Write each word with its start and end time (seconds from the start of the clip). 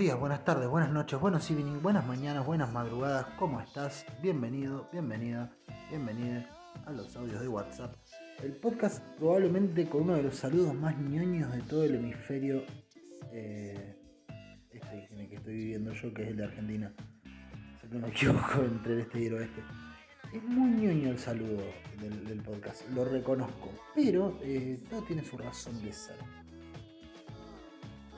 días, 0.00 0.18
buenas 0.18 0.42
tardes, 0.46 0.66
buenas 0.66 0.88
noches, 0.90 1.20
buenos 1.20 1.50
evening, 1.50 1.82
buenas 1.82 2.06
mañanas, 2.06 2.46
buenas 2.46 2.72
madrugadas. 2.72 3.26
¿Cómo 3.38 3.60
estás? 3.60 4.06
Bienvenido, 4.22 4.88
bienvenida, 4.90 5.50
bienvenida 5.90 6.48
a 6.86 6.90
los 6.92 7.14
audios 7.16 7.38
de 7.42 7.48
WhatsApp. 7.48 7.94
El 8.42 8.52
podcast 8.52 9.02
probablemente 9.18 9.86
con 9.86 10.02
uno 10.04 10.14
de 10.14 10.22
los 10.22 10.34
saludos 10.34 10.74
más 10.74 10.98
ñoños 10.98 11.52
de 11.52 11.60
todo 11.60 11.84
el 11.84 11.96
hemisferio 11.96 12.62
eh, 13.32 13.96
este 14.70 15.08
en 15.10 15.18
el 15.18 15.28
que 15.28 15.36
estoy 15.36 15.54
viviendo 15.54 15.92
yo, 15.92 16.14
que 16.14 16.22
es 16.22 16.28
el 16.28 16.36
de 16.38 16.44
Argentina. 16.44 16.94
Si 17.80 17.94
no 17.94 18.00
me 18.00 18.08
equivoco 18.08 18.62
entre 18.64 18.94
el 18.94 19.00
este 19.00 19.20
y 19.20 19.26
el 19.26 19.34
oeste. 19.34 19.60
Es 20.32 20.42
muy 20.42 20.70
ñoño 20.70 21.10
el 21.10 21.18
saludo 21.18 21.62
del, 22.00 22.40
podcast, 22.40 22.88
lo 22.94 23.04
reconozco, 23.04 23.72
pero 23.94 24.38
eh, 24.42 24.78
todo 24.88 25.02
tiene 25.02 25.22
su 25.22 25.36
razón 25.36 25.82
de 25.82 25.92
ser. 25.92 26.16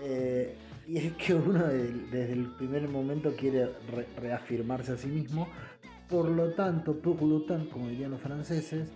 Eh, 0.02 0.55
y 0.87 0.99
es 0.99 1.13
que 1.15 1.35
uno 1.35 1.66
desde 1.66 2.33
el 2.33 2.47
primer 2.57 2.89
momento 2.89 3.35
quiere 3.35 3.71
reafirmarse 4.21 4.93
a 4.93 4.97
sí 4.97 5.09
mismo. 5.09 5.49
Por 6.09 6.29
lo 6.29 6.52
tanto, 6.52 7.01
pour 7.01 7.21
lo 7.23 7.45
como 7.71 7.89
dirían 7.89 8.11
los 8.11 8.21
franceses, 8.21 8.89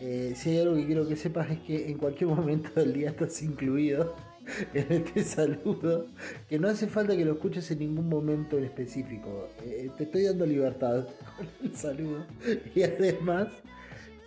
eh, 0.00 0.32
si 0.36 0.50
hay 0.50 0.60
algo 0.60 0.76
que 0.76 0.86
quiero 0.86 1.06
que 1.08 1.16
sepas 1.16 1.50
es 1.50 1.60
que 1.60 1.88
en 1.88 1.98
cualquier 1.98 2.30
momento 2.34 2.70
del 2.74 2.92
día 2.92 3.10
estás 3.10 3.42
incluido 3.42 4.14
en 4.74 4.92
este 4.92 5.24
saludo, 5.24 6.06
que 6.48 6.58
no 6.58 6.68
hace 6.68 6.86
falta 6.86 7.16
que 7.16 7.24
lo 7.24 7.32
escuches 7.32 7.70
en 7.70 7.80
ningún 7.80 8.08
momento 8.08 8.58
en 8.58 8.64
específico. 8.64 9.48
Eh, 9.64 9.90
te 9.96 10.04
estoy 10.04 10.24
dando 10.24 10.46
libertad 10.46 11.06
con 11.36 11.46
el 11.62 11.76
saludo. 11.76 12.26
Y 12.74 12.82
además, 12.82 13.48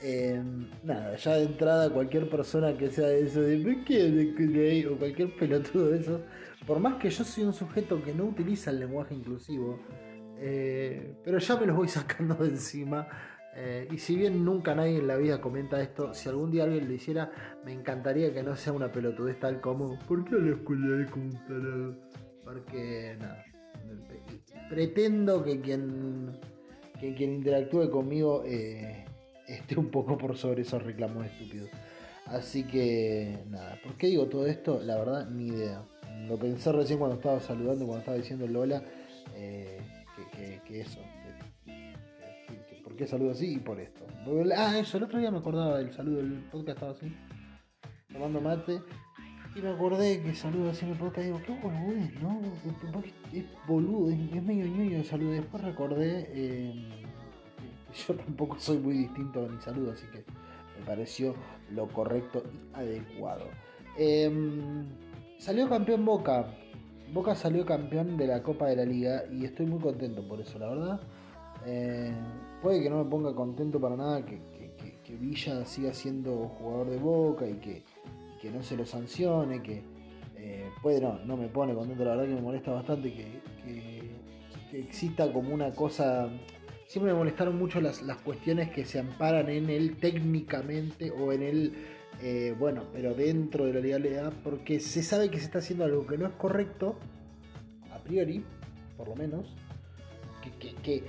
em, 0.02 0.70
nada, 0.84 1.16
ya 1.16 1.36
de 1.36 1.44
entrada 1.44 1.90
cualquier 1.90 2.30
persona 2.30 2.78
que 2.78 2.90
sea 2.90 3.08
de 3.08 3.22
eso 3.22 3.42
de 3.42 3.84
¿qué? 3.86 4.88
o 4.88 4.98
cualquier 4.98 5.36
pelotudo 5.36 5.90
de 5.90 6.00
eso 6.00 6.22
por 6.66 6.80
más 6.80 6.96
que 6.96 7.10
yo 7.10 7.24
soy 7.24 7.44
un 7.44 7.54
sujeto 7.54 8.04
que 8.04 8.14
no 8.14 8.26
utiliza 8.26 8.72
el 8.72 8.80
lenguaje 8.80 9.16
inclusivo, 9.16 9.80
eh, 10.38 11.16
pero 11.24 11.40
ya 11.40 11.58
me 11.58 11.66
los 11.66 11.76
voy 11.76 11.88
sacando 11.88 12.36
de 12.36 12.50
encima. 12.50 13.08
Eh, 13.56 13.88
y 13.92 13.98
si 13.98 14.16
bien 14.16 14.46
nunca 14.46 14.74
nadie 14.74 15.00
en 15.00 15.08
la 15.08 15.18
vida 15.18 15.42
comenta 15.42 15.82
esto, 15.82 16.14
si 16.14 16.30
algún 16.30 16.52
día 16.52 16.64
alguien 16.64 16.88
lo 16.88 16.94
hiciera, 16.94 17.32
me 17.66 17.74
encantaría 17.74 18.34
que 18.34 18.44
no 18.44 18.56
sea 18.56 18.72
una 18.72 18.92
pelotudez 18.92 19.40
tal 19.40 19.60
como 19.60 20.00
¿Por 20.08 20.24
qué 20.24 20.36
la 20.36 20.56
escuela 20.56 21.04
es 21.04 21.12
como 21.12 21.26
un 21.26 21.48
talado? 21.48 21.96
Porque 22.46 23.18
nada. 23.20 23.44
Pretendo 24.70 25.44
que 25.44 25.60
quien, 25.60 26.32
que 27.00 27.14
quien 27.14 27.34
interactúe 27.34 27.90
conmigo 27.90 28.44
eh, 28.46 29.04
esté 29.48 29.78
un 29.78 29.92
poco 29.92 30.18
por 30.18 30.38
sobre 30.38 30.62
esos 30.62 30.82
reclamos 30.84 31.26
estúpidos. 31.26 31.70
Así 32.28 32.64
que 32.64 33.44
nada, 33.50 33.78
¿por 33.84 33.98
qué 33.98 34.08
digo 34.08 34.28
todo 34.28 34.46
esto? 34.48 34.80
La 34.82 34.98
verdad, 34.98 35.30
ni 35.30 35.48
idea 35.48 35.84
lo 36.28 36.38
pensé 36.38 36.72
recién 36.72 37.00
cuando 37.00 37.18
estaba 37.18 37.40
saludando, 37.40 37.86
cuando 37.86 38.00
estaba 38.00 38.18
diciendo 38.18 38.48
Lola, 38.48 38.84
eh, 39.36 39.80
que, 40.66 40.82
eso. 40.82 41.00
¿Por 42.92 42.98
qué 42.98 43.08
saludo 43.08 43.32
así? 43.32 43.54
Y 43.54 43.60
por 43.60 43.80
esto. 43.80 44.06
Ah, 44.58 44.78
eso, 44.78 44.98
el 44.98 45.04
otro 45.04 45.18
día 45.18 45.32
me 45.32 45.38
acordaba 45.38 45.78
del 45.78 45.94
saludo 45.94 46.18
del 46.18 46.44
podcast, 46.52 46.76
estaba 46.76 46.92
así, 46.92 47.16
tomando 48.12 48.42
mate. 48.42 48.82
Y 49.56 49.62
me 49.62 49.70
acordé 49.70 50.22
que 50.22 50.36
saludo 50.36 50.72
así 50.72 50.84
en 50.84 50.92
el 50.92 50.98
podcast 50.98 51.26
digo, 51.26 51.40
qué 51.46 51.54
es, 51.54 52.22
¿no? 52.22 52.42
Es 53.32 53.46
boludo, 53.66 54.12
es, 54.12 54.44
medio 54.44 54.66
ñoño 54.66 54.98
el 54.98 55.06
saludo. 55.06 55.32
Después 55.32 55.64
recordé 55.64 56.28
eh, 56.34 57.06
que 57.94 57.98
yo 58.08 58.14
tampoco 58.16 58.60
soy 58.60 58.80
muy 58.80 58.96
distinto 58.96 59.46
a 59.46 59.48
mi 59.48 59.62
saludo, 59.62 59.94
así 59.94 60.06
que 60.08 60.26
me 60.78 60.86
pareció 60.86 61.34
lo 61.70 61.88
correcto 61.88 62.44
y 62.44 62.78
adecuado. 62.78 63.46
Eh, 63.98 64.30
Salió 65.38 65.70
campeón 65.70 66.04
Boca. 66.04 66.46
Boca 67.14 67.36
salió 67.36 67.66
campeón 67.66 68.18
de 68.18 68.28
la 68.28 68.44
Copa 68.44 68.68
de 68.68 68.76
la 68.76 68.84
Liga 68.84 69.24
y 69.32 69.46
estoy 69.46 69.66
muy 69.66 69.80
contento 69.80 70.28
por 70.28 70.42
eso, 70.42 70.60
la 70.60 70.68
verdad. 70.68 71.02
Eh, 71.66 72.14
puede 72.62 72.82
que 72.82 72.90
no 72.90 73.04
me 73.04 73.10
ponga 73.10 73.34
contento 73.34 73.80
para 73.80 73.96
nada 73.96 74.26
que, 74.26 74.40
Villa 75.20 75.66
siga 75.66 75.94
siendo 75.94 76.48
jugador 76.48 76.90
de 76.90 76.98
Boca 76.98 77.46
y 77.46 77.56
que, 77.56 77.84
no 78.50 78.64
se 78.64 78.78
lo 78.78 78.86
sancione, 78.86 79.62
que 79.62 79.84
eh, 80.38 80.70
puede 80.82 81.02
no, 81.02 81.20
no 81.26 81.36
me 81.36 81.50
pone 81.50 81.74
contento, 81.76 82.06
la 82.06 82.12
verdad 82.12 82.30
que 82.30 82.36
me 82.36 82.42
molesta 82.42 82.72
bastante 82.72 83.14
que, 83.14 84.12
exista 84.72 85.32
como 85.32 85.54
una 85.54 85.72
cosa... 85.72 86.30
Siempre 86.88 87.12
me 87.12 87.20
molestaron 87.20 87.58
mucho 87.58 87.82
las, 87.82 88.02
las 88.02 88.18
cuestiones 88.18 88.72
que 88.72 88.86
se 88.86 89.00
amparan 89.00 89.50
en 89.50 89.70
él 89.70 89.98
técnicamente 89.98 91.12
o 91.12 91.34
en 91.34 91.44
el 91.44 91.74
eh, 92.24 92.56
bueno, 92.58 92.84
pero 92.94 93.16
dentro 93.16 93.66
de 93.66 93.74
la 93.74 93.80
legalidad, 93.80 94.32
porque 94.44 94.80
se 94.80 95.02
sabe 95.02 95.32
que 95.32 95.40
se 95.40 95.46
está 95.46 95.58
haciendo 95.58 95.86
algo 95.86 96.06
que 96.06 96.20
no 96.20 96.28
es 96.28 96.34
correcto, 96.34 96.96
a 97.92 97.98
priori, 97.98 98.46
por 98.96 99.08
lo 99.08 99.16
menos, 99.16 99.56
que, 100.84 101.04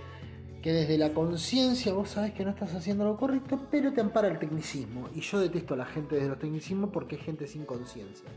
desde 0.71 0.99
la 0.99 1.13
conciencia 1.13 1.93
vos 1.93 2.11
sabés 2.11 2.35
que 2.35 2.45
no 2.45 2.51
estás 2.51 2.73
haciendo 2.75 3.05
lo 3.05 3.17
correcto, 3.17 3.67
pero 3.71 3.93
te 3.93 4.01
ampara 4.01 4.29
el 4.29 4.39
tecnicismo. 4.39 5.09
Y 5.15 5.21
yo 5.21 5.41
detesto 5.41 5.75
a 5.75 5.79
la 5.79 5.87
gente 5.87 6.15
desde 6.15 6.29
los 6.29 6.39
tecnicismos 6.39 6.91
porque 6.91 7.17
es 7.17 7.23
gente 7.23 7.49
sin 7.49 7.65
conciencia. 7.65 8.29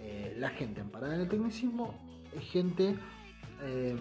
Eh, 0.00 0.34
la 0.38 0.48
gente 0.50 0.80
amparada 0.80 1.16
en 1.16 1.22
el 1.22 1.28
tecnicismo 1.28 1.94
es 2.34 2.44
gente 2.44 2.96
eh, 3.62 3.96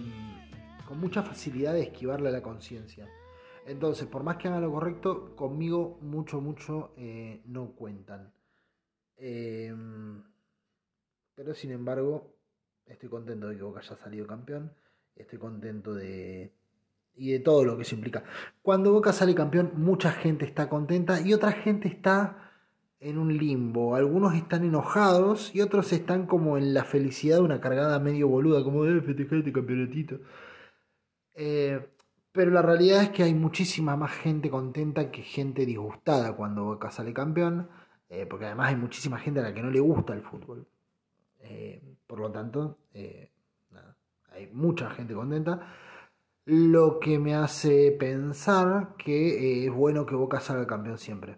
con 0.88 1.00
mucha 1.00 1.24
facilidad 1.24 1.74
de 1.74 1.82
esquivarle 1.82 2.30
a 2.30 2.32
la 2.32 2.42
conciencia. 2.42 3.10
Entonces, 3.66 4.08
por 4.08 4.24
más 4.24 4.38
que 4.38 4.48
hagan 4.48 4.62
lo 4.62 4.72
correcto, 4.72 5.36
conmigo 5.36 5.98
mucho, 6.02 6.40
mucho 6.40 6.94
eh, 6.98 7.42
no 7.46 7.74
cuentan. 7.74 8.32
Pero 9.18 10.24
sin 11.54 11.72
embargo, 11.72 12.38
estoy 12.86 13.10
contento 13.10 13.48
de 13.48 13.58
que 13.58 13.64
Boca 13.64 13.80
haya 13.80 13.98
salido 13.98 14.26
campeón. 14.26 14.74
Estoy 15.16 15.40
contento 15.40 15.94
de... 15.94 16.54
Y 17.16 17.32
de 17.32 17.40
todo 17.40 17.64
lo 17.66 17.76
que 17.76 17.84
eso 17.84 17.96
implica. 17.96 18.24
Cuando 18.62 18.94
Boca 18.94 19.14
sale 19.14 19.36
campeón, 19.36 19.74
mucha 19.76 20.12
gente 20.12 20.46
está 20.46 20.70
contenta 20.70 21.22
y 21.22 21.34
otra 21.34 21.52
gente 21.52 21.88
está 21.88 22.52
en 23.00 23.18
un 23.18 23.38
limbo. 23.38 23.96
Algunos 23.96 24.34
están 24.34 24.64
enojados 24.64 25.54
y 25.54 25.62
otros 25.62 25.92
están 25.94 26.26
como 26.26 26.58
en 26.58 26.74
la 26.74 26.84
felicidad 26.84 27.38
de 27.38 27.44
una 27.44 27.62
cargada 27.62 28.00
medio 28.00 28.28
boluda, 28.28 28.64
como 28.64 28.86
de 28.86 29.02
festejar 29.02 29.40
este 29.40 29.52
campeonatito. 29.52 30.20
Eh, 31.36 31.88
pero 32.32 32.52
la 32.52 32.62
realidad 32.62 33.04
es 33.04 33.10
que 33.10 33.24
hay 33.24 33.34
muchísima 33.34 33.98
más 33.98 34.12
gente 34.14 34.50
contenta 34.50 35.12
que 35.12 35.22
gente 35.22 35.66
disgustada 35.66 36.34
cuando 36.36 36.64
Boca 36.64 36.90
sale 36.90 37.14
campeón, 37.14 37.70
eh, 38.10 38.26
porque 38.26 38.46
además 38.46 38.70
hay 38.70 38.78
muchísima 38.78 39.20
gente 39.20 39.42
a 39.42 39.44
la 39.44 39.54
que 39.54 39.62
no 39.62 39.70
le 39.70 39.80
gusta 39.82 40.14
el 40.14 40.22
fútbol. 40.22 40.66
Eh, 41.42 41.82
por 42.08 42.20
lo 42.20 42.32
tanto, 42.32 42.78
eh, 42.94 43.32
hay 44.32 44.48
mucha 44.54 44.90
gente 44.92 45.14
contenta. 45.14 45.76
Lo 46.46 47.00
que 47.00 47.20
me 47.20 47.36
hace 47.36 47.92
pensar 47.92 48.96
que 48.98 49.66
es 49.66 49.74
bueno 49.74 50.06
que 50.06 50.16
Boca 50.16 50.40
salga 50.40 50.66
campeón 50.68 50.98
siempre, 50.98 51.38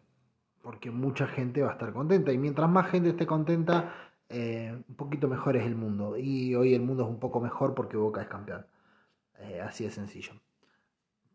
porque 0.62 0.92
mucha 0.92 1.28
gente 1.28 1.62
va 1.62 1.70
a 1.70 1.74
estar 1.74 1.94
contenta 1.94 2.32
y 2.32 2.38
mientras 2.38 2.70
más 2.70 2.90
gente 2.90 3.10
esté 3.10 3.26
contenta, 3.26 3.94
un 4.30 4.96
poquito 4.96 5.28
mejor 5.28 5.58
es 5.58 5.66
el 5.66 5.76
mundo. 5.76 6.18
Y 6.18 6.56
hoy 6.56 6.74
el 6.74 6.82
mundo 6.82 7.04
es 7.04 7.10
un 7.10 7.20
poco 7.20 7.40
mejor 7.42 7.76
porque 7.76 7.98
Boca 7.98 8.22
es 8.22 8.28
campeón. 8.28 8.66
así 9.64 9.84
de 9.84 9.92
sencillo. 9.92 10.34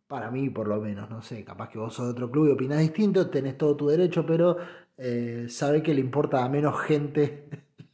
Para 0.07 0.31
mí, 0.31 0.49
por 0.49 0.69
lo 0.69 0.81
menos, 0.81 1.11
no 1.11 1.21
sé, 1.21 1.45
capaz 1.45 1.69
que 1.69 1.79
vos 1.79 1.95
sos 1.95 2.07
de 2.07 2.13
otro 2.13 2.31
club 2.31 2.49
y 2.49 2.53
opinás 2.53 2.79
distinto, 2.81 3.29
tenés 3.29 3.59
todo 3.59 3.77
tu 3.77 3.89
derecho, 3.89 4.25
pero 4.25 4.57
eh, 4.97 5.47
sabe 5.49 5.83
que 5.83 5.95
le 5.95 6.01
importa 6.01 6.45
a 6.45 6.49
menos 6.49 6.81
gente 6.81 7.49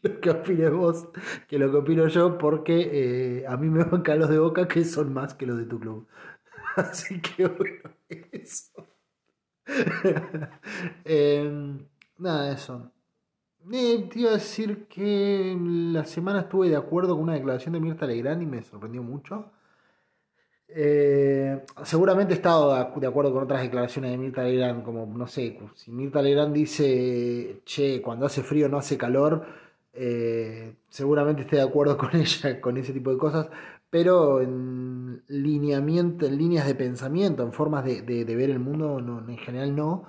lo 0.04 0.20
que 0.20 0.30
opines 0.30 0.72
vos 0.72 1.08
que 1.48 1.58
lo 1.58 1.70
que 1.70 1.76
opino 1.78 2.06
yo, 2.08 2.38
porque 2.38 3.40
eh, 3.40 3.46
a 3.46 3.56
mí 3.56 3.68
me 3.68 3.84
bancan 3.84 4.18
los 4.18 4.28
de 4.28 4.38
boca 4.38 4.68
que 4.68 4.84
son 4.84 5.12
más 5.12 5.34
que 5.34 5.46
los 5.46 5.58
de 5.58 5.64
tu 5.64 5.80
club. 5.80 6.06
Así 6.76 7.20
que 7.20 7.46
bueno, 7.46 7.90
eso. 8.32 8.86
Em, 11.04 11.78
nada, 12.18 12.52
eso. 12.52 12.90
Eh, 13.72 14.08
te 14.12 14.20
iba 14.20 14.30
a 14.30 14.34
decir 14.34 14.86
que 14.88 15.56
la 15.58 16.04
semana 16.04 16.40
estuve 16.40 16.68
de 16.68 16.76
acuerdo 16.76 17.14
con 17.14 17.24
una 17.24 17.34
declaración 17.34 17.72
de 17.72 17.80
Mirta 17.80 18.06
Legrand 18.06 18.42
y 18.42 18.46
me 18.46 18.62
sorprendió 18.62 19.02
mucho. 19.02 19.50
Eh, 20.68 21.64
seguramente 21.84 22.34
he 22.34 22.36
estado 22.36 22.74
de 22.74 23.06
acuerdo 23.06 23.32
con 23.32 23.44
otras 23.44 23.62
declaraciones 23.62 24.10
de 24.10 24.18
Mirta 24.18 24.42
Legrand, 24.42 24.82
como, 24.82 25.06
no 25.06 25.26
sé, 25.26 25.58
si 25.76 25.90
Mirta 25.92 26.20
Legrand 26.20 26.52
dice, 26.52 27.62
che, 27.64 28.02
cuando 28.02 28.26
hace 28.26 28.42
frío 28.42 28.68
no 28.68 28.78
hace 28.78 28.98
calor, 28.98 29.46
eh, 29.94 30.74
seguramente 30.88 31.42
esté 31.42 31.56
de 31.56 31.62
acuerdo 31.62 31.96
con 31.98 32.14
ella, 32.16 32.60
con 32.60 32.76
ese 32.76 32.92
tipo 32.92 33.10
de 33.10 33.18
cosas, 33.18 33.48
pero 33.90 34.40
en 34.40 35.22
lineamiento, 35.28 36.26
en 36.26 36.36
líneas 36.36 36.66
de 36.66 36.74
pensamiento, 36.74 37.42
en 37.44 37.52
formas 37.52 37.84
de, 37.84 38.02
ver 38.02 38.50
el 38.50 38.58
mundo, 38.58 38.98
en 38.98 39.38
general 39.38 39.76
no. 39.76 40.04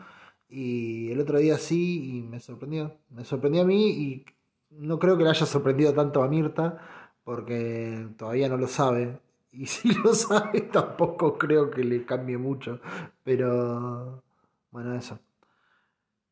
Y 0.49 1.11
el 1.11 1.19
otro 1.19 1.37
día 1.39 1.57
sí, 1.57 2.17
y 2.17 2.21
me 2.23 2.39
sorprendió. 2.39 2.97
Me 3.09 3.25
sorprendió 3.25 3.61
a 3.61 3.65
mí 3.65 3.89
y 3.89 4.25
no 4.71 4.99
creo 4.99 5.17
que 5.17 5.23
le 5.23 5.29
haya 5.29 5.45
sorprendido 5.45 5.93
tanto 5.93 6.23
a 6.23 6.27
Mirta, 6.27 6.79
porque 7.23 8.07
todavía 8.17 8.49
no 8.49 8.57
lo 8.57 8.67
sabe. 8.67 9.19
Y 9.51 9.65
si 9.67 9.93
lo 9.93 10.13
sabe, 10.13 10.61
tampoco 10.61 11.37
creo 11.37 11.69
que 11.71 11.83
le 11.83 12.05
cambie 12.05 12.37
mucho. 12.37 12.79
Pero 13.23 14.23
bueno, 14.71 14.95
eso. 14.95 15.19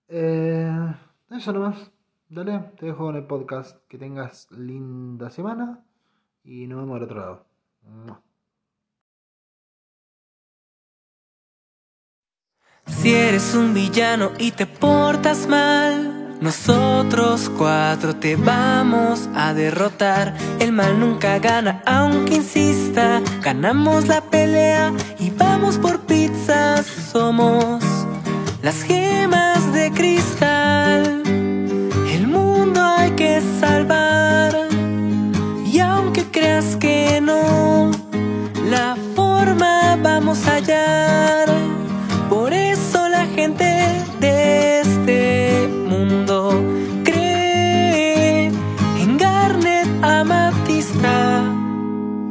Eh, 0.07 0.95
eso 1.31 1.53
nomás. 1.53 1.91
Dale, 2.33 2.71
te 2.79 2.87
dejo 2.87 3.11
en 3.11 3.17
el 3.17 3.27
podcast. 3.27 3.77
Que 3.87 3.99
tengas 3.99 4.47
linda 4.49 5.29
semana. 5.29 5.85
Y 6.43 6.65
nos 6.65 6.79
vemos 6.79 6.97
al 6.97 7.03
otro 7.03 7.19
lado. 7.19 7.45
Si 12.87 13.13
eres 13.13 13.53
un 13.53 13.75
villano 13.75 14.31
y 14.39 14.49
te 14.49 14.65
portas 14.65 15.47
mal, 15.47 16.39
nosotros 16.41 17.51
cuatro 17.55 18.15
te 18.15 18.35
vamos 18.35 19.29
a 19.35 19.53
derrotar. 19.53 20.35
El 20.59 20.71
mal 20.71 20.99
nunca 20.99 21.37
gana, 21.37 21.83
aunque 21.85 22.37
insista. 22.37 23.21
Ganamos 23.43 24.07
la 24.07 24.21
pelea 24.21 24.91
y 25.19 25.29
vamos 25.29 25.77
por 25.77 25.99
pizzas. 26.07 26.87
Somos 26.87 27.83
las 28.63 28.81
gemas 28.81 29.71
de 29.71 29.91
cristal. 29.91 30.52
Y 35.65 35.79
aunque 35.79 36.25
creas 36.25 36.75
que 36.75 37.21
no, 37.21 37.91
la 38.69 38.97
forma 39.15 39.97
vamos 40.01 40.45
a 40.47 40.55
hallar. 40.55 41.47
Por 42.29 42.51
eso 42.53 43.07
la 43.07 43.25
gente 43.25 43.65
de 44.19 44.81
este 44.81 45.67
mundo 45.87 46.61
cree 47.05 48.47
en 48.47 49.17
Garnet, 49.17 49.87
Amatista 50.01 51.43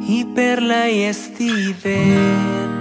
y 0.00 0.24
Perla 0.24 0.90
y 0.90 1.12
Steven. 1.14 2.71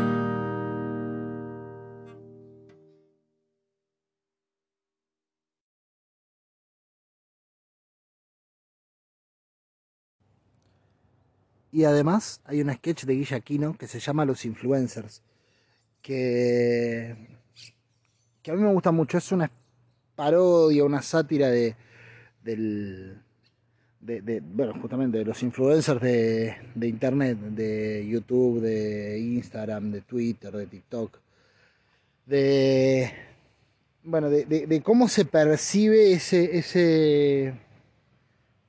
Y 11.71 11.85
además 11.85 12.41
hay 12.45 12.61
un 12.61 12.73
sketch 12.73 13.05
de 13.05 13.15
Guilla 13.15 13.37
Aquino 13.37 13.77
que 13.77 13.87
se 13.87 13.99
llama 13.99 14.25
Los 14.25 14.45
Influencers, 14.45 15.21
que, 16.01 17.15
que 18.41 18.51
a 18.51 18.55
mí 18.55 18.61
me 18.61 18.73
gusta 18.73 18.91
mucho. 18.91 19.17
Es 19.17 19.31
una 19.31 19.49
parodia, 20.15 20.83
una 20.83 21.01
sátira 21.01 21.49
de, 21.49 21.75
del, 22.43 23.21
de, 24.01 24.41
bueno, 24.43 24.73
justamente 24.81 25.19
de 25.19 25.25
los 25.25 25.41
influencers 25.43 26.01
de, 26.01 26.55
de, 26.75 26.87
internet, 26.87 27.37
de 27.37 28.05
YouTube, 28.07 28.59
de 28.59 29.19
Instagram, 29.19 29.91
de 29.91 30.01
Twitter, 30.01 30.51
de 30.51 30.67
TikTok, 30.67 31.19
de, 32.25 33.11
bueno, 34.03 34.29
de, 34.29 34.45
de 34.45 34.81
cómo 34.81 35.07
se 35.07 35.23
percibe 35.23 36.11
ese, 36.11 36.57
ese, 36.57 37.53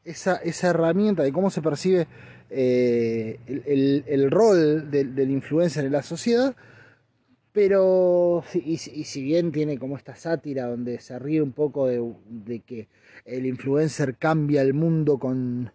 esa, 0.05 0.37
esa 0.37 0.69
herramienta, 0.69 1.23
de 1.23 1.33
cómo 1.33 1.51
se 1.51 1.63
percibe 1.63 2.07
eh, 2.55 3.39
el, 4.07 4.31
rol 4.31 4.91
del, 4.91 5.31
influencer 5.31 5.87
en 5.87 5.93
la 5.93 6.03
sociedad, 6.03 6.55
pero 7.53 8.45
y, 8.55 8.77
si 8.77 9.23
bien 9.23 9.53
tiene 9.53 9.79
como 9.79 9.97
esta 9.97 10.15
sátira 10.17 10.67
donde 10.67 11.01
se 11.01 11.19
ríe 11.19 11.41
un 11.41 11.53
poco 11.53 11.87
de, 11.87 12.61
que 12.61 12.89
el 13.25 13.47
influencer 13.47 14.17
cambia 14.17 14.61
el 14.63 14.75
mundo 14.75 15.19
con, 15.19 15.73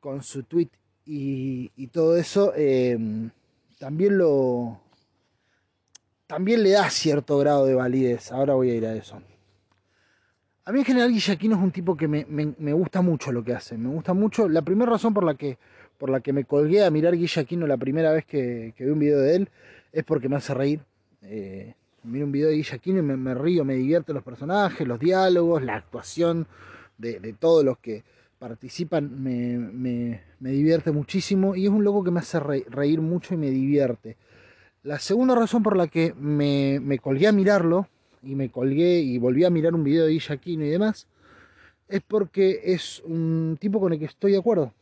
con 0.00 0.22
su 0.22 0.42
tweet 0.42 0.70
y, 1.04 1.70
y 1.76 1.86
todo 1.88 2.16
eso, 2.16 2.52
eh, 2.56 2.98
también 3.78 4.18
lo 4.18 4.80
también 6.26 6.62
le 6.64 6.70
da 6.70 6.90
cierto 6.90 7.38
grado 7.38 7.66
de 7.66 7.74
validez. 7.74 8.32
Ahora 8.32 8.54
voy 8.54 8.70
a 8.70 8.74
ir 8.74 8.86
a 8.86 8.94
eso. 8.94 9.22
A 10.64 10.72
mí 10.72 10.80
en 10.80 10.84
general 10.84 11.12
Guillaquino 11.12 11.54
es 11.54 11.62
un 11.62 11.70
tipo 11.70 11.96
que 11.96 12.08
me, 12.08 12.26
me, 12.28 12.52
me, 12.58 12.72
gusta 12.72 13.00
mucho 13.00 13.30
lo 13.30 13.44
que 13.44 13.54
hace. 13.54 13.78
Me 13.78 13.88
gusta 13.88 14.14
mucho. 14.14 14.48
La 14.48 14.62
primera 14.62 14.90
razón 14.90 15.14
por 15.14 15.22
la 15.22 15.36
que, 15.36 15.58
por 15.98 16.10
la 16.10 16.20
que 16.20 16.32
me 16.32 16.44
colgué 16.44 16.84
a 16.84 16.90
mirar 16.90 17.16
Guillaquino 17.16 17.66
la 17.66 17.76
primera 17.76 18.12
vez 18.12 18.24
que, 18.24 18.74
que 18.76 18.84
vi 18.84 18.90
un 18.90 18.98
video 18.98 19.18
de 19.20 19.36
él 19.36 19.48
es 19.92 20.04
porque 20.04 20.28
me 20.28 20.36
hace 20.36 20.54
reír. 20.54 20.80
Eh, 21.22 21.74
miro 22.04 22.26
un 22.26 22.32
video 22.32 22.48
de 22.48 22.56
Guillaquino 22.56 22.98
y 22.98 23.02
me, 23.02 23.16
me, 23.16 23.34
río, 23.34 23.64
me 23.64 23.74
divierten 23.74 24.14
los 24.14 24.24
personajes, 24.24 24.86
los 24.86 25.00
diálogos, 25.00 25.62
la 25.62 25.74
actuación 25.74 26.46
de, 26.98 27.34
todos 27.38 27.64
los 27.64 27.78
que 27.78 28.04
participan. 28.38 29.22
Me, 29.22 29.58
me, 29.58 30.50
divierte 30.50 30.92
muchísimo 30.92 31.56
y 31.56 31.64
es 31.64 31.70
un 31.70 31.82
loco 31.82 32.04
que 32.04 32.10
me 32.10 32.20
hace 32.20 32.38
reír 32.40 33.00
mucho 33.00 33.34
y 33.34 33.36
me 33.38 33.50
divierte. 33.50 34.16
La 34.82 34.98
segunda 34.98 35.34
razón 35.34 35.62
por 35.62 35.76
la 35.76 35.88
que 35.88 36.14
me, 36.18 36.78
me 36.80 36.98
colgué 36.98 37.26
a 37.26 37.32
mirarlo 37.32 37.88
y 38.22 38.34
me 38.34 38.50
colgué 38.50 39.00
y 39.00 39.18
volví 39.18 39.44
a 39.44 39.50
mirar 39.50 39.74
un 39.74 39.82
video 39.82 40.04
de 40.04 40.12
Guillaquino 40.12 40.64
y 40.64 40.68
demás, 40.68 41.06
es 41.88 42.02
porque 42.02 42.60
es 42.64 43.02
un 43.04 43.56
tipo 43.60 43.80
con 43.80 43.92
el 43.92 43.98
que 43.98 44.04
estoy 44.04 44.32
de 44.32 44.38
acuerdo. 44.38 44.72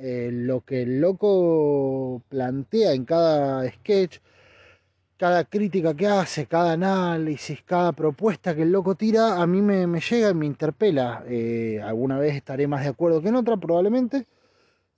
Eh, 0.00 0.30
lo 0.32 0.60
que 0.60 0.82
el 0.82 1.00
loco 1.00 2.22
plantea 2.28 2.92
en 2.92 3.04
cada 3.04 3.68
sketch, 3.68 4.18
cada 5.16 5.44
crítica 5.44 5.94
que 5.94 6.06
hace, 6.06 6.46
cada 6.46 6.72
análisis, 6.72 7.62
cada 7.64 7.90
propuesta 7.92 8.54
que 8.54 8.62
el 8.62 8.70
loco 8.70 8.94
tira, 8.94 9.42
a 9.42 9.46
mí 9.46 9.60
me, 9.60 9.88
me 9.88 10.00
llega 10.00 10.30
y 10.30 10.34
me 10.34 10.46
interpela. 10.46 11.24
Eh, 11.26 11.80
alguna 11.84 12.18
vez 12.18 12.36
estaré 12.36 12.68
más 12.68 12.82
de 12.84 12.90
acuerdo 12.90 13.20
que 13.20 13.28
en 13.28 13.36
otra, 13.36 13.56
probablemente. 13.56 14.26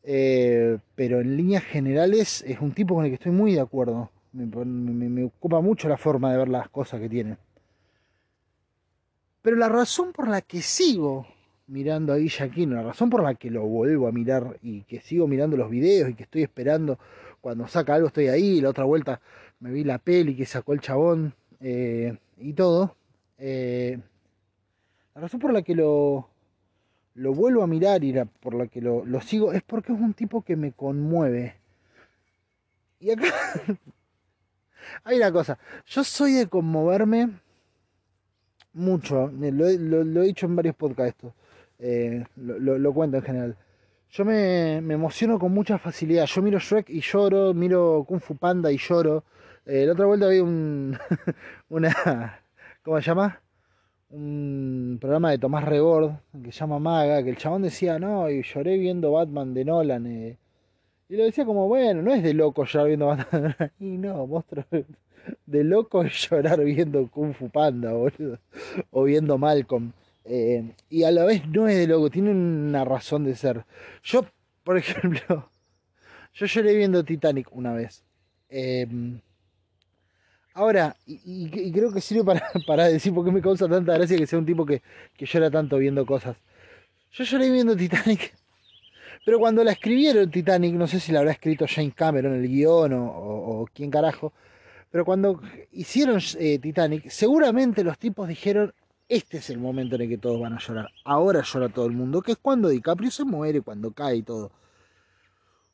Eh, 0.03 0.79
pero 0.95 1.21
en 1.21 1.37
líneas 1.37 1.65
generales 1.65 2.43
es 2.47 2.61
un 2.61 2.73
tipo 2.73 2.95
con 2.95 3.05
el 3.05 3.11
que 3.11 3.15
estoy 3.15 3.33
muy 3.33 3.55
de 3.55 3.61
acuerdo. 3.61 4.11
Me, 4.33 5.25
ocupa 5.25 5.61
mucho 5.61 5.89
la 5.89 5.97
forma 5.97 6.31
de 6.31 6.39
ver 6.39 6.49
las 6.49 6.69
cosas 6.69 7.01
que 7.01 7.09
tiene. 7.09 7.37
Pero 9.43 9.57
la 9.57 9.69
razón 9.69 10.13
por 10.13 10.29
la 10.29 10.43
que 10.43 10.63
sigo 10.63 11.27
mirando 11.71 12.13
a 12.13 12.17
Guillaquino, 12.17 12.75
la 12.75 12.83
razón 12.83 13.11
por 13.11 13.23
la 13.23 13.35
que 13.35 13.51
lo 13.51 13.63
vuelvo 13.63 14.09
a 14.09 14.13
mirar 14.13 14.59
y 14.61 14.83
que 14.83 15.01
sigo 15.01 15.29
mirando 15.29 15.57
los 15.57 15.71
videos 15.71 16.11
y 16.11 16.15
que 16.15 16.25
estoy 16.25 16.43
esperando 16.43 16.99
cuando 17.41 17.69
saca 17.69 17.95
algo 17.95 18.09
estoy 18.09 18.27
ahí, 18.27 18.61
la 18.61 18.71
otra 18.71 18.85
vuelta 18.85 19.21
me 19.61 19.71
vi 19.71 19.85
la 19.85 19.99
peli 19.99 20.37
que 20.37 20.47
sacó 20.47 20.73
el 20.73 20.81
chabón 20.81 21.35
eh, 21.61 22.17
y 22.39 22.53
todo. 22.55 22.97
Eh, 23.39 23.99
la 25.15 25.21
razón 25.21 25.39
por 25.41 25.53
la 25.53 25.63
que 25.63 25.75
lo, 25.75 26.29
lo 27.15 27.35
vuelvo 27.35 27.63
a 27.63 27.67
mirar 27.67 28.03
y 28.03 28.13
la, 28.13 28.25
por 28.25 28.55
la 28.55 28.67
que 28.67 28.81
lo, 28.81 29.05
lo 29.05 29.21
sigo 29.21 29.53
es 29.53 29.63
porque 29.63 29.93
es 29.93 30.01
un 30.01 30.15
tipo 30.15 30.43
que 30.43 30.57
me 30.57 30.73
conmueve. 30.73 31.55
Y 32.99 33.13
acá 33.13 33.27
hay 35.05 35.19
una 35.19 35.33
cosa, 35.33 35.59
yo 35.87 36.03
soy 36.03 36.33
de 36.33 36.49
conmoverme 36.49 37.31
mucho, 38.73 39.29
lo, 39.29 39.51
lo, 39.51 40.05
lo, 40.05 40.23
he 40.23 40.27
dicho 40.27 40.47
en 40.47 40.57
varios 40.57 40.77
podcasts, 40.77 41.27
eh, 41.81 42.25
lo, 42.37 42.93
cuento 42.93 43.17
en 43.19 43.23
general. 43.23 43.57
Yo 44.11 44.25
me, 44.25 44.77
emociono 44.77 45.39
con 45.39 45.53
mucha 45.53 45.79
facilidad. 45.79 46.27
Yo 46.27 46.43
miro 46.43 46.59
Shrek 46.59 46.91
y 46.91 47.01
lloro, 47.01 47.55
miro 47.55 48.05
Kung 48.07 48.21
Fu 48.21 48.37
Panda 48.37 48.71
y 48.73 48.79
lloro. 48.79 49.25
Eh, 49.67 49.87
la 49.87 49.93
otra 49.93 50.07
vuelta 50.07 50.29
vi 50.29 50.41
un. 50.41 50.99
una. 51.69 52.41
¿Cómo 52.83 53.01
se 53.01 53.07
llama? 53.07 53.41
Un 54.11 54.99
programa 55.01 55.31
de 55.31 55.39
Tomás 55.39 55.65
Rebord 55.65 56.13
que 56.43 56.51
se 56.53 56.59
llama 56.61 56.79
Maga, 56.79 57.23
que 57.23 57.31
el 57.31 57.37
chabón 57.37 57.63
decía, 57.63 57.99
no, 57.99 58.29
y 58.29 58.43
lloré 58.43 58.77
viendo 58.79 59.13
Batman 59.13 59.55
de 59.55 59.65
Nolan. 59.65 60.07
Eh. 60.07 60.39
Y 61.09 61.17
lo 61.17 61.25
decía 61.25 61.45
como, 61.45 61.69
bueno, 61.69 62.03
no 62.03 62.13
es 62.13 62.23
de 62.23 62.35
loco 62.35 62.65
llorar 62.65 62.89
viendo 62.89 63.07
Batman. 63.07 63.57
y 63.79 63.99
no, 63.99 64.27
monstruo 64.27 64.65
de 65.47 65.65
loco 65.65 66.03
llorar 66.05 66.65
viendo 66.65 67.09
Kung 67.09 67.35
Fu 67.35 67.49
Panda, 67.49 67.93
boludo. 67.93 68.39
O 68.91 69.05
viendo 69.05 69.39
Malcolm. 69.39 69.93
Eh, 70.25 70.75
y 70.89 71.05
a 71.05 71.11
la 71.11 71.25
vez 71.25 71.47
no 71.49 71.69
es 71.69 71.77
de 71.77 71.87
loco, 71.87 72.11
tiene 72.11 72.31
una 72.31 72.85
razón 72.85 73.25
de 73.25 73.35
ser. 73.35 73.65
Yo, 74.03 74.25
por 74.65 74.77
ejemplo, 74.79 75.51
yo 76.35 76.47
lloré 76.47 76.75
viendo 76.75 77.05
Titanic 77.05 77.49
una 77.53 77.73
vez. 77.73 78.05
Eh, 78.49 78.87
ahora, 80.55 80.97
y, 81.07 81.71
creo 81.73 81.93
que 81.93 82.01
sirve 82.01 82.25
para, 82.25 82.43
para 82.67 82.89
decir 82.89 83.15
por 83.15 83.25
qué 83.25 83.33
me 83.33 83.43
causa 83.43 83.69
tanta 83.69 83.95
gracia 83.95 84.17
que 84.17 84.27
sea 84.27 84.39
un 84.39 84.47
tipo 84.47 84.67
que, 84.67 84.83
que 85.17 85.27
llora 85.27 85.51
tanto 85.51 85.79
viendo 85.79 86.05
cosas. 86.07 86.37
Yo 87.13 87.25
lloré 87.25 87.51
viendo 87.51 87.77
Titanic, 87.77 88.35
pero 89.25 89.39
cuando 89.39 89.65
la 89.65 89.73
escribieron 89.73 90.31
Titanic, 90.31 90.75
no 90.75 90.87
sé 90.87 91.01
si 91.01 91.13
la 91.13 91.21
habrá 91.21 91.33
escrito 91.33 91.67
Jane 91.69 91.93
Cameron 91.93 92.35
el 92.35 92.49
guion 92.49 92.93
o 92.95 93.67
quién 93.75 93.91
carajo, 93.91 94.33
pero 94.91 95.05
cuando 95.05 95.41
hicieron 95.73 96.21
eh, 96.39 96.59
Titanic, 96.59 97.09
seguramente 97.11 97.85
los 97.85 97.99
tipos 97.99 98.29
dijeron, 98.29 98.75
este 99.11 99.39
es 99.39 99.51
el 99.51 99.59
momento 99.59 99.97
en 99.97 100.03
el 100.03 100.09
que 100.09 100.19
todos 100.19 100.41
van 100.41 100.53
a 100.55 100.61
llorar. 100.61 100.89
Ahora 101.05 101.43
llora 101.43 101.69
todo 101.69 101.87
el 101.87 101.93
mundo, 101.93 102.23
que 102.23 102.33
es 102.33 102.39
cuando 102.41 102.69
DiCaprio 102.69 103.11
se 103.11 103.25
muere, 103.25 103.61
cuando 103.61 103.91
cae 103.91 104.19
y 104.19 104.23
todo. 104.23 104.53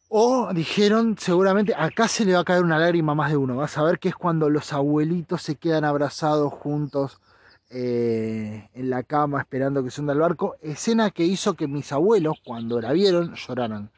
O 0.08 0.52
dijeron, 0.54 1.16
seguramente, 1.18 1.74
acá 1.76 2.08
se 2.08 2.24
le 2.24 2.32
va 2.32 2.40
a 2.40 2.44
caer 2.44 2.62
una 2.62 2.78
lágrima 2.78 3.14
más 3.14 3.30
de 3.30 3.36
uno. 3.36 3.56
Vas 3.56 3.76
a 3.76 3.82
ver 3.82 3.98
que 3.98 4.08
es 4.08 4.14
cuando 4.14 4.48
los 4.48 4.72
abuelitos 4.72 5.42
se 5.42 5.56
quedan 5.56 5.84
abrazados 5.84 6.50
juntos 6.50 7.20
eh, 7.68 8.70
en 8.72 8.88
la 8.88 9.02
cama 9.02 9.40
esperando 9.40 9.84
que 9.84 9.90
se 9.90 10.00
hunda 10.00 10.14
el 10.14 10.20
barco. 10.20 10.56
Escena 10.62 11.10
que 11.10 11.24
hizo 11.24 11.54
que 11.54 11.68
mis 11.68 11.92
abuelos, 11.92 12.38
cuando 12.42 12.80
la 12.80 12.94
vieron, 12.94 13.34
lloraran. 13.34 13.90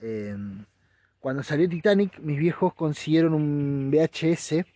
Eh, 0.00 0.36
cuando 1.18 1.42
salió 1.42 1.66
Titanic, 1.66 2.18
mis 2.18 2.38
viejos 2.38 2.74
consiguieron 2.74 3.32
un 3.32 3.90
VHS 3.90 4.66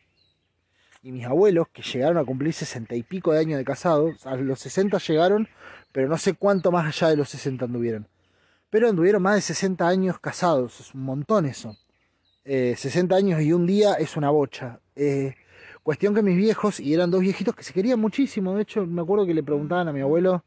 y 1.03 1.13
mis 1.13 1.25
abuelos, 1.25 1.69
que 1.69 1.83
llegaron 1.83 2.19
a 2.19 2.25
cumplir 2.25 2.53
sesenta 2.53 2.95
y 2.95 3.03
pico 3.03 3.33
de 3.33 3.41
años 3.41 3.59
de 3.59 3.65
casados, 3.65 4.27
a 4.27 4.37
los 4.37 4.59
60 4.61 4.99
llegaron, 4.99 5.49
pero 5.93 6.09
no 6.09 6.19
sé 6.19 6.35
cuánto 6.35 6.71
más 6.71 6.87
allá 6.87 7.11
de 7.11 7.17
los 7.17 7.29
60 7.31 7.65
anduvieron. 7.65 8.07
Pero 8.71 8.89
anduvieron 8.89 9.23
más 9.23 9.37
de 9.37 9.41
60 9.41 9.87
años 9.89 10.19
casados, 10.21 10.81
es 10.81 10.95
un 10.95 11.03
montón 11.03 11.47
eso. 11.47 11.77
60 12.45 13.15
eh, 13.15 13.19
años 13.19 13.43
y 13.43 13.53
un 13.53 13.67
día 13.67 13.95
es 13.95 14.17
una 14.17 14.31
bocha. 14.31 14.81
Eh, 14.97 15.35
cuestión 15.83 16.15
que 16.15 16.23
mis 16.23 16.37
viejos, 16.37 16.81
y 16.81 16.95
eran 16.95 17.11
dos 17.11 17.21
viejitos 17.21 17.55
que 17.55 17.65
se 17.65 17.73
querían 17.73 17.99
muchísimo, 17.99 18.55
de 18.55 18.63
hecho 18.63 18.87
me 18.87 19.03
acuerdo 19.03 19.27
que 19.27 19.35
le 19.35 19.43
preguntaban 19.43 19.89
a 19.89 19.93
mi 19.93 20.01
abuelo 20.01 20.45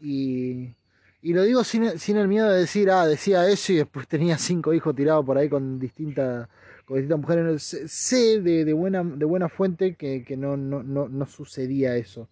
y 0.00 0.74
y 1.22 1.34
lo 1.34 1.42
digo 1.42 1.64
sin, 1.64 1.84
el 1.84 2.28
miedo 2.28 2.48
de 2.48 2.60
decir, 2.60 2.90
ah, 2.90 3.06
decía 3.06 3.46
eso 3.48 3.72
y 3.72 3.76
después 3.76 4.08
tenía 4.08 4.38
cinco 4.38 4.72
hijos 4.72 4.94
tirados 4.94 5.24
por 5.24 5.36
ahí 5.36 5.48
con 5.50 5.78
distintas 5.78 6.48
con 6.90 6.98
distintas 6.98 7.20
mujeres. 7.20 7.62
Sé 7.86 8.40
de, 8.40 8.72
buena, 8.72 9.04
de 9.04 9.24
buena 9.24 9.48
fuente 9.48 9.94
que, 9.94 10.36
no, 10.36 10.56
no, 10.56 10.82
no, 10.82 11.26
sucedía 11.26 11.96
eso. 11.96 12.28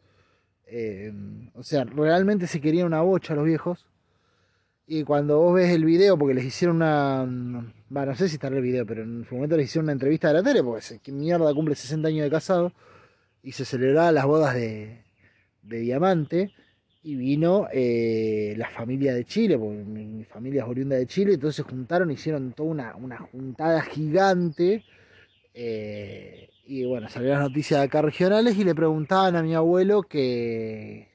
Eh, 0.67 1.13
o 1.55 1.63
sea, 1.63 1.85
realmente 1.85 2.49
se 2.49 2.61
querían 2.61 2.89
una 2.89 3.01
bocha 3.03 3.37
los 3.37 3.45
viejos. 3.45 3.87
Y 4.85 5.05
cuando 5.05 5.39
vos 5.39 5.55
ves 5.55 5.71
el 5.71 5.85
video, 5.85 6.19
porque 6.19 6.35
les 6.35 6.45
hicieron 6.45 6.77
una. 6.77 7.25
Bueno, 7.89 8.11
no 8.11 8.17
sé 8.17 8.29
si 8.29 8.35
está 8.35 8.49
en 8.49 8.55
el 8.55 8.63
video, 8.63 8.85
pero 8.85 9.05
en 9.05 9.25
su 9.29 9.37
momento 9.37 9.57
les 9.57 9.67
hicieron 9.67 9.85
una 9.85 9.93
entrevista 9.93 10.27
de 10.29 10.35
la 10.35 10.43
tele, 10.43 10.65
porque 10.65 10.99
qué 11.05 11.13
mierda 11.13 11.55
cumple 11.55 11.77
60 11.77 12.09
años 12.09 12.25
de 12.25 12.31
casado. 12.31 12.73
Y 13.45 13.53
se 13.53 13.65
celebraban 13.65 14.17
las 14.17 14.25
bodas 14.25 14.55
de, 14.55 15.05
de 15.63 15.79
Diamante 15.79 16.53
y 17.09 17.17
vino 17.17 17.69
eh, 17.73 18.53
la 18.59 18.69
familia 18.69 19.15
de 19.15 19.25
Chile, 19.25 19.57
porque 19.57 19.83
mi, 19.83 20.25
familia 20.25 20.63
es 20.63 20.69
oriunda 20.69 20.97
de 20.97 21.07
Chile, 21.07 21.33
entonces 21.33 21.57
se 21.57 21.63
juntaron, 21.63 22.11
hicieron 22.11 22.53
toda 22.53 22.69
una, 22.69 22.97
una 22.97 23.17
juntada 23.17 23.81
gigante. 23.81 24.85
Eh, 25.55 26.51
y 26.67 26.85
bueno, 26.85 27.09
salieron 27.09 27.39
las 27.39 27.49
noticias 27.49 27.81
de 27.81 27.87
acá 27.87 28.03
regionales 28.03 28.59
y 28.59 28.65
le 28.65 28.75
preguntaban 28.75 29.37
a 29.37 29.43
mi 29.43 29.55
abuelo 29.55 30.03
que, 30.03 31.09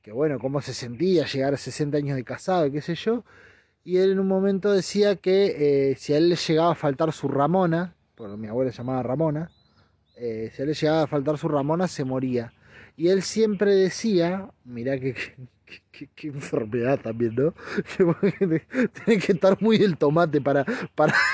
que 0.00 0.10
bueno, 0.10 0.38
cómo 0.38 0.62
se 0.62 0.72
sentía 0.72 1.26
llegar 1.26 1.52
a 1.52 1.58
60 1.58 1.98
años 1.98 2.16
de 2.16 2.24
casado, 2.24 2.72
qué 2.72 2.80
sé 2.80 2.94
yo. 2.94 3.24
Y 3.84 3.98
él 3.98 4.12
en 4.12 4.20
un 4.20 4.26
momento 4.26 4.72
decía 4.72 5.16
que 5.16 5.90
eh, 5.90 5.96
si 5.96 6.14
a 6.14 6.16
él 6.16 6.30
le 6.30 6.36
llegaba 6.36 6.72
a 6.72 6.74
faltar 6.74 7.12
su 7.12 7.28
Ramona, 7.28 7.94
porque 8.14 8.38
mi 8.38 8.46
abuelo 8.46 8.70
se 8.70 8.78
llamaba 8.78 9.02
Ramona, 9.02 9.50
si 10.16 10.24
a 10.24 10.62
él 10.62 10.68
le 10.68 10.72
llegaba 10.72 11.02
a 11.02 11.06
faltar 11.06 11.36
su 11.36 11.46
Ramona, 11.46 11.88
se 11.88 12.04
moría. 12.06 12.54
Y 12.98 13.08
él 13.10 13.22
siempre 13.22 13.76
decía, 13.76 14.50
mirá 14.64 14.98
qué, 14.98 15.14
enfermedad 16.24 16.98
también, 17.00 17.36
¿no? 17.36 17.54
Tiene 19.04 19.22
que 19.22 19.32
estar 19.32 19.62
muy 19.62 19.76
el 19.76 19.96
tomate 19.96 20.40
para... 20.40 20.64
para 20.96 21.14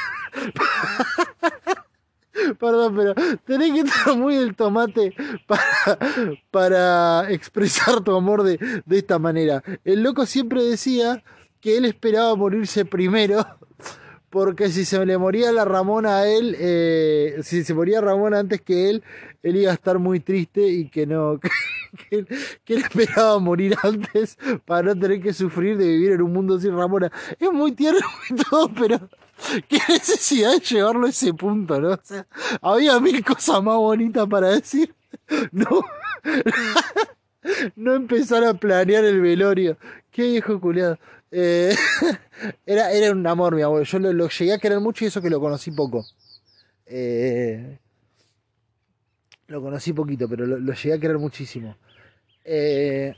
Perdón, 2.61 2.94
pero 2.94 3.14
tenés 3.47 3.73
que 3.73 3.80
estar 3.80 4.14
muy 4.14 4.37
el 4.37 4.54
tomate 4.54 5.14
para, 5.47 5.99
para 6.50 7.33
expresar 7.33 8.02
tu 8.02 8.14
amor 8.14 8.42
de, 8.42 8.59
de 8.85 8.99
esta 8.99 9.18
manera. 9.18 9.62
El 9.85 10.02
loco 10.02 10.26
siempre 10.26 10.62
decía 10.62 11.25
que 11.62 11.78
él 11.78 11.87
esperaba 11.87 12.37
morirse 12.37 12.85
primero 12.85 13.42
porque 14.34 14.68
si 14.68 14.84
se 14.84 15.06
le 15.06 15.16
moría 15.16 15.52
la 15.52 15.64
Ramona 15.64 16.18
a 16.18 16.26
él, 16.26 16.56
eh, 16.58 17.36
si 17.44 17.62
se 17.62 17.72
moría 17.72 18.00
Ramona 18.00 18.40
antes 18.40 18.60
que 18.62 18.90
él, 18.90 19.04
él 19.44 19.58
iba 19.58 19.70
a 19.70 19.74
estar 19.74 20.00
muy 20.00 20.18
triste 20.18 20.66
y 20.66 20.88
que 20.88 21.06
no, 21.06 21.38
que, 22.10 22.16
él 22.16 22.84
esperaba 22.84 23.38
morir 23.38 23.76
antes 23.84 24.36
para 24.64 24.88
no 24.88 24.98
tener 24.98 25.22
que 25.22 25.32
sufrir 25.32 25.78
de 25.78 25.86
vivir 25.86 26.10
en 26.10 26.22
un 26.22 26.32
mundo 26.32 26.58
sin 26.58 26.76
Ramona. 26.76 27.12
Es 27.38 27.52
muy 27.52 27.70
tierno 27.70 28.00
y 28.28 28.34
todo, 28.34 28.72
pero 28.76 29.08
qué 29.68 29.78
necesidad 29.88 30.54
de 30.54 30.58
llevarlo 30.58 31.06
a 31.06 31.10
ese 31.10 31.32
punto, 31.32 31.80
¿no? 31.80 31.90
O 31.90 32.00
sea, 32.02 32.26
había 32.60 32.98
mil 32.98 33.24
cosas 33.24 33.62
más 33.62 33.76
bonitas 33.76 34.26
para 34.26 34.48
decir. 34.48 34.92
No. 35.52 35.84
no 37.76 37.94
empezar 37.94 38.42
a 38.42 38.54
planear 38.54 39.04
el 39.04 39.20
velorio. 39.20 39.76
Qué 40.10 40.24
viejo 40.24 40.60
culiado. 40.60 40.98
Eh, 41.36 41.74
era, 42.66 42.92
era 42.92 43.10
un 43.10 43.26
amor, 43.26 43.56
mi 43.56 43.62
abuelo. 43.62 43.84
Yo 43.84 43.98
lo, 43.98 44.28
llegué 44.28 44.52
a 44.52 44.58
querer 44.58 44.78
mucho 44.78 45.04
y 45.04 45.08
eso 45.08 45.20
que 45.20 45.30
lo 45.30 45.40
conocí 45.40 45.72
poco. 45.72 46.06
Eh, 46.86 47.76
lo 49.48 49.60
conocí 49.60 49.92
poquito, 49.92 50.28
pero 50.28 50.46
lo, 50.46 50.72
llegué 50.72 50.92
a 50.92 51.00
querer 51.00 51.18
muchísimo. 51.18 51.76
Eh, 52.44 53.14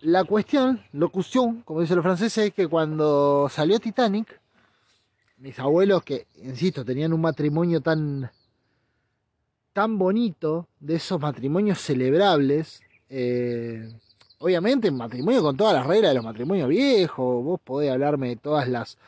la 0.00 0.24
cuestión, 0.24 0.82
locución, 0.92 1.62
como 1.62 1.80
dicen 1.80 1.96
los 1.96 2.04
franceses, 2.04 2.46
es 2.46 2.52
que 2.52 2.68
cuando 2.68 3.48
salió 3.48 3.80
Titanic, 3.80 4.38
mis 5.38 5.58
abuelos, 5.58 6.04
que 6.04 6.26
insisto, 6.42 6.84
tenían 6.84 7.14
un 7.14 7.22
matrimonio 7.22 7.80
tan, 7.80 8.30
tan 9.72 9.96
bonito, 9.96 10.68
de 10.78 10.96
esos 10.96 11.18
matrimonios 11.18 11.80
celebrables, 11.80 12.82
Obviamente, 14.42 14.90
matrimonio 14.90 15.40
con 15.40 15.56
todas 15.56 15.72
las 15.72 15.86
reglas 15.86 16.10
de 16.10 16.16
los 16.16 16.24
matrimonios 16.24 16.68
viejos, 16.68 17.44
vos 17.44 17.60
podés 17.60 17.92
hablarme 17.92 18.30
de 18.30 18.36
todas 18.36 18.66
las 18.66 18.98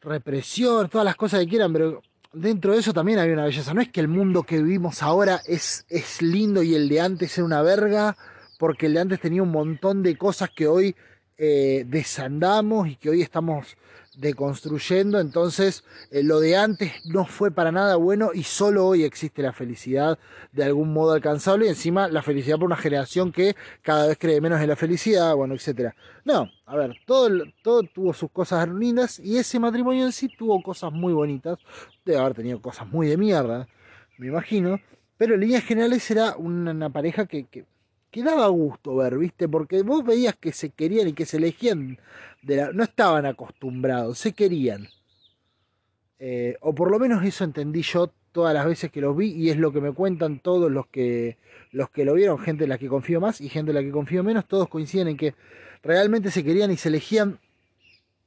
represiones, 0.00 0.90
todas 0.90 1.04
las 1.04 1.14
cosas 1.14 1.38
que 1.38 1.46
quieran, 1.46 1.72
pero 1.72 2.02
dentro 2.32 2.72
de 2.72 2.80
eso 2.80 2.92
también 2.92 3.20
hay 3.20 3.30
una 3.30 3.44
belleza. 3.44 3.72
No 3.72 3.80
es 3.80 3.88
que 3.88 4.00
el 4.00 4.08
mundo 4.08 4.42
que 4.42 4.60
vivimos 4.60 5.00
ahora 5.00 5.40
es, 5.46 5.86
es 5.88 6.22
lindo 6.22 6.64
y 6.64 6.74
el 6.74 6.88
de 6.88 7.00
antes 7.00 7.38
era 7.38 7.44
una 7.44 7.62
verga, 7.62 8.16
porque 8.58 8.86
el 8.86 8.94
de 8.94 9.00
antes 9.00 9.20
tenía 9.20 9.44
un 9.44 9.52
montón 9.52 10.02
de 10.02 10.18
cosas 10.18 10.50
que 10.50 10.66
hoy 10.66 10.96
eh, 11.36 11.84
desandamos 11.86 12.88
y 12.88 12.96
que 12.96 13.10
hoy 13.10 13.22
estamos 13.22 13.76
deconstruyendo, 14.18 15.20
entonces 15.20 15.84
eh, 16.10 16.24
lo 16.24 16.40
de 16.40 16.56
antes 16.56 16.92
no 17.06 17.24
fue 17.24 17.52
para 17.52 17.70
nada 17.70 17.94
bueno 17.96 18.30
y 18.34 18.42
solo 18.42 18.84
hoy 18.84 19.04
existe 19.04 19.42
la 19.42 19.52
felicidad 19.52 20.18
de 20.50 20.64
algún 20.64 20.92
modo 20.92 21.12
alcanzable 21.12 21.66
y 21.66 21.68
encima 21.68 22.08
la 22.08 22.22
felicidad 22.22 22.56
por 22.56 22.66
una 22.66 22.76
generación 22.76 23.30
que 23.30 23.54
cada 23.80 24.08
vez 24.08 24.18
cree 24.18 24.40
menos 24.40 24.60
en 24.60 24.68
la 24.68 24.76
felicidad, 24.76 25.36
bueno, 25.36 25.54
etcétera. 25.54 25.94
No, 26.24 26.50
a 26.66 26.76
ver, 26.76 26.96
todo, 27.06 27.28
todo 27.62 27.84
tuvo 27.84 28.12
sus 28.12 28.30
cosas 28.30 28.68
lindas 28.68 29.20
y 29.20 29.38
ese 29.38 29.60
matrimonio 29.60 30.04
en 30.04 30.12
sí 30.12 30.28
tuvo 30.28 30.60
cosas 30.62 30.92
muy 30.92 31.12
bonitas, 31.12 31.58
debe 32.04 32.18
haber 32.18 32.34
tenido 32.34 32.60
cosas 32.60 32.88
muy 32.88 33.06
de 33.06 33.16
mierda, 33.16 33.68
me 34.18 34.26
imagino, 34.26 34.80
pero 35.16 35.34
en 35.34 35.40
líneas 35.40 35.64
generales 35.64 36.10
era 36.10 36.36
una, 36.36 36.90
pareja 36.90 37.26
que, 37.26 37.44
que, 37.44 37.64
que 38.10 38.22
daba 38.22 38.48
gusto 38.48 38.96
ver, 38.96 39.18
¿viste? 39.18 39.48
Porque 39.48 39.82
vos 39.82 40.04
veías 40.04 40.36
que 40.36 40.52
se 40.52 40.70
querían 40.70 41.08
y 41.08 41.12
que 41.12 41.26
se 41.26 41.36
elegían 41.36 41.98
no 42.72 42.84
estaban 42.84 43.26
acostumbrados, 43.26 44.18
se 44.18 44.32
querían. 44.32 44.88
Eh, 46.18 46.56
o 46.60 46.74
por 46.74 46.90
lo 46.90 46.98
menos 46.98 47.24
eso 47.24 47.44
entendí 47.44 47.82
yo 47.82 48.10
todas 48.32 48.54
las 48.54 48.66
veces 48.66 48.90
que 48.90 49.00
los 49.00 49.16
vi 49.16 49.32
y 49.32 49.50
es 49.50 49.56
lo 49.56 49.72
que 49.72 49.80
me 49.80 49.92
cuentan 49.92 50.40
todos 50.40 50.70
los 50.70 50.86
que, 50.88 51.38
los 51.72 51.90
que 51.90 52.04
lo 52.04 52.14
vieron, 52.14 52.38
gente 52.38 52.64
en 52.64 52.70
la 52.70 52.78
que 52.78 52.88
confío 52.88 53.20
más 53.20 53.40
y 53.40 53.48
gente 53.48 53.70
en 53.70 53.76
la 53.76 53.82
que 53.82 53.90
confío 53.90 54.22
menos, 54.22 54.46
todos 54.46 54.68
coinciden 54.68 55.08
en 55.08 55.16
que 55.16 55.34
realmente 55.82 56.30
se 56.30 56.44
querían 56.44 56.70
y 56.70 56.76
se 56.76 56.88
elegían. 56.88 57.38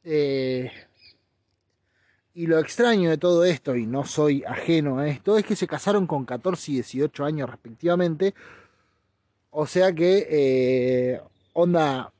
Eh, 0.03 0.71
y 2.33 2.47
lo 2.47 2.59
extraño 2.59 3.09
de 3.09 3.17
todo 3.17 3.43
esto, 3.43 3.75
y 3.75 3.85
no 3.85 4.05
soy 4.05 4.43
ajeno 4.45 4.99
a 4.99 5.07
esto, 5.09 5.37
es 5.37 5.45
que 5.45 5.55
se 5.57 5.67
casaron 5.67 6.07
con 6.07 6.23
14 6.25 6.71
y 6.71 6.75
18 6.75 7.25
años 7.25 7.49
respectivamente. 7.49 8.33
O 9.51 9.67
sea 9.67 9.93
que, 9.93 10.27
eh, 10.29 11.21
onda, 11.53 12.11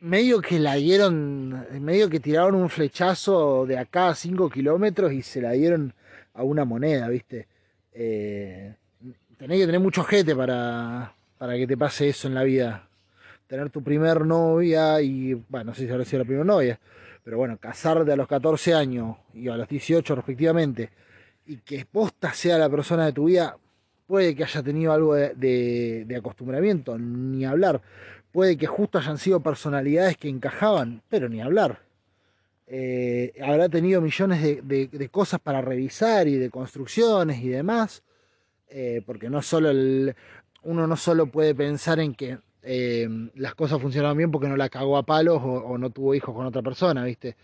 medio 0.00 0.40
que 0.40 0.58
la 0.58 0.74
dieron, 0.74 1.66
medio 1.80 2.08
que 2.10 2.20
tiraron 2.20 2.54
un 2.54 2.68
flechazo 2.68 3.66
de 3.66 3.78
acá 3.78 4.08
a 4.08 4.14
5 4.14 4.50
kilómetros 4.50 5.12
y 5.12 5.22
se 5.22 5.40
la 5.40 5.52
dieron 5.52 5.94
a 6.34 6.42
una 6.42 6.64
moneda, 6.64 7.08
¿viste? 7.08 7.46
Eh, 7.92 8.74
tenés 9.38 9.58
que 9.60 9.66
tener 9.66 9.80
mucho 9.80 10.04
jete 10.04 10.34
para, 10.34 11.14
para 11.38 11.54
que 11.56 11.66
te 11.66 11.76
pase 11.76 12.08
eso 12.08 12.28
en 12.28 12.34
la 12.34 12.42
vida. 12.42 12.88
Tener 13.46 13.70
tu 13.70 13.82
primer 13.82 14.24
novia 14.24 15.00
y, 15.00 15.34
bueno, 15.34 15.66
no 15.66 15.74
sé 15.74 15.86
si 15.86 15.92
habrá 15.92 16.04
sido 16.04 16.20
la 16.20 16.24
primera 16.26 16.44
novia, 16.44 16.80
pero 17.22 17.38
bueno, 17.38 17.58
casarte 17.58 18.10
a 18.12 18.16
los 18.16 18.26
14 18.26 18.74
años 18.74 19.16
y 19.34 19.48
a 19.48 19.56
los 19.56 19.68
18 19.68 20.14
respectivamente 20.14 20.90
y 21.46 21.58
que 21.58 21.84
posta 21.84 22.32
sea 22.32 22.58
la 22.58 22.68
persona 22.70 23.06
de 23.06 23.12
tu 23.12 23.26
vida, 23.26 23.56
puede 24.06 24.34
que 24.34 24.44
haya 24.44 24.62
tenido 24.62 24.92
algo 24.92 25.14
de, 25.14 26.14
acostumbramiento, 26.16 26.98
ni 26.98 27.44
hablar 27.44 27.82
Puede 28.34 28.56
que 28.56 28.66
justo 28.66 28.98
hayan 28.98 29.16
sido 29.16 29.38
personalidades 29.38 30.16
que 30.16 30.28
encajaban, 30.28 31.02
pero 31.08 31.28
ni 31.28 31.40
hablar. 31.40 31.78
Eh, 32.66 33.32
habrá 33.40 33.68
tenido 33.68 34.00
millones 34.00 34.42
de, 34.42 35.08
cosas 35.12 35.38
para 35.38 35.60
revisar 35.60 36.26
y 36.26 36.34
de 36.34 36.50
construcciones 36.50 37.40
y 37.40 37.48
demás, 37.48 38.02
eh, 38.68 39.02
porque 39.06 39.30
no 39.30 39.40
solo 39.40 39.70
uno 40.64 40.86
no 40.88 40.96
solo 40.96 41.26
puede 41.26 41.54
pensar 41.54 42.00
en 42.00 42.12
que 42.12 42.38
eh, 42.64 43.08
las 43.36 43.54
cosas 43.54 43.80
funcionaron 43.80 44.16
bien 44.16 44.32
porque 44.32 44.48
no 44.48 44.56
la 44.56 44.68
cagó 44.68 44.96
a 44.96 45.06
palos 45.06 45.40
o, 45.40 45.78
no 45.78 45.90
tuvo 45.90 46.12
hijos 46.12 46.34
con 46.34 46.44
otra 46.44 46.60
persona, 46.60 47.04
¿viste? 47.04 47.36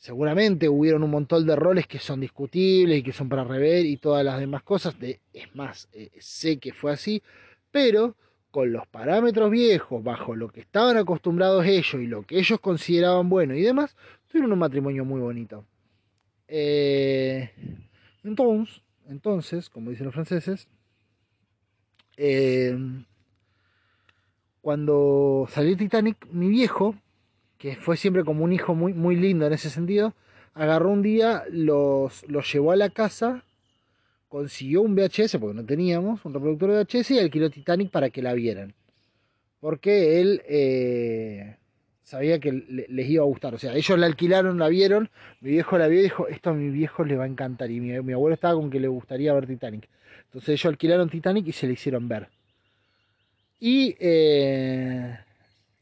Seguramente 0.00 0.66
hubieron 0.68 1.02
un 1.02 1.10
montón 1.10 1.46
de 1.46 1.54
roles 1.54 1.86
que 1.86 1.98
son 1.98 2.20
discutibles 2.20 2.98
y 2.98 3.02
que 3.02 3.12
son 3.12 3.28
para 3.28 3.44
rever 3.44 3.84
y 3.84 3.98
todas 3.98 4.24
las 4.24 4.40
demás 4.40 4.62
cosas. 4.62 4.98
De, 4.98 5.20
es 5.32 5.54
más, 5.54 5.88
eh, 5.92 6.10
sé 6.18 6.58
que 6.58 6.72
fue 6.72 6.92
así, 6.92 7.22
pero 7.70 8.16
con 8.50 8.72
los 8.72 8.86
parámetros 8.88 9.50
viejos, 9.50 10.02
bajo 10.02 10.34
lo 10.34 10.48
que 10.48 10.60
estaban 10.60 10.96
acostumbrados 10.96 11.66
ellos 11.66 11.94
y 11.94 12.06
lo 12.06 12.22
que 12.22 12.38
ellos 12.38 12.58
consideraban 12.60 13.28
bueno 13.28 13.54
y 13.54 13.60
demás, 13.60 13.94
tuvieron 14.26 14.52
un 14.52 14.58
matrimonio 14.58 15.04
muy 15.04 15.20
bonito. 15.20 15.66
Eh, 16.48 17.50
entonces, 18.24 18.82
entonces, 19.06 19.68
como 19.68 19.90
dicen 19.90 20.06
los 20.06 20.14
franceses, 20.14 20.66
eh, 22.16 22.76
cuando 24.62 25.46
salió 25.50 25.76
Titanic, 25.76 26.26
mi 26.32 26.48
viejo, 26.48 26.94
que 27.60 27.76
fue 27.76 27.98
siempre 27.98 28.24
como 28.24 28.42
un 28.42 28.54
hijo 28.54 28.74
muy, 28.74 28.94
muy 28.94 29.16
lindo 29.16 29.46
en 29.46 29.52
ese 29.52 29.68
sentido, 29.68 30.14
agarró 30.54 30.88
un 30.88 31.02
día, 31.02 31.44
los, 31.50 32.26
los 32.26 32.50
llevó 32.50 32.72
a 32.72 32.76
la 32.76 32.88
casa, 32.88 33.44
consiguió 34.30 34.80
un 34.80 34.94
VHS, 34.94 35.36
porque 35.38 35.54
no 35.54 35.66
teníamos, 35.66 36.24
un 36.24 36.32
reproductor 36.32 36.70
de 36.70 36.84
VHS 36.84 37.10
y 37.10 37.18
alquiló 37.18 37.50
Titanic 37.50 37.90
para 37.90 38.08
que 38.08 38.22
la 38.22 38.32
vieran. 38.32 38.72
Porque 39.60 40.22
él 40.22 40.40
eh, 40.48 41.56
sabía 42.02 42.38
que 42.40 42.50
les 42.88 43.10
iba 43.10 43.24
a 43.24 43.26
gustar. 43.26 43.54
O 43.54 43.58
sea, 43.58 43.74
ellos 43.74 43.98
la 43.98 44.06
alquilaron, 44.06 44.58
la 44.58 44.68
vieron, 44.68 45.10
mi 45.42 45.50
viejo 45.50 45.76
la 45.76 45.86
vio 45.86 46.00
y 46.00 46.04
dijo, 46.04 46.28
esto 46.28 46.50
a 46.50 46.54
mi 46.54 46.70
viejo 46.70 47.04
le 47.04 47.16
va 47.16 47.24
a 47.24 47.28
encantar. 47.28 47.70
Y 47.70 47.78
mi, 47.80 48.00
mi 48.00 48.14
abuelo 48.14 48.32
estaba 48.32 48.54
con 48.54 48.70
que 48.70 48.80
le 48.80 48.88
gustaría 48.88 49.34
ver 49.34 49.46
Titanic. 49.46 49.86
Entonces 50.24 50.48
ellos 50.48 50.64
alquilaron 50.64 51.10
Titanic 51.10 51.46
y 51.46 51.52
se 51.52 51.66
le 51.66 51.74
hicieron 51.74 52.08
ver. 52.08 52.28
Y 53.58 53.96
eh, 54.00 55.18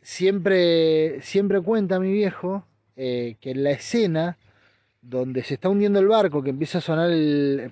siempre, 0.08 1.20
siempre 1.20 1.60
cuenta 1.60 2.00
mi 2.00 2.10
viejo 2.10 2.64
eh, 2.96 3.36
que 3.42 3.50
en 3.50 3.62
la 3.62 3.72
escena 3.72 4.38
donde 5.02 5.42
se 5.44 5.54
está 5.54 5.68
hundiendo 5.68 5.98
el 6.00 6.08
barco, 6.08 6.42
que 6.42 6.50
empieza 6.50 6.78
a 6.78 6.80
sonar. 6.80 7.10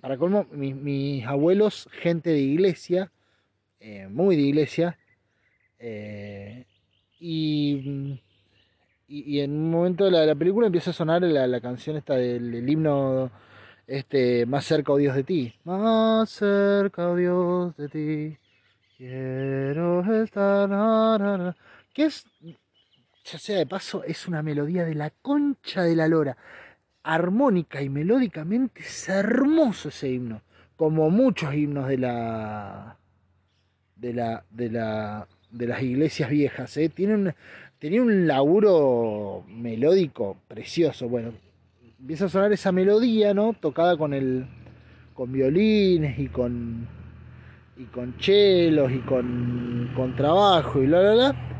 Para 0.00 0.18
colmo, 0.18 0.46
mis, 0.52 1.24
abuelos, 1.24 1.88
gente 1.92 2.30
de 2.30 2.40
iglesia, 2.40 3.10
eh, 3.80 4.06
muy 4.10 4.36
de 4.36 4.42
iglesia, 4.42 4.98
y, 7.18 8.20
y, 9.08 9.40
en 9.40 9.52
un 9.52 9.70
momento 9.70 10.04
de 10.04 10.26
la, 10.26 10.34
película 10.34 10.66
empieza 10.66 10.90
a 10.90 10.94
sonar 10.94 11.22
la, 11.22 11.60
canción 11.60 11.96
esta 11.96 12.14
del, 12.14 12.68
himno 12.68 13.30
este, 13.86 14.46
Más 14.46 14.64
cerca, 14.64 14.92
oh 14.92 14.98
Dios 14.98 15.16
de 15.16 15.24
ti. 15.24 15.54
Más 15.64 16.30
cerca, 16.30 17.08
oh 17.10 17.16
Dios 17.16 17.76
de 17.76 17.88
ti. 17.88 18.38
Quiero 18.98 20.22
estar. 20.22 21.56
Que 21.96 22.04
es, 22.04 22.26
ya 23.24 23.38
sea 23.38 23.56
de 23.56 23.64
paso, 23.64 24.04
es 24.04 24.28
una 24.28 24.42
melodía 24.42 24.84
de 24.84 24.94
la 24.94 25.08
concha 25.08 25.82
de 25.82 25.96
la 25.96 26.08
lora. 26.08 26.36
Armónica 27.02 27.80
y 27.80 27.88
melódicamente 27.88 28.82
es 28.82 29.08
hermoso 29.08 29.88
ese 29.88 30.10
himno. 30.10 30.42
Como 30.76 31.08
muchos 31.08 31.54
himnos 31.54 31.88
de 31.88 31.96
la. 31.96 32.98
de 33.96 34.12
la. 34.12 34.44
de 34.50 34.68
la. 34.68 35.26
de 35.50 35.66
las 35.66 35.80
iglesias 35.80 36.28
viejas. 36.28 36.76
¿eh? 36.76 36.90
Tiene 36.90 37.32
un 38.02 38.26
laburo 38.26 39.46
melódico 39.48 40.36
precioso. 40.48 41.08
Bueno, 41.08 41.32
empieza 41.98 42.26
a 42.26 42.28
sonar 42.28 42.52
esa 42.52 42.72
melodía, 42.72 43.32
¿no? 43.32 43.54
Tocada 43.58 43.96
con 43.96 44.12
el. 44.12 44.46
con 45.14 45.32
violines 45.32 46.18
y 46.18 46.28
con 46.28 46.88
y 47.78 47.84
con 47.84 48.18
chelos 48.18 48.92
y 48.92 48.98
con, 48.98 49.92
con 49.96 50.14
trabajo 50.14 50.82
y 50.82 50.88
la 50.88 51.00
la 51.00 51.14
la. 51.14 51.55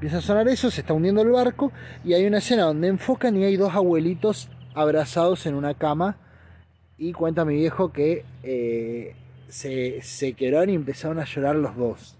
Empieza 0.00 0.16
a 0.16 0.22
sonar 0.22 0.48
eso, 0.48 0.70
se 0.70 0.80
está 0.80 0.94
hundiendo 0.94 1.20
el 1.20 1.28
barco 1.28 1.72
y 2.06 2.14
hay 2.14 2.24
una 2.24 2.38
escena 2.38 2.62
donde 2.62 2.88
enfocan 2.88 3.36
y 3.36 3.44
hay 3.44 3.58
dos 3.58 3.74
abuelitos 3.74 4.48
abrazados 4.72 5.44
en 5.44 5.54
una 5.54 5.74
cama 5.74 6.16
y 6.96 7.12
cuenta 7.12 7.44
mi 7.44 7.56
viejo 7.56 7.92
que 7.92 8.24
eh, 8.42 9.14
se, 9.48 10.00
se 10.00 10.32
quedaron 10.32 10.70
y 10.70 10.74
empezaron 10.74 11.18
a 11.18 11.26
llorar 11.26 11.56
los 11.56 11.76
dos. 11.76 12.16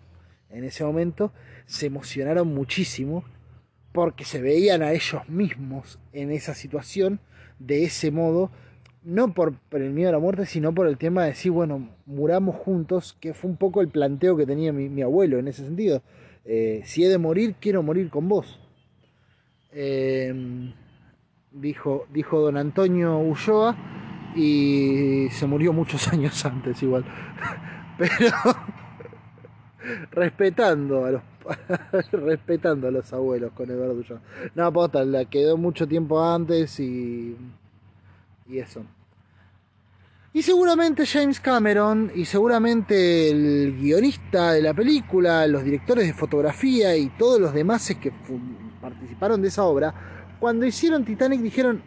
En 0.51 0.65
ese 0.65 0.85
momento 0.85 1.33
se 1.65 1.87
emocionaron 1.87 2.53
muchísimo 2.53 3.25
porque 3.93 4.27
se 4.27 4.43
veían 4.43 4.83
a 4.83 4.93
ellos 4.93 5.27
mismos 5.31 5.99
en 6.13 6.33
esa 6.33 6.53
situación 6.53 7.19
de 7.59 7.85
ese 7.85 8.11
modo 8.11 8.51
no 9.03 9.33
por, 9.33 9.55
el 9.71 9.91
miedo 9.91 10.11
a 10.11 10.13
la 10.13 10.19
muerte, 10.19 10.47
sino 10.47 10.75
por 10.75 10.87
el 10.87 10.99
tema 10.99 11.23
de 11.23 11.31
decir, 11.31 11.53
bueno, 11.53 11.89
muramos 12.07 12.57
juntos, 12.57 13.17
que 13.21 13.33
fue 13.33 13.51
un 13.51 13.57
poco 13.57 13.81
el 13.81 13.89
planteo 13.89 14.37
que 14.37 14.47
tenía 14.47 14.73
mi, 14.73 15.03
abuelo 15.03 15.39
en 15.39 15.49
ese 15.49 15.65
sentido. 15.65 16.03
Eh, 16.45 16.83
si 16.85 17.05
he 17.05 17.09
de 17.09 17.19
morir, 17.19 17.57
quiero 17.61 17.83
morir 17.83 18.11
con 18.11 18.29
vos. 18.29 18.59
Em, 19.73 20.73
dijo, 21.53 22.07
dijo 22.13 22.41
don 22.41 22.57
Antonio 22.57 23.19
Ulloa 23.19 23.77
y 24.35 25.29
se 25.31 25.47
murió 25.47 25.73
muchos 25.73 26.09
años 26.13 26.45
antes 26.45 26.83
igual. 26.83 27.05
Pero 27.99 28.37
respetando 30.13 31.05
a 31.05 31.11
los 31.11 31.23
respetando 32.13 32.89
a 32.89 32.91
los 32.91 33.13
abuelos 33.13 33.53
con 33.53 33.71
Eduardo 33.71 33.95
Ulloa. 33.95 34.21
No, 34.55 34.73
posta, 34.73 35.05
la 35.05 35.25
quedó 35.25 35.57
mucho 35.57 35.87
tiempo 35.87 36.23
antes 36.23 36.81
y 36.81 37.37
y 38.49 38.59
eso. 38.59 38.85
Y 40.33 40.43
seguramente 40.43 41.07
James 41.07 41.41
Cameron 41.41 42.13
y 42.15 42.25
seguramente 42.25 43.31
el 43.31 43.77
guionista 43.77 44.53
de 44.53 44.63
la 44.63 44.73
película, 44.73 45.45
los 45.49 45.65
directores 45.65 46.07
de 46.07 46.15
fotografía 46.15 46.97
y 46.97 47.09
todos 47.11 47.41
los 47.41 47.53
demás 47.53 47.93
que 48.01 48.13
participaron 48.81 49.43
de 49.43 49.49
esa 49.49 49.65
obra, 49.65 50.37
cuando 50.39 50.67
hicieron 50.67 51.05
Titanic 51.05 51.41
dijeron, 51.41 51.83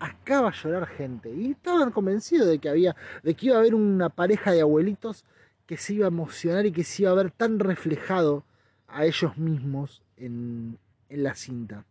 acá 0.00 0.40
va 0.40 0.48
a 0.48 0.52
llorar 0.52 0.86
gente. 0.86 1.32
Y 1.32 1.52
estaban 1.52 1.92
convencidos 1.92 2.48
de 2.48 2.58
que 2.58 2.68
había, 2.68 2.96
de 3.22 3.34
que 3.34 3.46
iba 3.46 3.56
a 3.56 3.60
haber 3.60 3.76
una 3.76 4.08
pareja 4.08 4.50
de 4.50 4.62
abuelitos 4.62 5.24
que 5.64 5.76
se 5.76 5.94
iba 5.94 6.06
a 6.06 6.08
emocionar 6.08 6.66
y 6.66 6.72
que 6.72 6.82
se 6.82 7.02
iba 7.02 7.12
a 7.12 7.14
ver 7.14 7.30
tan 7.30 7.60
reflejado 7.60 8.44
a 8.88 9.06
ellos 9.06 9.38
mismos 9.38 10.02
en, 10.16 10.78
en 11.08 11.22
la 11.22 11.36
cinta. 11.36 11.84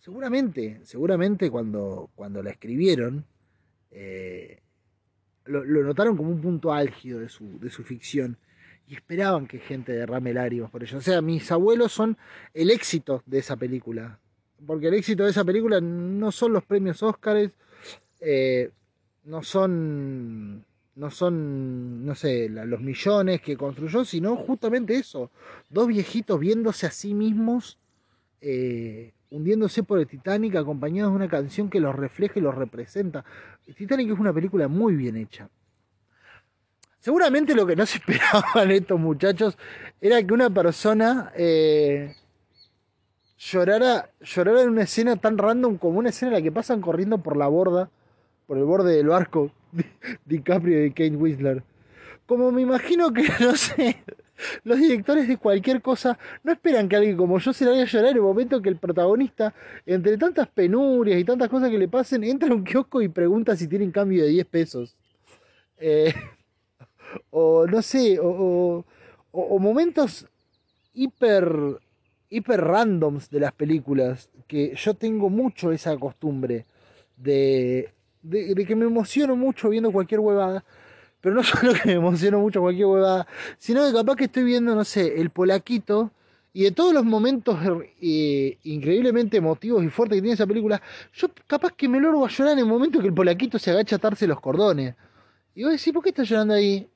Seguramente, 0.00 0.80
seguramente 0.84 1.50
cuando, 1.50 2.08
cuando 2.14 2.42
la 2.42 2.50
escribieron, 2.50 3.26
eh, 3.90 4.60
lo, 5.46 5.64
notaron 5.64 6.16
como 6.16 6.30
un 6.30 6.40
punto 6.40 6.72
álgido 6.72 7.20
de 7.20 7.28
su, 7.28 7.58
de 7.58 7.70
su 7.70 7.82
ficción 7.84 8.36
y 8.88 8.94
esperaban 8.94 9.46
que 9.46 9.58
gente 9.58 9.92
derrame 9.92 10.32
lágrimas 10.32 10.70
por 10.70 10.82
ello. 10.82 10.98
O 10.98 11.00
sea, 11.00 11.20
mis 11.20 11.50
abuelos 11.50 11.92
son 11.92 12.16
el 12.54 12.70
éxito 12.70 13.22
de 13.26 13.38
esa 13.38 13.56
película. 13.56 14.18
Porque 14.64 14.88
el 14.88 14.94
éxito 14.94 15.24
de 15.24 15.30
esa 15.30 15.44
película 15.44 15.80
no 15.80 16.32
son 16.32 16.52
los 16.52 16.64
premios 16.64 17.02
Óscares, 17.02 17.50
eh, 18.20 18.70
no 19.24 19.42
son, 19.42 20.64
no 20.94 21.10
son, 21.10 22.06
no 22.06 22.14
sé, 22.14 22.48
los 22.48 22.80
millones 22.80 23.40
que 23.42 23.56
construyó, 23.56 24.04
sino 24.04 24.36
justamente 24.36 24.94
eso. 24.94 25.30
Dos 25.68 25.88
viejitos 25.88 26.38
viéndose 26.38 26.86
a 26.86 26.90
sí 26.90 27.12
mismos 27.12 27.78
eh, 28.40 29.12
hundiéndose 29.30 29.82
por 29.82 29.98
el 29.98 30.06
Titanic 30.06 30.56
acompañados 30.56 31.12
de 31.12 31.16
una 31.16 31.28
canción 31.28 31.68
que 31.68 31.80
los 31.80 31.94
refleja 31.94 32.38
y 32.38 32.42
los 32.42 32.54
representa. 32.54 33.24
Titanic 33.76 34.12
es 34.12 34.18
una 34.18 34.32
película 34.32 34.68
muy 34.68 34.94
bien 34.94 35.16
hecha. 35.16 35.48
Seguramente 36.98 37.54
lo 37.54 37.66
que 37.66 37.76
no 37.76 37.86
se 37.86 37.98
esperaban 38.06 38.70
estos 38.70 38.98
muchachos 38.98 39.56
era 40.00 40.22
que 40.22 40.34
una 40.34 40.50
persona 40.50 41.32
eh, 41.36 42.14
llorara, 43.38 44.10
llorara 44.20 44.62
en 44.62 44.70
una 44.70 44.82
escena 44.82 45.16
tan 45.16 45.38
random 45.38 45.78
como 45.78 45.98
una 45.98 46.10
escena 46.10 46.30
en 46.30 46.34
la 46.38 46.42
que 46.42 46.52
pasan 46.52 46.80
corriendo 46.80 47.18
por 47.18 47.36
la 47.36 47.46
borda, 47.46 47.90
por 48.46 48.58
el 48.58 48.64
borde 48.64 48.96
del 48.96 49.08
barco, 49.08 49.52
DiCaprio 50.24 50.84
y 50.84 50.90
Kate 50.90 51.16
Whistler. 51.16 51.62
Como 52.26 52.50
me 52.50 52.62
imagino 52.62 53.12
que, 53.12 53.28
no 53.40 53.54
sé, 53.54 54.02
los 54.64 54.78
directores 54.78 55.28
de 55.28 55.36
cualquier 55.36 55.82
cosa 55.82 56.18
no 56.42 56.52
esperan 56.52 56.88
que 56.88 56.96
alguien 56.96 57.16
como 57.16 57.38
yo 57.38 57.52
se 57.52 57.64
la 57.64 57.72
vaya 57.72 57.82
a 57.82 57.86
llorar 57.86 58.10
en 58.10 58.16
el 58.16 58.22
momento 58.22 58.60
que 58.62 58.68
el 58.68 58.76
protagonista, 58.76 59.54
entre 59.84 60.16
tantas 60.18 60.48
penurias 60.48 61.18
y 61.20 61.24
tantas 61.24 61.48
cosas 61.48 61.70
que 61.70 61.78
le 61.78 61.88
pasen, 61.88 62.24
entra 62.24 62.50
a 62.50 62.54
un 62.54 62.64
kiosco 62.64 63.02
y 63.02 63.08
pregunta 63.08 63.56
si 63.56 63.68
tienen 63.68 63.90
cambio 63.90 64.24
de 64.24 64.30
10 64.30 64.46
pesos. 64.46 64.96
Eh, 65.78 66.12
o 67.30 67.66
no 67.66 67.82
sé, 67.82 68.18
o, 68.20 68.84
momentos 69.32 70.26
hiper, 70.94 71.78
hiper 72.30 72.60
randoms 72.60 73.30
de 73.30 73.40
las 73.40 73.52
películas, 73.52 74.30
que 74.46 74.74
yo 74.74 74.94
tengo 74.94 75.28
mucho 75.28 75.72
esa 75.72 75.96
costumbre 75.98 76.66
de, 77.16 77.90
de 78.22 78.64
que 78.64 78.76
me 78.76 78.86
emociono 78.86 79.36
mucho 79.36 79.68
viendo 79.68 79.92
cualquier 79.92 80.20
huevada 80.20 80.64
pero 81.20 81.34
no 81.34 81.42
solo 81.44 81.72
que 81.74 81.86
me 81.86 81.92
emociono 81.94 82.38
mucho 82.38 82.60
cualquier 82.60 82.86
huevada, 82.86 83.26
sino 83.58 83.86
que 83.86 83.92
capaz 83.92 84.16
que 84.16 84.24
estoy 84.24 84.44
viendo, 84.44 84.74
no 84.74 84.84
sé, 84.84 85.20
el 85.20 85.30
polaquito 85.30 86.10
y 86.52 86.62
de 86.62 86.70
todos 86.70 86.94
los 86.94 87.04
momentos 87.04 87.58
eh, 88.00 88.58
increíblemente 88.64 89.36
emotivos 89.36 89.84
y 89.84 89.88
fuertes 89.88 90.16
que 90.16 90.22
tiene 90.22 90.34
esa 90.34 90.46
película, 90.46 90.80
yo 91.12 91.28
capaz 91.46 91.72
que 91.72 91.86
me 91.86 92.00
logro 92.00 92.24
a 92.24 92.28
llorar 92.28 92.54
en 92.54 92.60
el 92.60 92.64
momento 92.64 92.98
que 92.98 93.08
el 93.08 93.12
polaquito 93.12 93.58
se 93.58 93.70
agacha 93.70 93.96
a 93.96 93.98
atarse 93.98 94.26
los 94.26 94.40
cordones. 94.40 94.94
Y 95.54 95.64
vos 95.64 95.72
decís, 95.72 95.92
¿por 95.92 96.02
qué 96.02 96.08
está 96.10 96.22
llorando 96.22 96.54
ahí? 96.54 96.88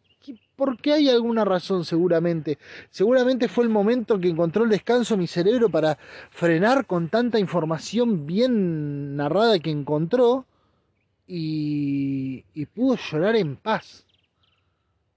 porque 0.56 0.92
hay 0.92 1.08
alguna 1.08 1.44
razón 1.44 1.86
seguramente. 1.86 2.58
Seguramente 2.90 3.48
fue 3.48 3.64
el 3.64 3.70
momento 3.70 4.20
que 4.20 4.28
encontró 4.28 4.64
el 4.64 4.68
descanso 4.68 5.16
mi 5.16 5.26
cerebro 5.26 5.70
para 5.70 5.96
frenar 6.30 6.84
con 6.84 7.08
tanta 7.08 7.38
información 7.38 8.26
bien 8.26 9.16
narrada 9.16 9.58
que 9.58 9.70
encontró 9.70 10.44
y, 11.26 12.44
y 12.52 12.66
pudo 12.66 12.96
llorar 12.96 13.36
en 13.36 13.56
paz. 13.56 14.04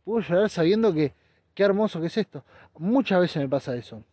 Pudo 0.03 0.19
llorar 0.19 0.49
sabiendo 0.49 0.93
que 0.93 1.13
qué 1.53 1.63
hermoso 1.63 1.99
que 2.01 2.07
es 2.07 2.17
esto. 2.17 2.43
Muchas 2.77 3.19
veces 3.19 3.41
me 3.41 3.49
pasa 3.49 3.75
eso. 3.75 4.03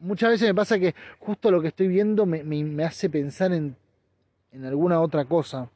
Muchas 0.00 0.30
veces 0.30 0.48
me 0.48 0.54
pasa 0.54 0.78
que 0.78 0.94
justo 1.18 1.50
lo 1.50 1.60
que 1.60 1.68
estoy 1.68 1.88
viendo 1.88 2.24
me, 2.24 2.42
me, 2.44 2.84
hace 2.84 3.10
pensar 3.10 3.52
en, 3.52 3.76
en, 4.52 4.64
alguna 4.64 5.00
otra 5.00 5.24
cosa. 5.24 5.68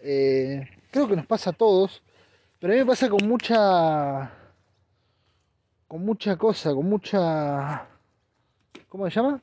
Eh, 0.00 0.66
creo 0.90 1.06
que 1.06 1.16
nos 1.16 1.26
pasa 1.26 1.50
a 1.50 1.52
todos, 1.52 2.02
pero 2.58 2.72
a 2.72 2.76
mí 2.76 2.80
me 2.80 2.86
pasa 2.86 3.08
con 3.08 3.26
mucha. 3.26 4.30
con 5.86 6.04
mucha 6.04 6.36
cosa, 6.36 6.74
con 6.74 6.88
mucha. 6.88 7.86
¿Cómo 8.88 9.08
se 9.08 9.14
llama? 9.14 9.42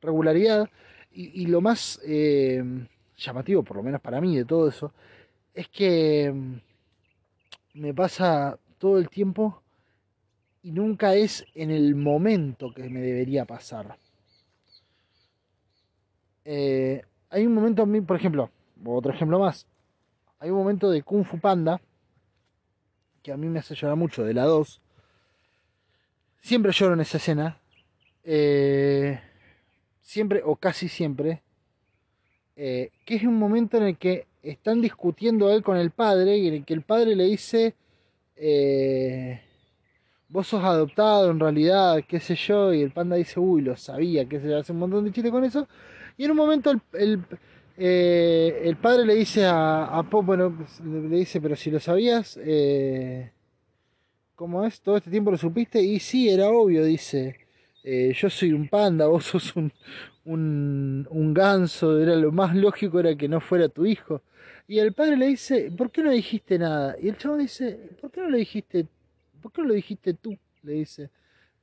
Regularidad. 0.00 0.68
Y, 1.12 1.42
y 1.42 1.46
lo 1.46 1.60
más 1.60 2.00
eh, 2.04 2.62
llamativo, 3.16 3.62
por 3.62 3.76
lo 3.76 3.82
menos 3.82 4.00
para 4.00 4.20
mí, 4.20 4.36
de 4.36 4.44
todo 4.44 4.68
eso, 4.68 4.92
es 5.54 5.68
que 5.68 6.60
me 7.74 7.92
pasa 7.92 8.58
todo 8.78 8.98
el 8.98 9.08
tiempo 9.08 9.62
y 10.62 10.72
nunca 10.72 11.14
es 11.14 11.44
en 11.54 11.70
el 11.70 11.94
momento 11.94 12.72
que 12.72 12.88
me 12.88 13.00
debería 13.00 13.44
pasar. 13.44 13.98
Eh, 16.44 17.02
hay 17.30 17.46
un 17.46 17.54
momento, 17.54 17.86
por 18.06 18.16
ejemplo, 18.16 18.50
otro 18.84 19.12
ejemplo 19.12 19.38
más, 19.38 19.66
hay 20.38 20.50
un 20.50 20.58
momento 20.58 20.90
de 20.90 21.02
Kung 21.02 21.24
Fu 21.24 21.38
Panda 21.38 21.80
que 23.24 23.32
a 23.32 23.38
mí 23.38 23.48
me 23.48 23.58
hace 23.58 23.74
llorar 23.74 23.96
mucho, 23.96 24.22
de 24.22 24.34
la 24.34 24.44
2. 24.44 24.82
Siempre 26.42 26.72
lloro 26.72 26.92
en 26.92 27.00
esa 27.00 27.16
escena. 27.16 27.58
Eh, 28.22 29.18
siempre 30.02 30.42
o 30.44 30.56
casi 30.56 30.90
siempre. 30.90 31.42
Eh, 32.54 32.90
que 33.06 33.14
es 33.14 33.22
un 33.22 33.38
momento 33.38 33.78
en 33.78 33.84
el 33.84 33.96
que 33.96 34.26
están 34.44 34.80
discutiendo 34.80 35.50
él 35.50 35.62
con 35.62 35.76
el 35.76 35.90
padre 35.90 36.36
y 36.36 36.62
que 36.62 36.74
el 36.74 36.82
padre 36.82 37.16
le 37.16 37.24
dice 37.24 37.74
eh, 38.36 39.40
vos 40.28 40.48
sos 40.48 40.64
adoptado 40.64 41.30
en 41.30 41.38
realidad, 41.38 42.02
qué 42.08 42.20
sé 42.20 42.34
yo, 42.34 42.74
y 42.74 42.82
el 42.82 42.90
panda 42.90 43.16
dice, 43.16 43.38
uy, 43.38 43.62
lo 43.62 43.76
sabía, 43.76 44.26
que 44.28 44.40
se 44.40 44.54
hace 44.54 44.72
un 44.72 44.80
montón 44.80 45.04
de 45.04 45.12
chistes 45.12 45.30
con 45.30 45.44
eso, 45.44 45.68
y 46.16 46.24
en 46.24 46.32
un 46.32 46.36
momento 46.36 46.70
el, 46.70 46.80
el, 46.94 47.20
eh, 47.76 48.62
el 48.64 48.76
padre 48.76 49.06
le 49.06 49.14
dice 49.14 49.44
a, 49.46 49.84
a 49.84 50.02
Pop, 50.02 50.26
bueno, 50.26 50.56
le 50.84 51.16
dice, 51.18 51.40
pero 51.40 51.54
si 51.56 51.70
lo 51.70 51.78
sabías, 51.78 52.38
eh, 52.42 53.30
¿cómo 54.34 54.64
es? 54.64 54.80
¿Todo 54.80 54.96
este 54.96 55.10
tiempo 55.10 55.30
lo 55.30 55.38
supiste? 55.38 55.80
Y 55.80 56.00
sí, 56.00 56.28
era 56.28 56.48
obvio, 56.48 56.84
dice, 56.84 57.43
eh, 57.84 58.12
yo 58.16 58.30
soy 58.30 58.52
un 58.52 58.68
panda, 58.68 59.06
vos 59.08 59.24
sos 59.24 59.54
un, 59.54 59.72
un, 60.24 61.06
un 61.10 61.34
ganso, 61.34 62.00
era 62.00 62.16
lo 62.16 62.32
más 62.32 62.56
lógico 62.56 62.98
era 62.98 63.14
que 63.14 63.28
no 63.28 63.40
fuera 63.40 63.68
tu 63.68 63.86
hijo. 63.86 64.22
Y 64.66 64.78
el 64.78 64.94
padre 64.94 65.16
le 65.16 65.26
dice, 65.26 65.70
¿por 65.76 65.90
qué 65.90 66.02
no 66.02 66.10
dijiste 66.10 66.58
nada? 66.58 66.96
Y 67.00 67.08
el 67.08 67.18
chavo 67.18 67.36
dice, 67.36 67.78
¿por 68.00 68.10
qué 68.10 68.22
no 68.22 68.30
lo 68.30 68.38
dijiste? 68.38 68.86
¿Por 69.42 69.52
qué 69.52 69.60
no 69.60 69.68
lo 69.68 69.74
dijiste 69.74 70.14
tú? 70.14 70.36
Le 70.62 70.72
dice 70.72 71.10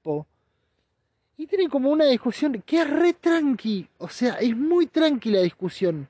Po. 0.04 0.28
Y 1.38 1.48
tiene 1.48 1.68
como 1.68 1.90
una 1.90 2.06
discusión 2.06 2.62
que 2.64 2.82
es 2.82 2.90
re 2.90 3.14
tranqui. 3.14 3.88
O 3.98 4.08
sea, 4.08 4.36
es 4.36 4.56
muy 4.56 4.86
tranquila 4.86 5.38
la 5.38 5.44
discusión. 5.44 6.08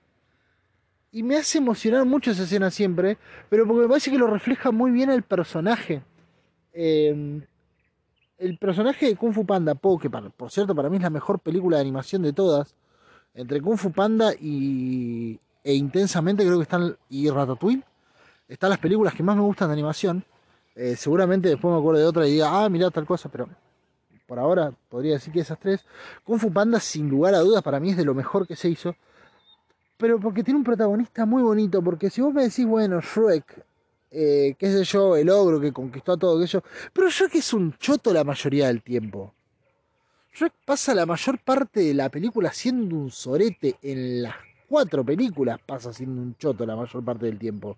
Y 1.13 1.24
me 1.24 1.38
hace 1.38 1.60
emocionar 1.60 2.04
mucho 2.06 2.32
esa 2.32 2.43
escena 2.43 2.69
siempre. 2.69 3.17
Pero 3.50 3.65
porque 3.65 3.84
me 3.84 3.88
parece 3.88 4.12
que 4.12 4.17
lo 4.17 4.28
refleja 4.28 4.71
muy 4.71 4.91
bien 4.91 5.10
el 5.10 5.24
personaje. 5.24 6.02
Eh, 6.74 7.41
el 8.41 8.58
personaje 8.58 9.06
de 9.06 9.15
Kung 9.15 9.34
Fu 9.34 9.45
Panda, 9.45 9.75
Po, 9.75 9.99
que 9.99 10.10
por 10.10 10.51
cierto 10.51 10.75
para 10.75 10.89
mí 10.89 10.97
es 10.97 11.04
la 11.04 11.10
mejor 11.10 11.39
película 11.39 11.77
de 11.77 11.82
animación 11.82 12.23
de 12.23 12.34
todas. 12.34 12.75
Entre 13.34 13.62
Kung 13.62 13.77
Fu 13.77 13.91
Panda 13.91 14.34
y, 14.34 15.39
e 15.63 15.73
intensamente 15.73 16.43
creo 16.43 16.58
que 16.58 16.63
están 16.63 16.97
y 17.10 17.30
Ratatouille 17.30 17.84
están 18.47 18.69
las 18.69 18.80
películas 18.80 19.13
que 19.13 19.23
más 19.23 19.36
me 19.36 19.43
gustan 19.43 19.69
de 19.69 19.73
animación 19.73 20.23
eh, 20.75 20.95
seguramente 20.95 21.49
después 21.49 21.71
me 21.71 21.80
acuerdo 21.80 21.99
de 21.99 22.06
otra 22.06 22.27
y 22.27 22.32
diga 22.32 22.63
ah 22.63 22.69
mira 22.69 22.89
tal 22.89 23.06
cosa 23.06 23.30
pero 23.30 23.47
por 24.25 24.39
ahora 24.39 24.73
podría 24.89 25.13
decir 25.13 25.32
que 25.32 25.41
esas 25.41 25.60
tres 25.60 25.86
Kung 26.23 26.39
Fu 26.39 26.51
Panda 26.51 26.80
sin 26.80 27.10
lugar 27.10 27.36
a 27.36 27.39
dudas 27.39 27.62
para 27.62 27.80
mí 27.80 27.91
es 27.91 27.97
de 27.97 28.06
lo 28.06 28.13
mejor 28.13 28.47
que 28.47 28.56
se 28.56 28.69
hizo 28.69 28.95
pero 29.97 30.19
porque 30.19 30.43
tiene 30.43 30.58
un 30.58 30.63
protagonista 30.63 31.25
muy 31.25 31.43
bonito 31.43 31.82
porque 31.82 32.10
si 32.10 32.21
vos 32.21 32.34
me 32.34 32.43
decís 32.43 32.65
bueno 32.65 32.99
Shrek 33.01 33.63
eh, 34.12 34.56
qué 34.60 34.71
sé 34.71 34.84
yo 34.84 35.15
el 35.15 35.30
ogro 35.30 35.60
que 35.60 35.71
conquistó 35.71 36.12
a 36.13 36.17
todo 36.17 36.38
aquello 36.38 36.62
pero 36.91 37.10
Shrek 37.10 37.36
es 37.36 37.54
un 37.54 37.74
choto 37.78 38.13
la 38.13 38.24
mayoría 38.24 38.67
del 38.67 38.82
tiempo. 38.84 39.34
Shrek 40.34 40.54
pasa 40.65 40.93
la 40.93 41.06
mayor 41.06 41.39
parte 41.39 41.82
de 41.82 41.93
la 41.93 42.10
película 42.10 42.52
siendo 42.54 42.95
un 42.95 43.12
sorete. 43.12 43.76
En 43.82 44.24
las 44.24 44.36
cuatro 44.67 45.04
películas 45.04 45.60
pasa 45.65 45.91
siendo 45.93 46.21
un 46.21 46.36
choto 46.38 46.65
la 46.65 46.76
mayor 46.76 47.04
parte 47.04 47.26
del 47.26 47.38
tiempo. 47.38 47.78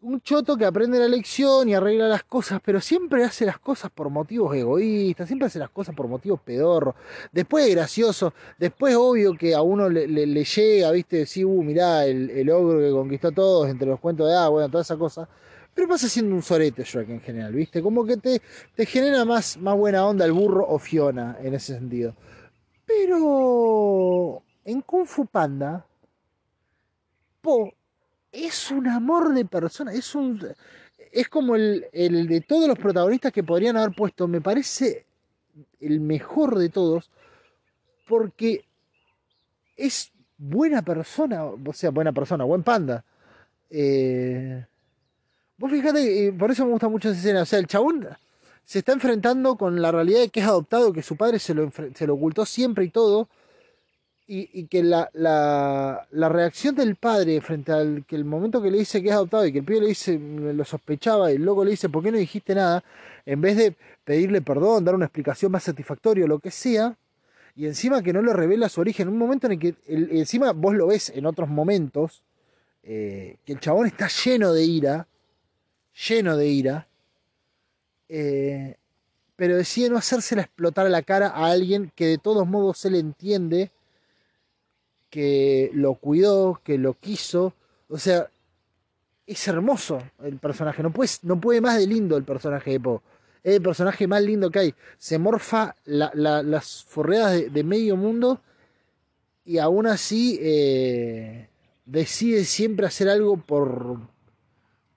Un 0.00 0.20
choto 0.20 0.56
que 0.56 0.64
aprende 0.64 0.96
la 0.96 1.08
lección 1.08 1.68
y 1.68 1.74
arregla 1.74 2.06
las 2.06 2.22
cosas, 2.22 2.60
pero 2.64 2.80
siempre 2.80 3.24
hace 3.24 3.44
las 3.44 3.58
cosas 3.58 3.90
por 3.90 4.10
motivos 4.10 4.54
egoístas, 4.54 5.26
siempre 5.26 5.46
hace 5.46 5.58
las 5.58 5.70
cosas 5.70 5.92
por 5.92 6.06
motivos 6.06 6.40
pedorros. 6.40 6.94
Después 7.32 7.66
es 7.66 7.74
gracioso, 7.74 8.32
después 8.58 8.94
obvio 8.94 9.36
que 9.36 9.56
a 9.56 9.62
uno 9.62 9.88
le, 9.88 10.06
le, 10.06 10.24
le 10.24 10.44
llega, 10.44 10.92
viste, 10.92 11.16
decir, 11.16 11.46
uh, 11.46 11.62
mirá, 11.64 12.06
el, 12.06 12.30
el, 12.30 12.48
ogro 12.50 12.78
que 12.78 12.90
conquistó 12.92 13.28
a 13.28 13.32
todos, 13.32 13.68
entre 13.68 13.88
los 13.88 13.98
cuentos 13.98 14.28
de, 14.28 14.36
ah, 14.36 14.48
bueno, 14.48 14.68
toda 14.68 14.82
esa 14.82 14.96
cosa. 14.96 15.28
Pero 15.74 15.88
pasa 15.88 16.08
siendo 16.08 16.32
un 16.34 16.42
sorete 16.42 16.84
Shrek 16.84 17.08
en 17.08 17.20
general, 17.20 17.52
viste, 17.52 17.82
como 17.82 18.06
que 18.06 18.16
te, 18.18 18.40
te 18.76 18.86
genera 18.86 19.24
más, 19.24 19.56
más 19.56 19.76
buena 19.76 20.06
onda 20.06 20.24
el 20.24 20.32
burro 20.32 20.64
o 20.68 20.78
Fiona 20.78 21.38
en 21.42 21.54
ese 21.54 21.74
sentido. 21.74 22.14
Pero 22.86 24.42
en 24.64 24.80
Kung 24.82 25.06
Fu 25.06 25.26
Panda, 25.26 25.84
Po 27.40 27.72
es 28.46 28.70
un 28.70 28.88
amor 28.88 29.34
de 29.34 29.44
persona, 29.44 29.92
es 29.92 30.14
un 30.14 30.40
es 31.12 31.28
como 31.28 31.56
el, 31.56 31.86
el, 31.92 32.26
de 32.28 32.40
todos 32.40 32.68
los 32.68 32.78
protagonistas 32.78 33.32
que 33.32 33.42
podrían 33.42 33.76
haber 33.76 33.94
puesto, 33.94 34.28
me 34.28 34.40
parece 34.40 35.06
el 35.80 36.00
mejor 36.00 36.58
de 36.58 36.68
todos, 36.68 37.10
porque 38.06 38.64
es 39.76 40.12
buena 40.36 40.82
persona, 40.82 41.44
o 41.44 41.72
sea, 41.72 41.90
buena 41.90 42.12
persona, 42.12 42.44
buen 42.44 42.62
panda. 42.62 43.04
Eh, 43.70 44.64
vos 45.56 45.70
fíjate, 45.70 46.32
por 46.32 46.50
eso 46.50 46.64
me 46.64 46.72
gusta 46.72 46.88
mucho 46.88 47.10
esa 47.10 47.18
escena, 47.18 47.42
o 47.42 47.46
sea, 47.46 47.58
el 47.58 47.66
chabón 47.66 48.08
se 48.64 48.80
está 48.80 48.92
enfrentando 48.92 49.56
con 49.56 49.80
la 49.80 49.90
realidad 49.90 50.20
de 50.20 50.28
que 50.28 50.40
es 50.40 50.46
adoptado, 50.46 50.92
que 50.92 51.02
su 51.02 51.16
padre 51.16 51.38
se 51.38 51.54
lo, 51.54 51.70
se 51.94 52.06
lo 52.06 52.14
ocultó 52.14 52.44
siempre 52.44 52.84
y 52.84 52.90
todo, 52.90 53.28
y, 54.30 54.66
que 54.66 54.82
la, 54.82 55.08
la, 55.14 56.06
la, 56.10 56.28
reacción 56.28 56.74
del 56.74 56.96
padre 56.96 57.40
frente 57.40 57.72
al 57.72 58.04
que 58.06 58.14
el 58.14 58.26
momento 58.26 58.60
que 58.60 58.70
le 58.70 58.76
dice 58.76 59.02
que 59.02 59.08
es 59.08 59.14
adoptado 59.14 59.46
y 59.46 59.52
que 59.52 59.60
el 59.60 59.64
pibe 59.64 59.80
le 59.80 59.86
dice, 59.86 60.18
lo 60.18 60.64
sospechaba, 60.66 61.32
y 61.32 61.38
loco 61.38 61.64
le 61.64 61.70
dice, 61.70 61.88
¿por 61.88 62.04
qué 62.04 62.12
no 62.12 62.18
dijiste 62.18 62.54
nada? 62.54 62.84
En 63.24 63.40
vez 63.40 63.56
de 63.56 63.74
pedirle 64.04 64.42
perdón, 64.42 64.84
dar 64.84 64.94
una 64.94 65.06
explicación 65.06 65.50
más 65.50 65.62
satisfactoria 65.62 66.26
o 66.26 66.28
lo 66.28 66.40
que 66.40 66.50
sea, 66.50 66.94
y 67.56 67.66
encima 67.66 68.02
que 68.02 68.12
no 68.12 68.20
le 68.20 68.34
revela 68.34 68.68
su 68.68 68.82
origen, 68.82 69.08
un 69.08 69.16
momento 69.16 69.46
en 69.46 69.54
el 69.54 69.58
que, 69.58 69.74
encima 69.86 70.52
vos 70.52 70.74
lo 70.74 70.88
ves 70.88 71.08
en 71.08 71.24
otros 71.24 71.48
momentos, 71.48 72.22
eh, 72.82 73.36
que 73.46 73.54
el 73.54 73.60
chabón 73.60 73.86
está 73.86 74.08
lleno 74.08 74.52
de 74.52 74.62
ira, 74.62 75.08
lleno 76.06 76.36
de 76.36 76.48
ira, 76.48 76.88
eh, 78.10 78.76
pero 79.36 79.56
decide 79.56 79.88
no 79.88 79.96
hacérsela 79.96 80.42
explotar 80.42 80.84
a 80.84 80.90
la 80.90 81.00
cara 81.00 81.28
a 81.28 81.50
alguien 81.50 81.90
que 81.94 82.06
de 82.08 82.18
todos 82.18 82.46
modos 82.46 82.76
se 82.76 82.90
le 82.90 82.98
entiende 82.98 83.70
que 85.10 85.70
lo 85.74 85.94
cuidó, 85.94 86.60
que 86.64 86.78
lo 86.78 86.94
quiso. 86.94 87.54
O 87.88 87.98
sea, 87.98 88.28
es 89.26 89.48
hermoso 89.48 90.02
el 90.24 90.38
personaje. 90.38 90.82
No 90.82 90.90
puede, 90.92 91.10
no 91.22 91.40
puede 91.40 91.60
más 91.60 91.78
de 91.78 91.86
lindo 91.86 92.16
el 92.16 92.24
personaje 92.24 92.72
de 92.72 92.80
Po. 92.80 93.02
Es 93.42 93.56
el 93.56 93.62
personaje 93.62 94.06
más 94.06 94.22
lindo 94.22 94.50
que 94.50 94.58
hay. 94.58 94.74
Se 94.98 95.18
morfa 95.18 95.76
la, 95.84 96.10
la, 96.14 96.42
las 96.42 96.84
forreadas 96.84 97.32
de, 97.32 97.50
de, 97.50 97.64
medio 97.64 97.96
mundo 97.96 98.40
y 99.44 99.58
aún 99.58 99.86
así 99.86 100.38
eh, 100.42 101.48
decide 101.86 102.44
siempre 102.44 102.86
hacer 102.86 103.08
algo 103.08 103.36
por, 103.36 103.98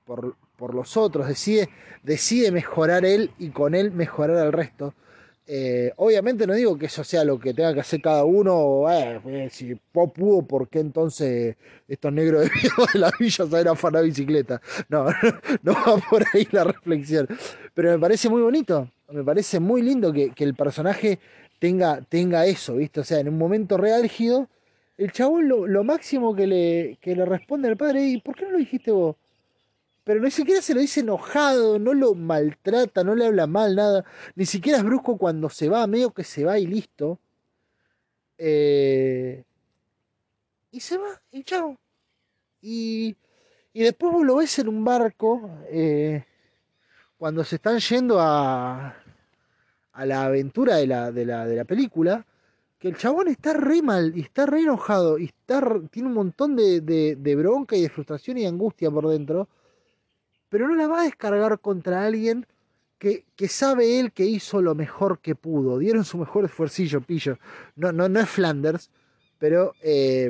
por, 0.05 0.35
por 0.57 0.75
los 0.75 0.97
otros. 0.97 1.27
Decide, 1.27 1.69
decide 2.03 2.51
mejorar 2.51 3.05
él 3.05 3.31
y 3.37 3.49
con 3.49 3.75
él 3.75 3.91
mejorar 3.91 4.37
al 4.37 4.51
resto. 4.51 4.93
Eh, 5.53 5.91
obviamente 5.97 6.47
no 6.47 6.53
digo 6.53 6.77
que 6.77 6.85
eso 6.85 7.03
sea 7.03 7.25
lo 7.25 7.37
que 7.37 7.53
tenga 7.53 7.73
que 7.73 7.81
hacer 7.81 8.01
cada 8.01 8.23
uno. 8.23 8.89
Eh, 8.89 9.49
si 9.51 9.75
Pop 9.75 10.15
pudo, 10.15 10.43
¿por 10.43 10.69
qué 10.69 10.79
entonces 10.79 11.57
estos 11.89 12.13
negros 12.13 12.43
de 12.43 12.49
la 12.99 13.11
villa 13.19 13.45
saben 13.45 13.67
afanar 13.67 14.05
bicicleta? 14.05 14.61
No, 14.87 15.07
no 15.63 15.73
va 15.73 15.97
por 16.09 16.23
ahí 16.33 16.47
la 16.51 16.63
reflexión. 16.63 17.27
Pero 17.73 17.91
me 17.91 17.99
parece 17.99 18.29
muy 18.29 18.41
bonito. 18.41 18.89
Me 19.09 19.25
parece 19.25 19.59
muy 19.59 19.81
lindo 19.81 20.13
que, 20.13 20.29
que 20.29 20.45
el 20.45 20.55
personaje 20.55 21.19
tenga, 21.59 21.99
tenga 21.99 22.45
eso, 22.45 22.77
¿viste? 22.77 23.01
O 23.01 23.03
sea, 23.03 23.19
en 23.19 23.27
un 23.27 23.37
momento 23.37 23.75
reálgido, 23.75 24.47
el 24.97 25.11
chabón 25.11 25.49
lo, 25.49 25.67
lo 25.67 25.83
máximo 25.83 26.33
que 26.33 26.47
le, 26.47 26.97
que 27.01 27.13
le 27.13 27.25
responde 27.25 27.67
al 27.67 27.75
padre, 27.75 28.05
¿y 28.05 28.21
por 28.21 28.37
qué 28.37 28.45
no 28.45 28.51
lo 28.51 28.57
dijiste 28.57 28.91
vos? 28.91 29.17
Pero 30.03 30.19
ni 30.19 30.31
siquiera 30.31 30.61
se 30.61 30.73
lo 30.73 30.81
dice 30.81 31.01
enojado, 31.01 31.77
no 31.77 31.93
lo 31.93 32.15
maltrata, 32.15 33.03
no 33.03 33.15
le 33.15 33.25
habla 33.27 33.45
mal, 33.47 33.75
nada. 33.75 34.03
Ni 34.35 34.45
siquiera 34.45 34.79
es 34.79 34.83
brusco 34.83 35.17
cuando 35.17 35.49
se 35.49 35.69
va, 35.69 35.85
medio 35.87 36.11
que 36.11 36.23
se 36.23 36.43
va 36.43 36.57
y 36.57 36.65
listo. 36.65 37.19
Eh, 38.37 39.43
y 40.71 40.79
se 40.79 40.97
va, 40.97 41.21
y 41.31 41.43
chao. 41.43 41.77
Y, 42.61 43.15
y 43.73 43.83
después 43.83 44.11
vos 44.13 44.25
lo 44.25 44.37
ves 44.37 44.57
en 44.59 44.69
un 44.69 44.83
barco, 44.83 45.49
eh, 45.69 46.25
cuando 47.17 47.43
se 47.43 47.57
están 47.57 47.79
yendo 47.79 48.19
a, 48.19 48.95
a 49.93 50.05
la 50.05 50.23
aventura 50.23 50.77
de 50.77 50.87
la, 50.87 51.11
de 51.11 51.25
la, 51.25 51.45
de 51.45 51.55
la 51.55 51.65
película, 51.65 52.25
que 52.79 52.87
el 52.87 52.97
chabón 52.97 53.27
está 53.27 53.53
re 53.53 53.83
mal 53.83 54.13
y 54.15 54.21
está 54.21 54.47
re 54.47 54.61
enojado 54.61 55.19
y 55.19 55.25
está, 55.25 55.61
tiene 55.91 56.07
un 56.09 56.15
montón 56.15 56.55
de, 56.55 56.81
de, 56.81 57.15
de 57.15 57.35
bronca 57.35 57.75
y 57.75 57.83
de 57.83 57.89
frustración 57.89 58.39
y 58.39 58.47
angustia 58.47 58.89
por 58.89 59.07
dentro 59.07 59.47
pero 60.51 60.67
no 60.67 60.75
la 60.75 60.85
va 60.85 60.99
a 60.99 61.03
descargar 61.05 61.59
contra 61.59 62.05
alguien 62.05 62.45
que, 62.99 63.23
que, 63.37 63.47
sabe 63.47 64.01
él 64.01 64.11
que 64.11 64.25
hizo 64.25 64.61
lo 64.61 64.75
mejor 64.75 65.19
que 65.19 65.33
pudo. 65.33 65.79
Dieron 65.79 66.03
su 66.03 66.17
mejor 66.17 66.43
esfuercillo, 66.43 66.99
pillo. 66.99 67.39
No, 67.77 67.93
no, 67.93 68.09
no 68.09 68.19
es 68.19 68.29
Flanders, 68.29 68.91
pero 69.39 69.73
eh, 69.81 70.29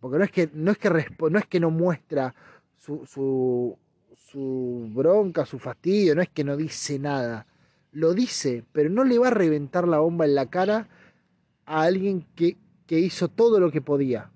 porque 0.00 0.18
no 0.18 0.24
es 0.24 0.32
que 0.32 0.50
no 0.52 0.72
es 0.72 0.78
que 0.78 0.90
no 0.90 1.38
es 1.38 1.46
que 1.46 1.60
no 1.60 1.70
muestra 1.70 2.34
su, 2.76 3.06
su, 3.06 3.78
su 4.16 4.90
bronca, 4.92 5.46
su 5.46 5.60
fastidio, 5.60 6.16
no 6.16 6.22
es 6.22 6.30
que 6.30 6.42
no 6.42 6.56
dice 6.56 6.98
nada. 6.98 7.46
Lo 7.92 8.12
dice, 8.12 8.64
pero 8.72 8.90
no 8.90 9.04
le 9.04 9.20
va 9.20 9.28
a 9.28 9.30
reventar 9.30 9.86
la 9.86 10.00
bomba 10.00 10.24
en 10.24 10.34
la 10.34 10.46
cara 10.46 10.88
a 11.64 11.82
alguien 11.82 12.26
que, 12.34 12.56
que 12.88 12.98
hizo 12.98 13.28
todo 13.28 13.60
lo 13.60 13.70
que 13.70 13.80
podía. 13.80 14.32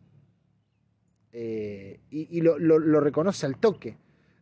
Eh, 1.33 1.99
y, 2.09 2.39
y 2.39 2.41
lo, 2.41 2.57
lo, 2.57 2.79
lo 2.79 3.01
reconoce 3.01 3.47
al 3.47 3.59
toque. 3.59 3.97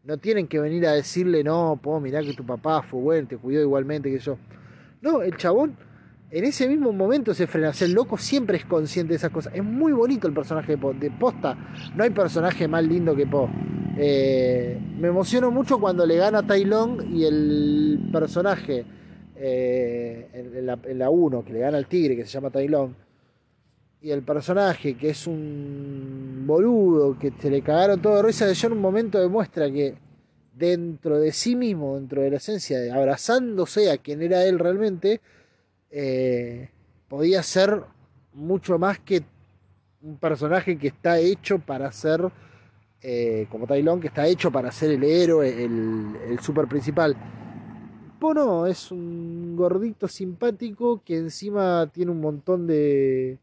No 0.07 0.19
tienen 0.19 0.47
que 0.47 0.61
venir 0.61 0.87
a 0.87 0.93
decirle, 0.93 1.43
no, 1.43 1.81
puedo 1.83 1.99
mirar 1.99 2.25
que 2.25 2.33
tu 2.33 2.47
papá 2.47 2.81
fue 2.81 3.01
bueno, 3.01 3.27
te 3.27 3.37
cuidó 3.37 3.61
igualmente 3.61 4.09
que 4.09 4.21
yo. 4.21 4.39
No, 5.03 5.21
el 5.21 5.37
chabón 5.37 5.77
en 6.31 6.45
ese 6.45 6.69
mismo 6.69 6.93
momento 6.93 7.35
se 7.35 7.49
frena. 7.49 7.71
O 7.71 7.85
el 7.85 7.93
loco 7.93 8.17
siempre 8.17 8.57
es 8.57 8.65
consciente 8.65 9.15
de 9.15 9.17
esas 9.17 9.33
cosas. 9.33 9.53
Es 9.53 9.65
muy 9.65 9.93
bonito 9.93 10.29
el 10.29 10.33
personaje 10.33 10.73
de 10.73 10.79
Po. 10.79 10.93
De 10.93 11.11
posta, 11.11 11.57
no 11.97 12.05
hay 12.05 12.11
personaje 12.11 12.69
más 12.69 12.85
lindo 12.85 13.17
que 13.17 13.27
Po. 13.27 13.51
Eh, 13.99 14.79
me 14.97 15.09
emociono 15.09 15.51
mucho 15.51 15.81
cuando 15.81 16.07
le 16.07 16.17
gana 16.17 16.39
a 16.39 16.47
Tai 16.47 16.71
y 17.11 17.25
el 17.25 18.09
personaje 18.13 18.85
eh, 19.35 20.29
en, 20.33 20.99
la, 20.99 21.11
1, 21.11 21.45
que 21.45 21.53
le 21.53 21.59
gana 21.59 21.79
al 21.79 21.87
tigre, 21.87 22.15
que 22.15 22.25
se 22.25 22.31
llama 22.31 22.51
Tai 22.51 22.69
y 24.07 24.13
el 24.13 24.23
personaje 24.23 24.97
que 24.97 25.11
es 25.11 25.27
un 25.27 26.45
boludo, 26.47 27.19
que 27.19 27.33
se 27.41 27.51
le 27.51 27.61
cagaron 27.61 28.01
todo 28.01 28.15
de 28.15 28.23
risa, 28.23 28.53
ya 28.53 28.67
en 28.69 28.75
un 28.75 28.81
momento 28.81 29.19
demuestra 29.19 29.69
que 29.69 29.97
dentro 30.55 31.19
de 31.19 31.33
sí 31.33 31.57
mismo, 31.57 31.97
dentro 31.97 32.23
de 32.23 32.31
la 32.31 32.37
esencia, 32.37 32.79
de 32.79 32.93
abrazándose 32.93 33.91
a 33.91 33.99
quien 33.99 34.23
era 34.23 34.45
él 34.45 34.61
realmente, 34.61 35.21
eh, 35.91 36.71
podía 37.09 37.43
ser 37.43 37.83
mucho 38.33 38.79
más 38.79 39.01
que 39.01 39.25
un 40.03 40.19
personaje 40.19 40.79
que 40.79 40.87
está 40.87 41.19
hecho 41.19 41.59
para 41.59 41.91
ser, 41.91 42.31
eh, 43.03 43.49
como 43.51 43.67
Tailón, 43.67 44.01
que 44.01 44.07
está 44.07 44.29
hecho 44.29 44.53
para 44.53 44.71
ser 44.71 44.93
el 44.93 45.03
héroe, 45.03 45.65
el, 45.65 46.15
el 46.29 46.39
super 46.39 46.69
principal. 46.69 47.17
Pono 48.21 48.69
es 48.69 48.93
un 48.93 49.57
gordito 49.57 50.07
simpático 50.07 51.03
que 51.05 51.17
encima 51.17 51.91
tiene 51.93 52.13
un 52.13 52.21
montón 52.21 52.69
de, 52.69 53.41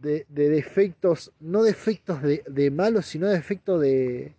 de, 0.00 0.24
defectos, 0.28 1.32
no 1.40 1.62
defectos 1.62 2.22
de, 2.22 2.42
de 2.48 2.70
malos, 2.70 3.06
sino 3.06 3.28
defectos 3.28 3.80
de, 3.80 4.34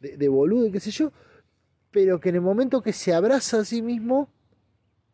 de, 0.00 0.16
de 0.16 0.28
boludo, 0.28 0.70
qué 0.72 0.80
sé 0.80 0.90
yo, 0.90 1.12
pero 1.90 2.20
que 2.20 2.30
en 2.30 2.36
el 2.36 2.40
momento 2.40 2.82
que 2.82 2.92
se 2.92 3.14
abraza 3.14 3.60
a 3.60 3.64
sí 3.64 3.82
mismo, 3.82 4.28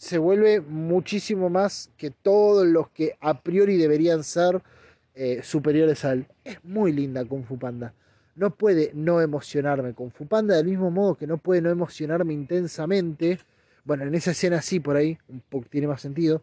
se 0.01 0.17
vuelve 0.17 0.63
muchísimo 0.63 1.51
más 1.51 1.91
que 1.99 2.11
todos 2.11 2.67
los 2.67 2.89
que 2.89 3.19
a 3.21 3.43
priori 3.43 3.77
deberían 3.77 4.25
ser 4.25 4.63
eh, 5.15 5.43
superiores 5.43 6.07
a 6.07 6.13
él. 6.15 6.27
Es 6.43 6.65
muy 6.65 6.91
linda 6.91 7.23
Kung 7.27 7.45
Fu 7.45 7.59
Panda. 7.59 7.93
No 8.35 8.55
puede 8.55 8.93
no 8.95 9.21
emocionarme 9.21 9.93
Kung 9.93 10.11
Fu 10.11 10.27
Panda 10.27 10.57
del 10.57 10.65
mismo 10.65 10.91
modo 10.91 11.17
que 11.17 11.27
no 11.27 11.37
puede 11.37 11.61
no 11.61 11.69
emocionarme 11.69 12.33
intensamente. 12.33 13.41
Bueno, 13.85 14.05
en 14.05 14.15
esa 14.15 14.31
escena 14.31 14.63
sí, 14.63 14.81
por 14.81 14.97
ahí, 14.97 15.19
un 15.29 15.41
poco 15.41 15.67
tiene 15.69 15.87
más 15.87 16.01
sentido. 16.01 16.43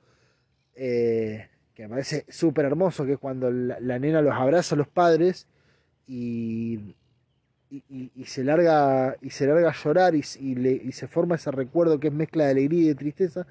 Eh, 0.75 1.47
que 1.77 1.83
me 1.83 1.89
parece 1.89 2.25
súper 2.27 2.65
hermoso, 2.65 3.05
que 3.05 3.13
es 3.13 3.19
cuando 3.19 3.51
la, 3.51 3.99
nena 3.99 4.19
los 4.23 4.33
abraza 4.33 4.73
a 4.73 4.79
los 4.79 4.87
padres 4.87 5.45
y, 6.07 6.95
y, 7.69 8.25
se, 8.25 8.43
larga, 8.43 9.15
y 9.21 9.29
se 9.29 9.45
larga 9.45 9.69
a 9.69 9.73
llorar 9.73 10.15
y, 10.15 10.23
se 10.23 11.07
forma 11.07 11.35
ese 11.35 11.51
recuerdo 11.51 11.99
que 11.99 12.07
es 12.07 12.13
mezcla 12.15 12.45
de 12.45 12.49
alegría 12.49 12.81
y 12.81 12.87
de 12.87 12.95
tristeza. 12.95 13.45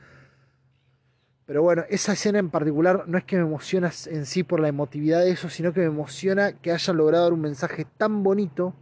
Pero 1.46 1.62
bueno, 1.62 1.84
esa 1.88 2.14
escena 2.14 2.40
en 2.40 2.50
particular 2.50 3.04
no 3.06 3.16
es 3.16 3.22
que 3.22 3.36
me 3.36 3.42
emociona 3.42 3.92
en 4.06 4.26
sí 4.26 4.42
por 4.42 4.58
la 4.58 4.66
emotividad 4.66 5.20
de 5.20 5.30
eso, 5.30 5.48
sino 5.48 5.72
que 5.72 5.78
me 5.78 5.86
emociona 5.86 6.50
que 6.50 6.72
hayan 6.72 6.96
logrado 6.96 7.26
dar 7.26 7.32
un 7.32 7.42
mensaje 7.42 7.86
tan 7.96 8.24
bonito 8.24 8.74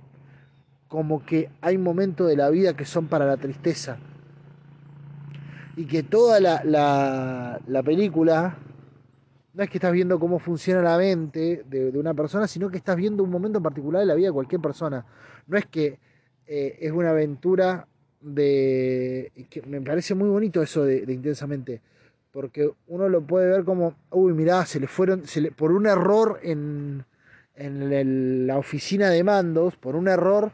como 0.89 1.23
que 1.23 1.51
hay 1.61 1.77
momentos 1.77 2.29
de 2.29 2.37
la 2.37 2.49
vida 2.49 2.75
que 2.75 2.87
son 2.87 3.09
para 3.09 3.27
la 3.27 3.37
tristeza. 3.37 3.99
Y 5.77 5.85
que 5.85 6.03
toda 6.03 6.41
la, 6.41 7.61
la 7.67 7.83
película 7.83 8.57
no 9.55 9.63
es 9.63 9.71
que 9.71 9.79
estás 9.79 9.93
viendo 9.93 10.19
cómo 10.19 10.39
funciona 10.39 10.83
la 10.83 10.99
mente 10.99 11.65
de, 11.67 11.91
una 11.97 12.13
persona, 12.13 12.49
sino 12.49 12.71
que 12.71 12.77
estás 12.77 12.97
viendo 12.97 13.23
un 13.23 13.31
momento 13.31 13.59
en 13.59 13.63
particular 13.63 14.01
de 14.01 14.07
la 14.07 14.15
vida 14.15 14.29
de 14.29 14.33
cualquier 14.33 14.61
persona. 14.61 15.07
No 15.47 15.57
es 15.57 15.67
que 15.67 16.01
eh, 16.47 16.77
es 16.81 16.91
una 16.91 17.11
aventura 17.11 17.87
de... 18.21 19.33
que 19.49 19.63
me 19.63 19.81
parece 19.81 20.15
muy 20.17 20.29
bonito 20.29 20.61
eso 20.61 20.85
de, 20.85 21.05
intensamente, 21.09 21.81
porque 22.33 22.69
uno 22.89 23.09
lo 23.09 23.23
puede 23.23 23.49
ver 23.49 23.65
como, 23.65 23.95
uy, 24.11 24.33
mirá, 24.33 24.67
se 24.67 24.81
le 24.81 24.89
fueron, 24.89 25.23
por 25.57 25.71
un 25.71 25.87
error 25.87 26.41
en, 26.43 27.05
en 27.55 28.47
la 28.49 28.59
oficina 28.59 29.09
de 29.09 29.23
mandos, 29.23 29.77
por 29.77 29.95
un 29.95 30.09
error 30.09 30.51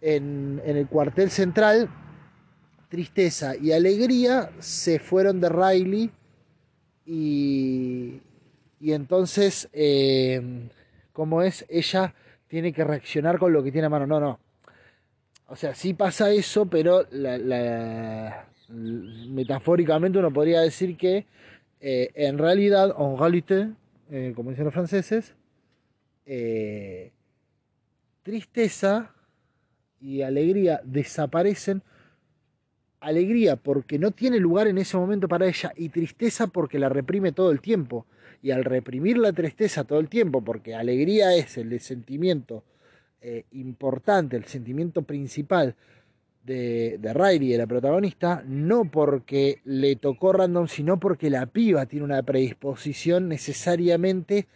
en, 0.00 0.62
en 0.64 0.76
el 0.76 0.86
cuartel 0.86 1.30
central, 1.30 1.88
tristeza 2.88 3.56
y 3.56 3.72
alegría 3.72 4.50
se 4.60 5.00
fueron 5.00 5.40
de 5.40 5.48
Riley 5.48 6.12
y, 7.06 8.20
y 8.80 8.92
entonces, 8.92 9.68
eh, 9.72 10.68
como 11.12 11.42
es, 11.42 11.64
ella 11.68 12.14
tiene 12.48 12.72
que 12.72 12.84
reaccionar 12.84 13.38
con 13.38 13.52
lo 13.52 13.62
que 13.62 13.72
tiene 13.72 13.86
a 13.86 13.90
mano. 13.90 14.06
No, 14.06 14.20
no. 14.20 14.38
O 15.48 15.56
sea, 15.56 15.74
sí 15.74 15.94
pasa 15.94 16.30
eso, 16.30 16.66
pero 16.66 17.06
metafóricamente 18.68 20.18
uno 20.18 20.32
podría 20.32 20.60
decir 20.60 20.96
que 20.96 21.26
eh, 21.80 22.10
en 22.14 22.38
realidad, 22.38 22.94
en 22.98 23.18
réalité, 23.18 23.68
eh, 24.10 24.32
como 24.34 24.50
dicen 24.50 24.64
los 24.64 24.72
franceses, 24.72 25.34
eh, 26.24 27.12
tristeza 28.22 29.14
y 30.00 30.22
alegría 30.22 30.80
desaparecen 30.82 31.82
alegría 33.04 33.56
porque 33.56 33.98
no 33.98 34.10
tiene 34.10 34.38
lugar 34.38 34.66
en 34.66 34.78
ese 34.78 34.96
momento 34.96 35.28
para 35.28 35.46
ella 35.46 35.72
y 35.76 35.90
tristeza 35.90 36.46
porque 36.46 36.78
la 36.78 36.88
reprime 36.88 37.32
todo 37.32 37.50
el 37.50 37.60
tiempo. 37.60 38.06
Y 38.42 38.50
al 38.50 38.64
reprimir 38.64 39.16
la 39.18 39.32
tristeza 39.32 39.84
todo 39.84 40.00
el 40.00 40.08
tiempo, 40.08 40.42
porque 40.42 40.74
alegría 40.74 41.34
es 41.34 41.56
el 41.56 41.78
sentimiento 41.80 42.62
eh, 43.22 43.44
importante, 43.52 44.36
el 44.36 44.44
sentimiento 44.44 45.02
principal 45.02 45.76
de, 46.44 46.98
de 47.00 47.14
Riley, 47.14 47.52
de 47.52 47.58
la 47.58 47.66
protagonista, 47.66 48.44
no 48.46 48.84
porque 48.90 49.60
le 49.64 49.96
tocó 49.96 50.34
random, 50.34 50.68
sino 50.68 51.00
porque 51.00 51.30
la 51.30 51.46
piba 51.46 51.86
tiene 51.86 52.04
una 52.04 52.22
predisposición 52.22 53.28
necesariamente 53.28 54.46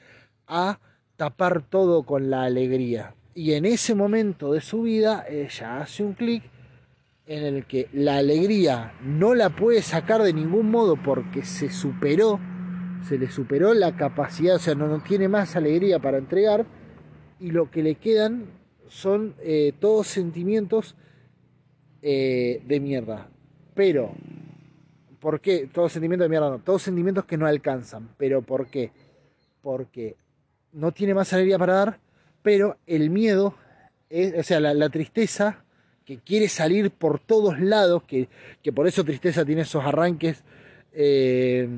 a 0.46 0.80
tapar 1.16 1.62
todo 1.62 2.02
con 2.02 2.28
la 2.28 2.42
alegría. 2.42 3.14
Y 3.34 3.52
en 3.52 3.64
ese 3.64 3.94
momento 3.94 4.52
de 4.52 4.60
su 4.60 4.82
vida, 4.82 5.24
ella 5.28 5.80
hace 5.80 6.02
un 6.02 6.12
clic 6.12 6.42
en 7.28 7.44
el 7.44 7.66
que 7.66 7.88
la 7.92 8.16
alegría 8.16 8.94
no 9.02 9.34
la 9.34 9.50
puede 9.50 9.82
sacar 9.82 10.22
de 10.22 10.32
ningún 10.32 10.70
modo 10.70 10.96
porque 10.96 11.44
se 11.44 11.70
superó, 11.70 12.40
se 13.06 13.18
le 13.18 13.30
superó 13.30 13.74
la 13.74 13.96
capacidad, 13.96 14.56
o 14.56 14.58
sea, 14.58 14.74
no, 14.74 14.88
no 14.88 15.02
tiene 15.02 15.28
más 15.28 15.54
alegría 15.54 15.98
para 15.98 16.16
entregar 16.16 16.64
y 17.38 17.50
lo 17.50 17.70
que 17.70 17.82
le 17.82 17.96
quedan 17.96 18.46
son 18.88 19.34
eh, 19.42 19.74
todos 19.78 20.06
sentimientos 20.06 20.96
eh, 22.00 22.62
de 22.66 22.80
mierda. 22.80 23.28
Pero, 23.74 24.14
¿por 25.20 25.42
qué? 25.42 25.68
Todos 25.70 25.92
sentimientos 25.92 26.24
de 26.24 26.30
mierda, 26.30 26.48
no, 26.48 26.60
todos 26.60 26.80
sentimientos 26.80 27.26
que 27.26 27.36
no 27.36 27.46
alcanzan. 27.46 28.08
Pero, 28.16 28.40
¿por 28.40 28.68
qué? 28.68 28.90
Porque 29.60 30.16
no 30.72 30.92
tiene 30.92 31.12
más 31.12 31.30
alegría 31.34 31.58
para 31.58 31.74
dar, 31.74 32.00
pero 32.40 32.78
el 32.86 33.10
miedo, 33.10 33.54
es, 34.08 34.32
o 34.34 34.42
sea, 34.42 34.60
la, 34.60 34.72
la 34.72 34.88
tristeza 34.88 35.62
que 36.08 36.16
quiere 36.16 36.48
salir 36.48 36.90
por 36.90 37.20
todos 37.20 37.60
lados, 37.60 38.02
que, 38.04 38.30
que 38.62 38.72
por 38.72 38.86
eso 38.86 39.04
Tristeza 39.04 39.44
tiene 39.44 39.60
esos 39.60 39.84
arranques, 39.84 40.42
eh, 40.94 41.68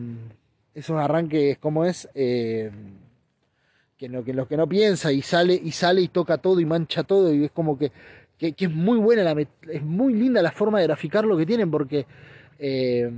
esos 0.72 0.96
arranques 1.00 1.58
como 1.58 1.84
es, 1.84 2.08
eh, 2.14 2.70
que, 3.98 4.06
en 4.06 4.22
que 4.22 4.56
no 4.56 4.68
piensa 4.68 5.10
y 5.10 5.20
sale 5.20 5.54
y 5.54 5.72
sale 5.72 6.02
y 6.02 6.06
toca 6.06 6.38
todo 6.38 6.60
y 6.60 6.64
mancha 6.64 7.02
todo 7.02 7.34
y 7.34 7.46
es 7.46 7.50
como 7.50 7.76
que 7.76 7.90
que, 8.38 8.54
es 8.56 8.70
muy 8.70 8.98
buena, 8.98 9.24
la, 9.24 9.32
es 9.68 9.82
muy 9.82 10.14
linda 10.14 10.40
la 10.42 10.52
forma 10.52 10.78
de 10.78 10.86
graficar 10.86 11.24
lo 11.24 11.36
que 11.36 11.44
tienen, 11.44 11.68
porque 11.68 12.06
eh, 12.60 13.10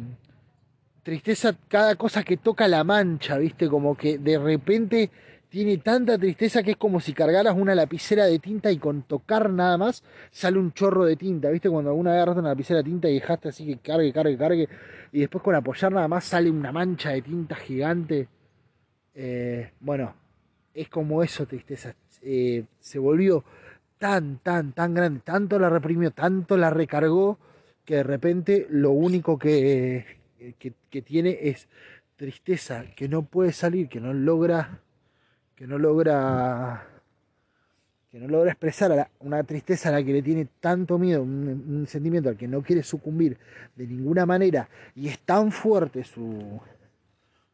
tristeza, 1.03 1.55
cada 1.69 1.95
cosa 1.97 2.25
que 2.25 2.39
toca 2.39 2.67
la 2.69 2.85
mancha, 2.85 3.37
¿viste? 3.37 3.69
Como 3.69 3.99
que 3.99 4.17
de 4.17 4.39
repente 4.39 5.11
tiene 5.53 5.77
tanta 5.77 6.17
tristeza 6.17 6.63
que 6.63 6.71
es 6.71 6.77
como 6.79 6.99
si 6.99 7.13
cargaras 7.13 7.55
una 7.55 7.75
lapicera 7.75 8.25
de 8.25 8.39
tinta 8.39 8.73
y 8.73 8.79
con 8.79 9.03
tocar 9.03 9.51
nada 9.51 9.77
más 9.77 10.03
sale 10.31 10.59
un 10.59 10.73
chorro 10.73 11.05
de 11.05 11.15
tinta, 11.17 11.51
¿viste? 11.51 11.69
Cuando 11.69 11.91
alguna 11.91 12.15
agarraste 12.15 12.41
una 12.41 12.49
lapicera 12.49 12.79
de 12.79 12.85
tinta 12.85 13.11
y 13.11 13.17
dejaste 13.17 13.51
así 13.51 13.67
que 13.67 13.77
cargue, 13.77 14.15
cargue, 14.15 14.39
cargue, 14.39 14.69
y 15.13 15.21
después 15.21 15.45
con 15.45 15.55
apoyar 15.55 15.93
nada 15.93 16.09
más 16.09 16.25
sale 16.25 16.51
una 16.51 16.73
mancha 16.73 17.11
de 17.11 17.21
tinta 17.21 17.55
gigante. 17.55 18.29
Eh, 19.15 19.73
bueno, 19.81 20.15
es 20.73 20.89
como 20.89 21.23
eso, 21.23 21.45
tristeza. 21.45 21.95
Eh, 22.23 22.65
se 22.81 22.99
volvió 22.99 23.45
tan, 23.99 24.39
tan, 24.39 24.73
tan 24.73 24.95
grande, 24.95 25.21
tanto 25.23 25.59
la 25.59 25.69
reprimió, 25.69 26.13
tanto 26.13 26.57
la 26.57 26.71
recargó, 26.71 27.37
que 27.85 27.97
de 27.97 28.05
repente 28.05 28.67
lo 28.71 28.93
único 28.93 29.39
que, 29.39 30.17
que, 30.59 31.03
tiene 31.03 31.41
es 31.43 31.69
tristeza, 32.17 32.87
que 32.97 33.07
no 33.07 33.25
puede 33.25 33.53
salir, 33.53 33.91
que 33.91 34.01
no 34.01 34.15
logra, 34.15 34.81
que 35.63 35.69
no 35.69 35.79
logra, 35.79 36.85
que 38.11 38.19
no 38.19 38.27
logra 38.27 38.51
expresar 38.51 39.09
una 39.21 39.45
tristeza 39.45 39.91
a 39.91 39.93
la 39.93 40.03
que 40.03 40.13
le 40.13 40.21
tiene 40.21 40.49
tanto 40.59 40.99
miedo, 40.99 41.23
un, 41.23 41.87
sentimiento 41.87 42.31
al 42.31 42.37
que 42.37 42.49
no 42.49 42.63
quiere 42.63 42.83
sucumbir 42.83 43.39
de 43.77 43.87
ninguna 43.87 44.27
manera, 44.27 44.69
y 44.97 45.07
es 45.07 45.21
tan 45.21 45.53
fuerte 45.53 46.03
su, 46.03 46.61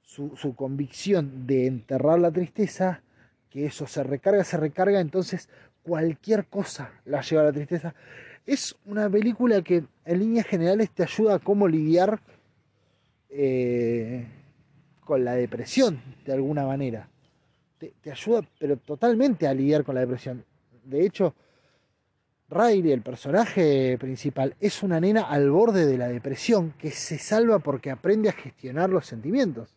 su, 0.01 0.35
su 0.39 0.55
convicción 0.55 1.47
de 1.47 1.67
enterrar 1.67 2.19
la 2.19 2.31
tristeza, 2.31 3.03
que 3.51 3.67
eso 3.67 3.87
se 3.87 4.03
recarga, 4.03 4.43
se 4.43 4.57
recarga, 4.57 5.01
entonces 5.01 5.51
cualquier 5.83 6.47
cosa 6.47 6.91
la 7.05 7.21
lleva 7.21 7.43
a 7.43 7.45
la 7.45 7.53
tristeza. 7.53 7.95
Es 8.47 8.75
una 8.87 9.11
película 9.11 9.61
que 9.61 9.85
en 10.07 10.19
líneas 10.19 10.47
generales 10.47 10.89
te 10.93 11.03
ayuda 11.03 11.35
a 11.35 11.39
cómo 11.41 11.69
lidiar 11.69 12.21
eh, 13.29 14.27
con 15.05 15.27
la 15.27 15.35
depresión, 15.35 16.01
de 16.25 16.33
alguna 16.33 16.65
manera. 16.65 17.07
Te, 17.79 18.11
ayuda, 18.11 18.43
pero 18.59 18.77
totalmente 18.77 19.47
a 19.47 19.55
lidiar 19.55 19.85
con 19.85 19.95
la 19.95 20.01
depresión. 20.01 20.45
De 20.85 21.05
hecho, 21.05 21.35
Riley, 22.51 22.93
el 22.93 23.03
personaje 23.03 23.97
principal, 23.99 24.57
es 24.59 24.83
una 24.83 24.99
nena 25.01 25.23
al 25.23 25.51
borde 25.51 25.87
de 25.87 25.97
la 25.97 26.09
depresión 26.09 26.75
que 26.79 26.91
se 26.91 27.19
salva 27.19 27.61
porque 27.61 27.91
aprende 27.91 28.29
a 28.29 28.33
gestionar 28.33 28.91
los 28.91 29.07
sentimientos. 29.07 29.77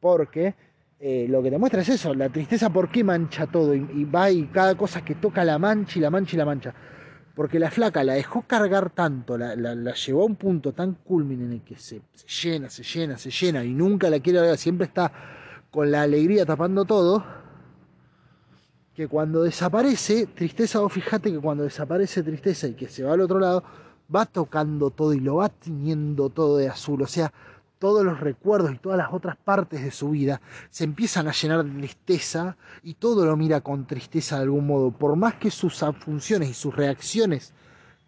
Porque 0.00 0.54
eh, 0.98 1.26
lo 1.28 1.42
que 1.42 1.50
te 1.50 1.58
muestra 1.58 1.82
es 1.82 1.90
eso, 1.90 2.12
la 2.14 2.28
tristeza, 2.28 2.70
¿por 2.70 2.90
qué 2.90 3.04
mancha 3.04 3.46
todo? 3.46 3.74
Y, 3.74 4.04
va 4.04 4.30
y 4.30 4.46
cada 4.46 4.74
cosa 4.76 5.04
que 5.04 5.14
toca 5.14 5.44
la 5.44 5.58
mancha 5.58 5.98
y 5.98 6.02
la 6.02 6.10
mancha 6.10 6.36
y 6.36 6.38
la 6.38 6.44
mancha 6.44 6.74
porque 7.34 7.58
la 7.58 7.70
flaca 7.70 8.04
la 8.04 8.14
dejó 8.14 8.42
cargar 8.42 8.90
tanto, 8.90 9.38
la, 9.38 9.54
llevó 9.94 10.24
a 10.24 10.26
un 10.26 10.36
punto 10.36 10.72
tan 10.72 10.94
culmine 10.94 11.44
en 11.44 11.52
el 11.52 11.62
que 11.62 11.76
se, 11.76 12.02
llena, 12.42 12.68
se 12.68 12.82
llena, 12.82 13.16
se 13.16 13.30
llena 13.30 13.64
y 13.64 13.72
nunca 13.72 14.10
la 14.10 14.20
quiere 14.20 14.42
ver, 14.42 14.58
siempre 14.58 14.86
está 14.86 15.10
con 15.70 15.90
la 15.90 16.02
alegría 16.02 16.44
tapando 16.44 16.84
todo, 16.84 17.24
que 18.94 19.08
cuando 19.08 19.42
desaparece, 19.42 20.26
tristeza, 20.26 20.80
vos 20.80 20.92
fijate 20.92 21.32
que 21.32 21.38
cuando 21.38 21.64
desaparece 21.64 22.22
tristeza 22.22 22.66
y 22.68 22.74
que 22.74 22.88
se 22.88 23.04
va 23.04 23.14
al 23.14 23.20
otro 23.20 23.38
lado, 23.38 23.62
va 24.14 24.26
tocando 24.26 24.90
todo 24.90 25.14
y 25.14 25.20
lo 25.20 25.36
va 25.36 25.48
tiñendo 25.48 26.28
todo 26.30 26.56
de 26.56 26.68
azul, 26.68 27.02
o 27.02 27.06
sea, 27.06 27.32
todos 27.78 28.04
los 28.04 28.20
recuerdos 28.20 28.74
y 28.74 28.78
todas 28.78 28.98
las 28.98 29.10
otras 29.10 29.36
partes 29.38 29.82
de 29.82 29.90
su 29.90 30.10
vida 30.10 30.42
se 30.68 30.84
empiezan 30.84 31.28
a 31.28 31.32
llenar 31.32 31.64
de 31.64 31.70
tristeza 31.70 32.58
y 32.82 32.94
todo 32.94 33.24
lo 33.24 33.36
mira 33.38 33.62
con 33.62 33.86
tristeza 33.86 34.36
de 34.36 34.42
algún 34.42 34.66
modo. 34.66 34.90
Por 34.90 35.16
más 35.16 35.36
que 35.36 35.50
sus 35.50 35.82
funciones 35.98 36.50
y 36.50 36.52
sus 36.52 36.76
reacciones, 36.76 37.54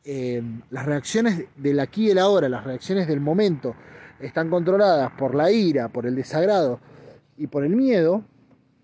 eh, 0.04 0.42
las 0.68 0.84
reacciones 0.84 1.46
del 1.56 1.80
aquí 1.80 2.08
y 2.08 2.10
el 2.10 2.18
ahora, 2.18 2.50
las 2.50 2.64
reacciones 2.64 3.08
del 3.08 3.20
momento, 3.20 3.74
están 4.20 4.50
controladas 4.50 5.10
por 5.12 5.34
la 5.34 5.50
ira, 5.50 5.88
por 5.88 6.04
el 6.04 6.16
desagrado 6.16 6.78
y 7.42 7.48
por 7.48 7.64
el 7.64 7.74
miedo, 7.74 8.22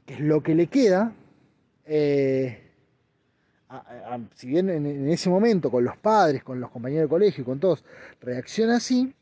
que 0.05 0.15
es 0.15 0.21
lo 0.21 0.43
que 0.43 0.57
le 0.57 0.67
queda, 0.67 1.13
eh, 1.87 2.61
si 4.35 4.49
bien 4.49 4.69
en 4.69 5.09
ese 5.09 5.31
momento 5.31 5.71
con 5.71 5.85
los 5.85 5.97
padres, 5.97 6.43
con 6.43 6.59
los 6.59 6.69
compañeros 6.69 7.05
de 7.05 7.09
colegio 7.09 7.45
con 7.45 7.61
todos, 7.61 7.85
reacciona 8.21 8.79
así, 8.79 9.15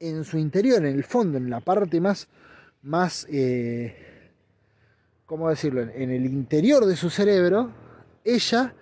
en 0.00 0.24
su 0.24 0.38
interior, 0.38 0.78
en 0.78 0.94
el 0.94 1.04
fondo, 1.04 1.36
en 1.36 1.50
la 1.50 1.60
parte 1.60 2.00
más, 2.00 2.28
más 2.80 3.26
eh, 3.30 4.30
¿cómo 5.26 5.50
decirlo? 5.50 5.82
En 5.82 6.10
el 6.10 6.24
interior 6.24 6.86
de 6.86 6.96
su 6.96 7.10
cerebro, 7.10 7.72
ella 8.24 8.74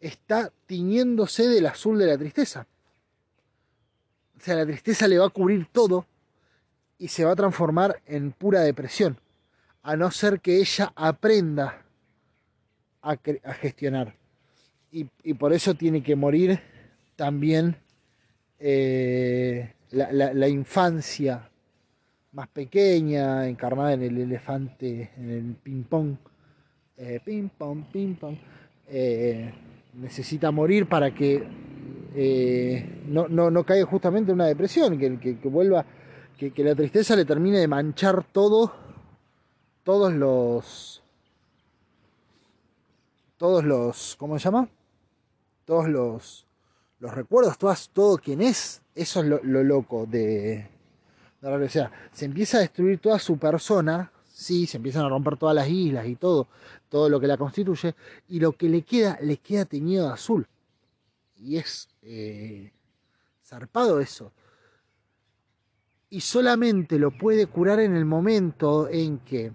está 0.00 0.50
tiñéndose 0.64 1.48
del 1.48 1.66
azul 1.66 1.98
de 1.98 2.06
la 2.06 2.16
tristeza. 2.16 2.66
O 4.38 4.40
sea, 4.40 4.54
la 4.54 4.64
tristeza 4.64 5.06
le 5.06 5.18
va 5.18 5.26
a 5.26 5.30
cubrir 5.30 5.68
todo 5.70 6.06
y 6.98 7.08
se 7.08 7.24
va 7.24 7.32
a 7.32 7.36
transformar 7.36 8.00
en 8.06 8.32
pura 8.32 8.60
depresión, 8.60 9.18
a 9.82 9.96
no 9.96 10.10
ser 10.10 10.40
que 10.40 10.58
ella 10.58 10.92
aprenda 10.94 11.82
a, 13.02 13.16
gestionar. 13.54 14.14
Y, 14.90 15.34
por 15.34 15.52
eso 15.52 15.74
tiene 15.74 16.02
que 16.02 16.14
morir 16.14 16.60
también 17.16 17.76
eh, 18.60 19.74
la, 19.90 20.48
infancia 20.48 21.50
más 22.32 22.48
pequeña, 22.48 23.48
encarnada 23.48 23.94
en 23.94 24.02
el 24.02 24.18
elefante, 24.18 25.10
en 25.16 25.30
el 25.30 25.54
ping-pong, 25.56 26.16
eh, 26.96 27.20
ping-pong, 27.24 27.84
ping-pong, 27.92 28.36
eh, 28.88 29.52
necesita 29.94 30.50
morir 30.50 30.86
para 30.86 31.12
que 31.12 31.42
eh, 32.14 33.02
no, 33.08 33.28
no, 33.28 33.64
caiga 33.64 33.86
justamente 33.86 34.30
en 34.30 34.36
una 34.36 34.46
depresión, 34.46 34.98
que, 34.98 35.18
que, 35.18 35.38
que 35.38 35.48
vuelva, 35.48 35.84
que, 36.36 36.52
la 36.64 36.74
tristeza 36.74 37.16
le 37.16 37.24
termine 37.24 37.58
de 37.58 37.68
manchar 37.68 38.24
todo, 38.24 38.72
todos 39.82 40.12
los, 40.12 41.02
todos 43.36 43.64
los, 43.64 44.16
¿cómo 44.16 44.38
se 44.38 44.44
llama? 44.44 44.68
Todos 45.64 45.88
los, 45.88 46.46
los 47.00 47.14
recuerdos, 47.14 47.56
todas, 47.58 47.88
todo 47.90 48.18
quien 48.18 48.42
es 48.42 48.82
eso 48.94 49.20
es 49.20 49.26
lo, 49.26 49.40
loco 49.42 50.06
de, 50.06 50.68
de 51.40 51.48
O 51.48 51.68
sea, 51.68 51.90
se 52.12 52.26
empieza 52.26 52.58
a 52.58 52.60
destruir 52.60 52.98
toda 52.98 53.18
su 53.18 53.38
persona, 53.38 54.10
sí, 54.32 54.66
se 54.66 54.76
empiezan 54.76 55.04
a 55.04 55.08
romper 55.08 55.36
todas 55.36 55.54
las 55.54 55.68
islas 55.68 56.06
y 56.06 56.16
todo, 56.16 56.46
todo 56.88 57.08
lo 57.08 57.18
que 57.18 57.26
la 57.26 57.36
constituye, 57.36 57.94
y 58.28 58.40
lo 58.40 58.52
que 58.52 58.68
le 58.68 58.82
queda, 58.82 59.18
le 59.20 59.38
queda 59.38 59.64
teñido 59.64 60.06
de 60.06 60.12
azul. 60.12 60.46
Y 61.36 61.56
es 61.56 61.88
eh, 62.02 62.72
zarpado 63.44 64.00
eso. 64.00 64.32
Y 66.10 66.20
solamente 66.20 66.98
lo 66.98 67.10
puede 67.10 67.46
curar 67.46 67.80
en 67.80 67.96
el 67.96 68.04
momento 68.04 68.88
en 68.88 69.18
que, 69.18 69.52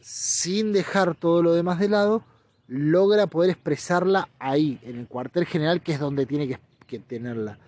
sin 0.00 0.72
dejar 0.72 1.14
todo 1.14 1.42
lo 1.42 1.54
demás 1.54 1.78
de 1.78 1.88
lado, 1.88 2.24
logra 2.66 3.26
poder 3.26 3.50
expresarla 3.50 4.28
ahí, 4.38 4.78
en 4.82 4.98
el 4.98 5.06
cuartel 5.06 5.46
general, 5.46 5.82
que 5.82 5.92
es 5.92 6.00
donde 6.00 6.26
tiene 6.26 6.48
que, 6.86 6.98
tenerla. 6.98 7.58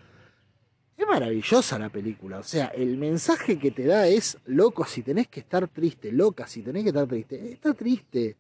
Es 0.96 1.07
maravillosa 1.07 1.79
la 1.79 1.88
película, 1.88 2.38
o 2.38 2.42
sea, 2.44 2.66
el 2.66 2.96
mensaje 2.96 3.59
que 3.59 3.72
te 3.72 3.85
da 3.85 4.07
es, 4.07 4.38
loco, 4.46 4.85
si 4.85 5.03
tenés 5.03 5.29
que 5.29 5.40
estar 5.40 5.66
triste, 5.68 6.12
loca, 6.12 6.46
si 6.46 6.62
tenés 6.62 6.85
que 6.85 6.90
estar 6.90 7.07
triste, 7.07 7.53
está 7.53 7.75
triste. 7.75 8.37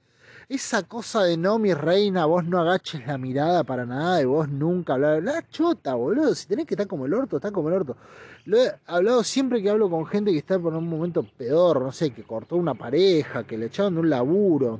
Esa 0.48 0.84
cosa 0.84 1.24
de 1.24 1.36
no, 1.36 1.58
mi 1.58 1.74
reina, 1.74 2.24
vos 2.24 2.44
no 2.44 2.60
agaches 2.60 3.04
la 3.06 3.18
mirada 3.18 3.64
para 3.64 3.84
nada, 3.84 4.18
de 4.18 4.26
vos 4.26 4.48
nunca 4.48 4.94
hablar, 4.94 5.22
la 5.22 5.48
chota, 5.48 5.94
boludo, 5.94 6.34
si 6.36 6.46
tenés 6.46 6.66
que 6.66 6.74
estar 6.74 6.86
como 6.86 7.06
el 7.06 7.14
orto, 7.14 7.36
está 7.36 7.50
como 7.50 7.68
el 7.68 7.74
orto. 7.74 7.96
Lo 8.44 8.58
he 8.58 8.72
hablado 8.86 9.24
siempre 9.24 9.60
que 9.60 9.70
hablo 9.70 9.90
con 9.90 10.06
gente 10.06 10.30
que 10.30 10.38
está 10.38 10.56
por 10.58 10.72
un 10.74 10.88
momento 10.88 11.24
peor, 11.24 11.82
no 11.82 11.90
sé, 11.90 12.10
que 12.10 12.22
cortó 12.22 12.54
una 12.56 12.74
pareja, 12.74 13.44
que 13.44 13.58
le 13.58 13.66
echaron 13.66 13.94
de 13.94 14.00
un 14.00 14.10
laburo 14.10 14.78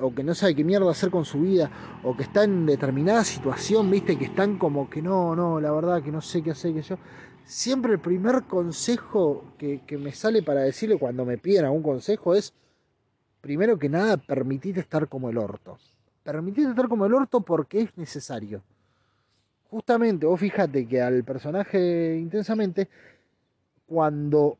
o 0.00 0.14
que 0.14 0.24
no 0.24 0.34
sabe 0.34 0.54
qué 0.54 0.64
mierda 0.64 0.90
hacer 0.90 1.10
con 1.10 1.24
su 1.24 1.40
vida, 1.40 1.70
o 2.02 2.16
que 2.16 2.22
está 2.22 2.44
en 2.44 2.66
determinada 2.66 3.24
situación, 3.24 3.90
viste, 3.90 4.16
que 4.16 4.26
están 4.26 4.58
como 4.58 4.88
que 4.88 5.02
no, 5.02 5.36
no, 5.36 5.60
la 5.60 5.70
verdad 5.72 6.02
que 6.02 6.10
no 6.10 6.20
sé 6.20 6.42
qué 6.42 6.52
hacer, 6.52 6.72
que 6.74 6.82
yo. 6.82 6.98
Siempre 7.44 7.92
el 7.92 7.98
primer 7.98 8.44
consejo 8.44 9.44
que, 9.58 9.82
me 9.98 10.12
sale 10.12 10.42
para 10.42 10.60
decirle 10.60 10.98
cuando 10.98 11.24
me 11.24 11.38
piden 11.38 11.64
algún 11.64 11.82
consejo 11.82 12.34
es, 12.34 12.52
primero 13.40 13.78
que 13.78 13.88
nada, 13.88 14.16
permitite 14.16 14.80
estar 14.80 15.08
como 15.08 15.30
el 15.30 15.38
orto. 15.38 15.78
Permitite 16.22 16.70
estar 16.70 16.88
como 16.88 17.06
el 17.06 17.14
orto 17.14 17.40
porque 17.40 17.80
es 17.80 17.96
necesario. 17.96 18.62
Justamente, 19.70 20.26
vos 20.26 20.40
fíjate 20.40 20.86
que 20.86 21.00
al 21.00 21.24
personaje 21.24 22.16
intensamente, 22.18 22.88
cuando 23.86 24.58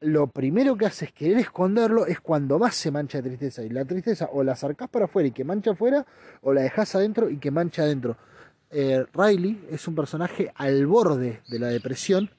lo 0.00 0.26
primero 0.26 0.76
que 0.76 0.86
haces 0.86 1.12
querer 1.12 1.38
esconderlo 1.38 2.06
es 2.06 2.20
cuando 2.20 2.58
más 2.58 2.74
se 2.74 2.90
mancha 2.90 3.18
de 3.22 3.30
tristeza. 3.30 3.62
Y 3.62 3.68
la 3.68 3.84
tristeza 3.84 4.28
o 4.32 4.42
la 4.42 4.52
acercás 4.52 4.88
para 4.88 5.04
afuera 5.04 5.28
y 5.28 5.32
que 5.32 5.44
mancha 5.44 5.72
afuera, 5.72 6.04
o 6.42 6.52
la 6.52 6.62
dejas 6.62 6.94
adentro 6.94 7.30
y 7.30 7.38
que 7.38 7.50
mancha 7.50 7.82
adentro. 7.82 8.16
Eh, 8.70 9.04
Riley 9.12 9.68
es 9.70 9.86
un 9.86 9.94
personaje 9.94 10.50
al 10.54 10.86
borde 10.86 11.40
de 11.48 11.58
la 11.58 11.68
depresión 11.68 12.30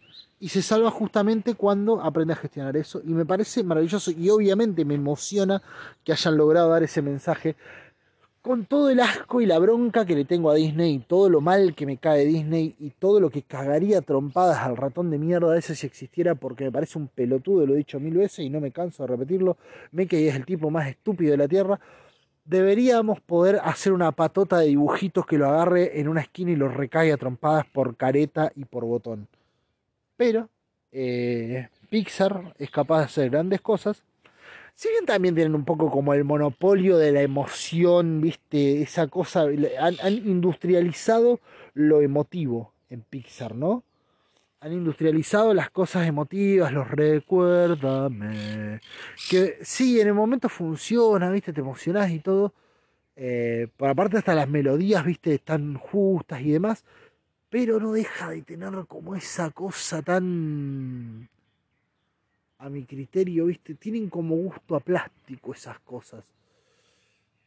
y 0.44 0.50
se 0.50 0.62
salva 0.62 0.92
justamente 0.92 1.56
cuando 1.56 2.02
aprende 2.02 2.34
a 2.34 2.36
gestionar 2.36 2.76
eso. 2.76 3.02
Y 3.06 3.14
me 3.14 3.26
parece 3.26 3.64
maravilloso 3.64 4.12
y 4.12 4.30
obviamente 4.30 4.84
me 4.84 4.96
emociona 4.96 5.62
que 6.04 6.12
hayan 6.12 6.36
logrado 6.36 6.70
dar 6.70 6.84
ese 6.84 7.02
mensaje 7.02 7.56
con 8.42 8.66
todo 8.66 8.90
el 8.90 9.00
asco 9.00 9.40
y 9.40 9.46
la 9.46 9.58
bronca 9.58 10.06
que 10.06 10.16
le 10.16 10.26
tengo 10.26 10.52
a 10.52 10.56
Disney, 10.56 10.96
y 10.96 11.00
todo 11.00 11.30
lo 11.30 11.40
mal 11.40 11.74
que 11.76 11.86
me 11.86 11.96
cae 11.96 12.26
Disney 12.26 12.76
y 12.78 12.90
todo 12.90 13.22
lo 13.22 13.30
que 13.30 13.44
cagaría 13.44 14.02
trompadas 14.02 14.58
al 14.58 14.76
ratón 14.76 15.10
de 15.12 15.18
mierda 15.18 15.58
ese 15.58 15.76
si 15.76 15.88
existiera, 15.88 16.36
porque 16.36 16.66
me 16.66 16.74
parece 16.74 17.00
un 17.00 17.08
pelotudo, 17.08 17.66
lo 17.66 17.76
he 17.76 17.78
dicho 17.78 18.02
mil 18.02 18.18
veces 18.18 18.40
y 18.40 18.50
no 18.50 18.60
me 18.60 18.72
canso 18.72 19.04
de 19.04 19.08
repetirlo. 19.08 19.56
Mickey 19.94 20.28
es 20.28 20.36
el 20.36 20.46
tipo 20.46 20.70
más 20.70 20.90
estúpido 20.90 21.32
de 21.32 21.38
la 21.38 21.48
tierra. 21.48 21.80
Deberíamos 22.44 23.22
poder 23.22 23.62
hacer 23.64 23.94
una 23.94 24.12
patota 24.12 24.58
de 24.58 24.68
dibujitos 24.68 25.26
que 25.26 25.38
lo 25.38 25.48
agarre 25.48 26.02
en 26.02 26.10
una 26.10 26.20
esquina 26.20 26.52
y 26.52 26.58
lo 26.58 26.68
recaiga 26.68 27.16
a 27.16 27.18
trompadas 27.18 27.66
por 27.68 27.96
careta 27.96 28.52
y 28.58 28.66
por 28.66 28.84
botón. 28.84 29.30
Pero 30.18 30.50
eh, 30.92 31.70
Pixar 31.90 32.54
es 32.58 32.70
capaz 32.70 33.00
de 33.00 33.06
hacer 33.06 33.30
grandes 33.30 33.62
cosas 33.62 34.04
si 34.76 34.90
bien 34.90 35.06
también 35.06 35.36
tienen 35.36 35.56
un 35.56 35.66
poco 35.66 35.92
como 35.92 36.14
el 36.14 36.24
monopolio 36.24 36.98
de 36.98 37.12
la 37.12 37.22
emoción, 37.22 38.22
¿viste? 38.22 38.82
Esa 38.82 39.08
cosa, 39.08 39.44
han, 39.44 40.14
industrializado 40.14 41.40
lo 41.74 42.02
emotivo 42.02 42.74
en 42.90 43.02
Pixar, 43.02 43.56
¿no? 43.56 43.84
Han 44.62 44.74
industrializado 44.74 45.54
las 45.54 45.70
cosas 45.70 46.08
emotivas, 46.08 46.72
los 46.72 46.90
recuérdame. 46.90 48.80
Que 49.30 49.60
sí, 49.62 50.00
en 50.00 50.08
el 50.08 50.14
momento 50.14 50.50
funciona, 50.50 51.30
¿viste? 51.30 51.54
Te 51.54 51.62
emocionás 51.62 52.10
y 52.12 52.20
todo. 52.20 52.54
Eh, 53.16 53.68
por 53.78 53.90
aparte 53.90 54.18
hasta 54.18 54.34
las 54.34 54.50
melodías, 54.50 55.06
¿viste? 55.06 55.36
Están 55.36 55.76
justas 55.76 56.42
y 56.42 56.52
demás. 56.52 56.84
Pero 57.54 57.80
no 57.80 57.92
deja 57.92 58.32
de 58.32 58.42
tener 58.42 58.74
como 58.88 59.16
esa 59.16 59.52
cosa 59.52 60.02
tan 60.02 61.30
a 62.58 62.68
mi 62.68 62.84
criterio, 62.84 63.46
¿viste? 63.46 63.76
Tienen 63.76 64.10
como 64.10 64.36
gusto 64.38 64.76
a 64.76 64.80
plástico 64.80 65.54
esas 65.54 65.78
cosas. 65.82 66.26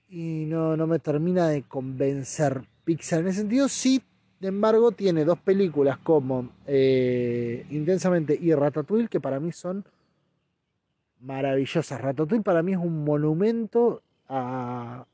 Y 0.09 0.45
no, 0.47 0.77
no 0.77 0.87
me 0.87 1.01
termina 1.01 1.49
de 1.49 1.65
convencer 1.65 2.63
Pixar. 2.85 3.23
En 3.23 3.27
ese 3.27 3.41
sentido, 3.41 3.69
sí, 3.69 4.01
sin 4.39 4.47
embargo, 4.47 4.93
tiene 4.93 5.25
dos 5.25 5.41
películas 5.41 5.99
como 5.99 6.51
eh, 6.69 7.67
Intensamente 7.71 8.39
y 8.41 8.55
Ratatouille, 8.55 9.09
que 9.09 9.19
para 9.19 9.41
mí 9.41 9.51
son 9.51 9.85
maravillosas. 11.19 12.01
Ratatouille 12.01 12.45
para 12.45 12.63
mí 12.63 12.75
es 12.75 12.79
un 12.79 13.03
monumento 13.03 14.03
a, 14.29 15.05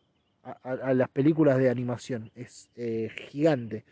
a, 0.42 0.92
las 0.92 1.08
películas 1.08 1.56
de 1.56 1.70
animación. 1.70 2.30
Es 2.34 2.68
eh, 2.76 3.10
gigante. 3.30 3.84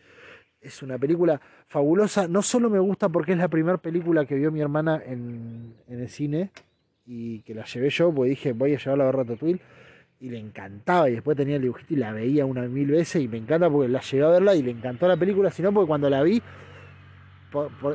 Es 0.61 0.83
una 0.83 0.99
película 0.99 1.41
fabulosa. 1.67 2.27
No 2.27 2.43
solo 2.43 2.69
me 2.69 2.77
gusta 2.77 3.09
porque 3.09 3.31
es 3.31 3.37
la 3.39 3.47
primera 3.47 3.79
película 3.79 4.25
que 4.25 4.35
vio 4.35 4.51
mi 4.51 4.61
hermana 4.61 5.01
en, 5.03 5.73
el 5.87 6.07
cine 6.07 6.51
y 7.05 7.39
que 7.41 7.55
la 7.55 7.65
llevé 7.65 7.89
yo, 7.89 8.13
porque 8.13 8.29
dije 8.29 8.53
voy 8.53 8.75
a 8.75 8.77
llevarla 8.77 9.05
a 9.05 9.07
ver 9.07 9.15
Ratatouille 9.15 9.61
y 10.19 10.29
le 10.29 10.37
encantaba 10.37 11.09
y 11.09 11.13
después 11.13 11.35
tenía 11.35 11.55
el 11.55 11.63
dibujito 11.63 11.95
y 11.95 11.97
la 11.97 12.13
veía 12.13 12.45
una 12.45 12.61
mil 12.67 12.91
veces 12.91 13.23
y 13.23 13.27
me 13.27 13.37
encanta 13.37 13.71
porque 13.71 13.89
la 13.89 14.01
llevé 14.01 14.23
a 14.23 14.29
verla 14.29 14.55
y 14.55 14.61
le 14.61 14.69
encantó 14.69 15.07
la 15.07 15.17
película, 15.17 15.49
sino 15.49 15.73
porque 15.73 15.87
cuando 15.87 16.09
la 16.11 16.21
vi 16.21 16.41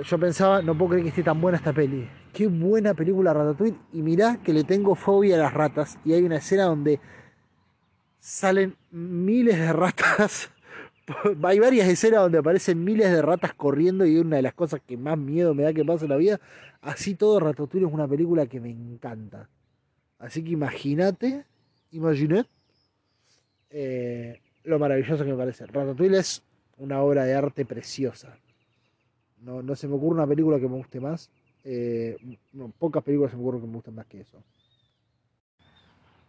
yo 0.05 0.19
pensaba, 0.19 0.61
no 0.61 0.77
puedo 0.77 0.91
creer 0.91 1.05
que 1.05 1.09
esté 1.11 1.23
tan 1.23 1.41
buena 1.41 1.57
esta 1.57 1.73
peli. 1.73 2.07
Qué 2.33 2.49
buena 2.49 2.95
película 2.95 3.33
Ratatouille 3.33 3.79
y 3.93 4.03
mirá 4.03 4.39
que 4.43 4.53
le 4.53 4.65
tengo 4.65 4.97
fobia 4.97 5.37
a 5.37 5.39
las 5.39 5.55
ratas 5.55 6.01
y 6.05 6.15
hay 6.15 6.25
una 6.25 6.37
escena 6.37 6.65
donde 6.65 6.99
salen 8.19 8.75
miles 8.91 9.57
de 9.57 9.73
ratas 9.73 10.51
hay 11.43 11.59
varias 11.59 11.89
escenas 11.89 12.21
donde 12.21 12.39
aparecen 12.39 12.83
miles 12.83 13.11
de 13.11 13.23
ratas 13.23 13.55
corriendo 13.55 14.05
y 14.07 14.17
una 14.19 14.37
de 14.37 14.43
las 14.43 14.55
cosas 14.55 14.81
que 14.85 14.97
más 14.97 15.19
miedo 15.19 15.55
me 15.55 15.63
da 15.63 15.73
que 15.73 15.85
pase 15.85 16.05
en 16.05 16.11
la 16.11 16.17
vida. 16.17 16.41
Así 16.81 17.15
todo 17.15 17.41
Ratatouille 17.41 17.87
es 17.87 17.93
una 17.93 18.09
película 18.09 18.47
que 18.47 18.61
me 18.61 18.71
encanta. 18.71 19.49
Así 20.19 20.43
que 20.43 20.51
imagínate, 20.51 21.45
imaginé 21.93 22.47
eh, 23.71 24.41
lo 24.65 24.79
maravilloso 24.79 25.25
que 25.25 25.31
me 25.31 25.37
parece. 25.37 25.67
Ratatouille 25.67 26.19
es 26.19 26.43
una 26.79 27.01
obra 27.03 27.25
de 27.25 27.35
arte 27.35 27.65
preciosa. 27.65 28.39
No, 29.41 29.63
no 29.63 29.77
se 29.77 29.87
me 29.87 29.95
ocurre 29.95 30.17
una 30.17 30.27
película 30.27 30.59
que 30.59 30.69
me 30.69 30.77
guste 30.77 31.01
más. 31.01 31.31
Eh, 31.63 32.17
pocas 32.79 33.03
películas 33.03 33.31
se 33.31 33.37
me 33.37 33.43
ocurren 33.43 33.61
que 33.61 33.67
me 33.67 33.75
gusten 33.75 33.95
más 33.95 34.07
que 34.07 34.21
eso. 34.21 34.43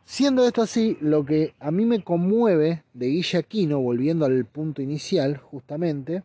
Siendo 0.09 0.47
esto 0.47 0.61
así, 0.61 0.97
lo 1.01 1.25
que 1.25 1.53
a 1.59 1.69
mí 1.69 1.83
me 1.83 2.01
conmueve 2.01 2.83
de 2.93 3.07
Guille 3.07 3.39
Aquino, 3.39 3.81
volviendo 3.81 4.25
al 4.25 4.45
punto 4.45 4.81
inicial, 4.81 5.35
justamente, 5.35 6.23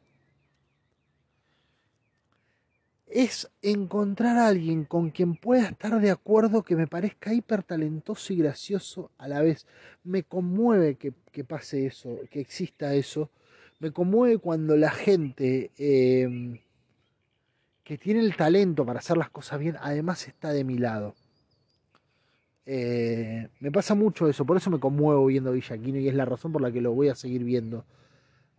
es 3.08 3.50
encontrar 3.60 4.38
a 4.38 4.46
alguien 4.46 4.84
con 4.84 5.10
quien 5.10 5.34
pueda 5.34 5.68
estar 5.68 6.00
de 6.00 6.12
acuerdo 6.12 6.62
que 6.62 6.76
me 6.76 6.86
parezca 6.86 7.34
hiper 7.34 7.64
talentoso 7.64 8.32
y 8.32 8.36
gracioso 8.36 9.10
a 9.18 9.26
la 9.26 9.42
vez. 9.42 9.66
Me 10.04 10.22
conmueve 10.22 10.94
que, 10.94 11.42
pase 11.42 11.86
eso, 11.86 12.20
que 12.30 12.38
exista 12.38 12.94
eso. 12.94 13.30
Me 13.80 13.90
conmueve 13.90 14.38
cuando 14.38 14.76
la 14.76 14.92
gente 14.92 15.72
em, 15.76 16.60
que 17.82 17.98
tiene 17.98 18.20
el 18.20 18.36
talento 18.36 18.86
para 18.86 19.00
hacer 19.00 19.16
las 19.16 19.30
cosas 19.30 19.58
bien, 19.58 19.76
además 19.80 20.28
está 20.28 20.52
de 20.52 20.62
mi 20.62 20.78
lado. 20.78 21.16
Eh, 22.64 23.48
me 23.58 23.72
pasa 23.72 23.94
mucho 23.94 24.28
eso, 24.28 24.44
por 24.44 24.56
eso 24.56 24.70
me 24.70 24.78
conmuevo 24.78 25.26
viendo 25.26 25.52
Villaquino 25.52 25.98
y 25.98 26.08
es 26.08 26.14
la 26.14 26.24
razón 26.24 26.52
por 26.52 26.62
la 26.62 26.70
que 26.70 26.80
lo 26.80 26.92
voy 26.92 27.08
a 27.08 27.14
seguir 27.14 27.42
viendo 27.44 27.84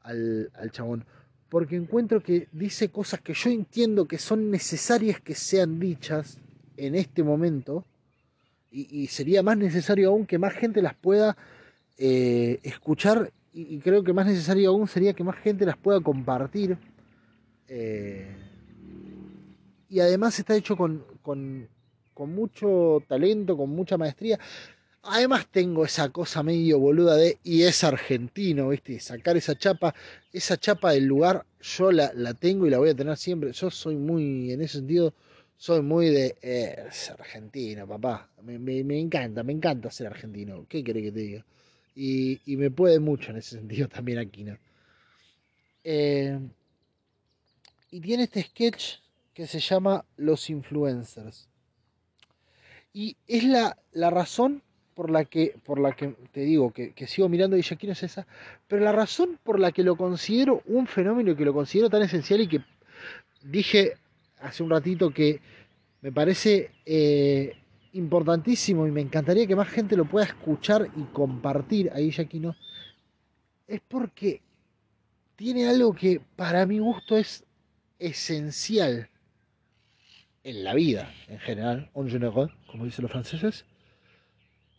al, 0.03 0.51
chabón. 0.71 1.05
Porque 1.49 1.75
encuentro 1.75 2.21
que 2.21 2.47
dice 2.51 2.89
cosas 2.89 3.21
que 3.21 3.33
yo 3.33 3.49
entiendo 3.49 4.05
que 4.05 4.17
son 4.17 4.51
necesarias 4.51 5.21
que 5.21 5.35
sean 5.35 5.79
dichas 5.79 6.37
en 6.77 6.95
este 6.95 7.23
momento 7.23 7.85
y, 8.71 9.05
sería 9.05 9.43
más 9.43 9.55
necesario 9.55 10.09
aún 10.09 10.25
que 10.25 10.39
más 10.39 10.53
gente 10.53 10.81
las 10.81 10.95
pueda 10.95 11.37
eh, 11.99 12.59
escuchar 12.63 13.31
y, 13.53 13.77
creo 13.79 14.03
que 14.03 14.13
más 14.13 14.25
necesario 14.25 14.71
aún 14.71 14.87
sería 14.87 15.13
que 15.13 15.23
más 15.23 15.35
gente 15.37 15.63
las 15.63 15.77
pueda 15.77 16.01
compartir. 16.01 16.75
Eh, 17.67 18.35
y 19.89 19.99
además 19.99 20.39
está 20.39 20.55
hecho 20.55 20.75
con 20.75 21.03
mucho 22.15 23.03
talento, 23.07 23.57
con 23.57 23.69
mucha 23.69 23.97
maestría. 23.97 24.39
Además 25.03 25.47
tengo 25.51 25.83
esa 25.83 26.09
cosa 26.09 26.43
medio 26.43 26.79
boluda 26.79 27.17
de, 27.17 27.37
y 27.43 27.63
es 27.63 27.83
argentino, 27.83 28.69
¿viste? 28.69 28.99
Sacar 28.99 29.35
esa 29.35 29.55
chapa, 29.57 29.93
esa 30.31 30.57
chapa 30.57 30.91
del 30.93 31.05
lugar, 31.05 31.45
yo 31.61 31.91
la, 31.91 32.11
la 32.15 32.33
tengo 32.33 32.65
y 32.65 32.69
la 32.69 32.77
voy 32.77 32.89
a 32.89 32.95
tener 32.95 33.17
siempre. 33.17 33.51
Yo 33.51 33.69
soy 33.69 33.97
muy, 33.97 34.51
en 34.51 34.61
ese 34.61 34.77
sentido, 34.77 35.13
soy 35.57 35.81
muy 35.81 36.09
de, 36.09 36.35
eh, 36.41 36.85
es 36.89 37.09
argentino, 37.09 37.87
papá. 37.87 38.29
Me, 38.43 38.57
me, 38.59 38.99
encanta, 38.99 39.43
me 39.43 39.53
encanta 39.53 39.91
ser 39.91 40.07
argentino. 40.07 40.65
¿Qué 40.69 40.83
querés 40.83 41.03
que 41.03 41.11
te 41.11 41.19
diga? 41.19 41.45
Y, 41.95 42.39
y 42.45 42.57
me 42.57 42.71
puede 42.71 42.99
mucho 42.99 43.31
en 43.31 43.37
ese 43.37 43.57
sentido 43.57 43.87
también 43.89 44.19
aquí, 44.19 44.43
¿no? 44.43 44.57
Eh, 45.83 46.39
y 47.91 47.99
tiene 47.99 48.23
este 48.23 48.41
sketch 48.41 48.95
que 49.33 49.47
se 49.47 49.59
llama 49.59 50.05
Los 50.17 50.49
Influencers. 50.49 51.49
Y 52.93 53.17
es 53.27 53.43
la, 53.43 53.77
la 53.91 54.09
razón 54.11 54.61
por 54.93 55.09
la 55.09 55.25
que, 55.25 55.55
por 55.65 55.79
la 55.79 55.93
que 55.93 56.15
te 56.31 56.41
digo 56.41 56.71
que, 56.71 56.93
sigo 57.07 57.29
mirando 57.29 57.57
quiero 57.79 57.93
es 57.93 58.03
esa, 58.03 58.27
pero 58.67 58.83
la 58.83 58.91
razón 58.91 59.39
por 59.43 59.59
la 59.59 59.71
que 59.71 59.83
lo 59.83 59.95
considero 59.95 60.61
un 60.67 60.87
fenómeno 60.87 61.31
y 61.31 61.35
que 61.35 61.45
lo 61.45 61.53
considero 61.53 61.89
tan 61.89 62.03
esencial 62.03 62.41
y 62.41 62.47
que 62.47 62.61
dije 63.43 63.93
hace 64.39 64.63
un 64.63 64.69
ratito 64.69 65.11
que 65.11 65.41
me 66.01 66.11
parece 66.11 66.71
eh, 66.85 67.55
importantísimo 67.93 68.85
y 68.87 68.91
me 68.91 69.01
encantaría 69.01 69.47
que 69.47 69.55
más 69.55 69.69
gente 69.69 69.95
lo 69.95 70.05
pueda 70.05 70.25
escuchar 70.25 70.89
y 70.95 71.03
compartir 71.13 71.89
a 71.91 71.99
Guillaquino, 71.99 72.55
es 73.67 73.81
porque 73.87 74.41
tiene 75.35 75.67
algo 75.67 75.93
que 75.93 76.21
para 76.35 76.65
mi 76.65 76.79
gusto 76.79 77.17
es 77.17 77.43
esencial 77.99 79.09
en 80.43 80.63
la 80.63 80.73
vida 80.73 81.11
en 81.27 81.39
general, 81.39 81.89
en 81.95 82.09
general, 82.09 82.51
como 82.67 82.85
dicen 82.85 83.03
los 83.03 83.11
franceses, 83.11 83.65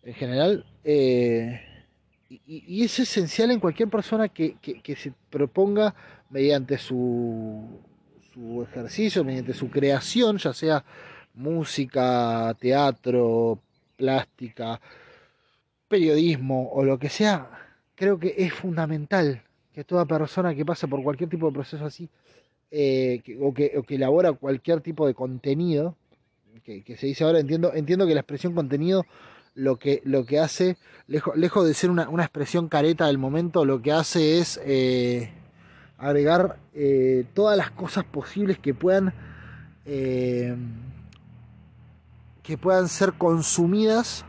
en 0.02 0.14
general, 0.14 0.66
eh, 0.84 1.60
y, 2.28 2.84
es 2.84 2.98
esencial 2.98 3.50
en 3.50 3.60
cualquier 3.60 3.88
persona 3.88 4.28
que, 4.28 4.56
se 4.96 5.12
proponga 5.30 5.94
mediante 6.30 6.78
su, 6.78 7.80
su 8.32 8.62
ejercicio, 8.62 9.24
mediante 9.24 9.54
su 9.54 9.70
creación, 9.70 10.38
ya 10.38 10.52
sea 10.52 10.84
música, 11.34 12.54
teatro, 12.60 13.60
plástica, 13.96 14.80
periodismo 15.88 16.70
o 16.72 16.84
lo 16.84 16.98
que 16.98 17.08
sea, 17.08 17.50
creo 17.94 18.18
que 18.18 18.34
es 18.36 18.52
fundamental 18.52 19.42
que 19.72 19.84
toda 19.84 20.04
persona 20.04 20.54
que 20.54 20.64
pase 20.64 20.86
por 20.88 21.02
cualquier 21.02 21.30
tipo 21.30 21.46
de 21.46 21.52
proceso 21.52 21.84
así 21.84 22.08
eh, 22.70 23.22
o, 23.40 23.54
que, 23.54 23.82
elabora 23.88 24.32
cualquier 24.32 24.80
tipo 24.80 25.06
de 25.06 25.14
contenido, 25.14 25.96
que, 26.64 26.82
se 26.96 27.06
dice 27.06 27.24
ahora, 27.24 27.40
entiendo, 27.40 27.72
entiendo 27.74 28.06
que 28.06 28.14
la 28.14 28.20
expresión 28.20 28.54
contenido 28.54 29.04
lo 29.54 29.78
que, 29.78 30.02
lo 30.04 30.24
que 30.24 30.40
hace, 30.40 30.76
lejos, 31.06 31.36
lejos 31.36 31.66
de 31.66 31.74
ser 31.74 31.90
una, 31.90 32.04
expresión 32.04 32.68
careta 32.68 33.06
del 33.06 33.18
momento, 33.18 33.64
lo 33.64 33.82
que 33.82 33.92
hace 33.92 34.38
es 34.38 34.60
eh, 34.64 35.30
agregar 35.98 36.58
eh, 36.74 37.24
todas 37.34 37.56
las 37.56 37.70
cosas 37.70 38.04
posibles 38.04 38.58
que 38.58 38.74
puedan 38.74 39.14
que 39.84 40.56
puedan 42.58 42.88
ser 42.88 43.12
consumidas 43.12 44.24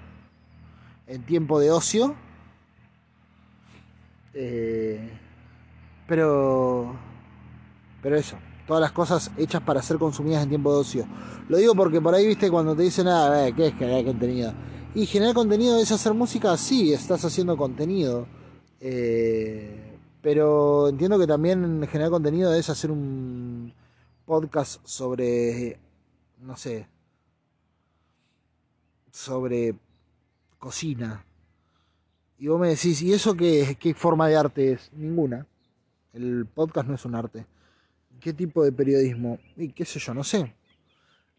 en 1.07 1.23
tiempo 1.23 1.61
de 1.61 1.71
ocio. 1.71 2.15
Pero, 6.07 6.95
pero 8.05 8.17
eso, 8.17 8.37
todas 8.67 8.81
las 8.81 8.91
cosas 8.91 9.31
hechas 9.35 9.63
para 9.63 9.81
ser 9.81 9.97
consumidas 9.97 10.43
en 10.43 10.49
tiempo 10.49 10.71
de 10.71 10.77
ocio. 10.79 11.07
Lo 11.49 11.57
digo 11.57 11.73
porque 11.73 11.99
por 11.99 12.13
ahí, 12.13 12.27
viste, 12.27 12.51
cuando 12.51 12.75
te 12.75 12.83
dicen, 12.83 13.07
ah, 13.07 13.47
¿qué 13.55 13.65
es 13.65 13.73
generar 13.73 14.05
contenido? 14.05 14.53
Y 14.93 15.07
generar 15.07 15.33
contenido 15.33 15.79
es 15.79 15.91
hacer 15.91 16.13
música, 16.13 16.55
sí, 16.55 16.93
estás 16.93 17.25
haciendo 17.25 17.57
contenido. 17.57 18.27
Eh, 18.79 19.97
pero 20.21 20.87
entiendo 20.87 21.17
que 21.17 21.25
también 21.25 21.81
generar 21.87 22.11
contenido 22.11 22.53
es 22.53 22.69
hacer 22.69 22.91
un 22.91 23.73
podcast 24.23 24.85
sobre, 24.85 25.79
no 26.41 26.55
sé, 26.57 26.87
sobre 29.09 29.73
cocina. 30.59 31.25
Y 32.37 32.49
vos 32.49 32.59
me 32.59 32.67
decís, 32.67 33.01
¿y 33.01 33.13
eso 33.13 33.33
qué, 33.33 33.75
qué 33.79 33.95
forma 33.95 34.27
de 34.27 34.35
arte 34.35 34.73
es? 34.73 34.91
Ninguna. 34.93 35.47
El 36.13 36.45
podcast 36.45 36.87
no 36.87 36.93
es 36.93 37.03
un 37.03 37.15
arte. 37.15 37.47
¿Qué 38.25 38.33
tipo 38.33 38.63
de 38.63 38.71
periodismo? 38.71 39.37
Y 39.55 39.69
qué 39.69 39.85
sé 39.85 39.99
yo, 39.99 40.11
no 40.15 40.23
sé. 40.23 40.51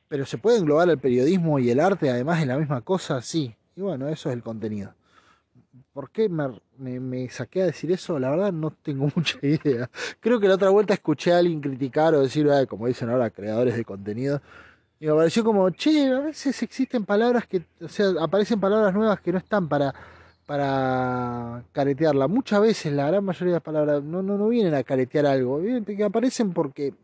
Pero 0.06 0.24
¿se 0.24 0.38
puede 0.38 0.58
englobar 0.58 0.88
el 0.88 0.98
periodismo 0.98 1.58
y 1.58 1.68
el 1.68 1.80
arte 1.80 2.08
además 2.10 2.40
en 2.40 2.46
la 2.46 2.58
misma 2.58 2.80
cosa? 2.80 3.20
Sí. 3.22 3.56
Y 3.74 3.80
bueno, 3.80 4.06
eso 4.08 4.28
es 4.28 4.36
el 4.36 4.42
contenido. 4.44 4.94
¿Por 5.92 6.12
qué 6.12 6.28
me, 6.28 7.28
saqué 7.28 7.62
a 7.62 7.66
decir 7.66 7.90
eso? 7.90 8.20
La 8.20 8.30
verdad 8.30 8.52
no 8.52 8.70
tengo 8.70 9.10
mucha 9.16 9.36
idea. 9.42 9.90
Creo 10.20 10.38
que 10.38 10.46
la 10.46 10.54
otra 10.54 10.70
vuelta 10.70 10.94
escuché 10.94 11.32
a 11.32 11.38
alguien 11.38 11.60
criticar 11.60 12.14
o 12.14 12.20
decir, 12.20 12.48
como 12.68 12.86
dicen 12.86 13.10
ahora, 13.10 13.30
creadores 13.30 13.76
de 13.76 13.84
contenido. 13.84 14.40
Y 15.00 15.06
me 15.06 15.14
pareció 15.14 15.42
como, 15.42 15.68
che, 15.70 16.12
a 16.12 16.20
veces 16.20 16.62
existen 16.62 17.04
palabras 17.04 17.48
que, 17.48 17.64
o 17.80 17.88
sea, 17.88 18.12
aparecen 18.20 18.60
palabras 18.60 18.94
nuevas 18.94 19.20
que 19.20 19.32
no 19.32 19.38
están 19.38 19.68
para, 19.68 19.92
para 20.46 21.64
caretearla. 21.72 22.28
Muchas 22.28 22.60
veces, 22.60 22.92
la 22.92 23.08
gran 23.08 23.24
mayoría 23.24 23.48
de 23.48 23.56
las 23.56 23.62
palabras 23.62 24.02
no, 24.02 24.22
no, 24.22 24.38
no 24.38 24.48
vienen 24.48 24.74
a 24.74 24.84
caretear 24.84 25.26
algo, 25.26 25.60
que 25.84 26.04
aparecen 26.04 26.52
porque 26.52 26.94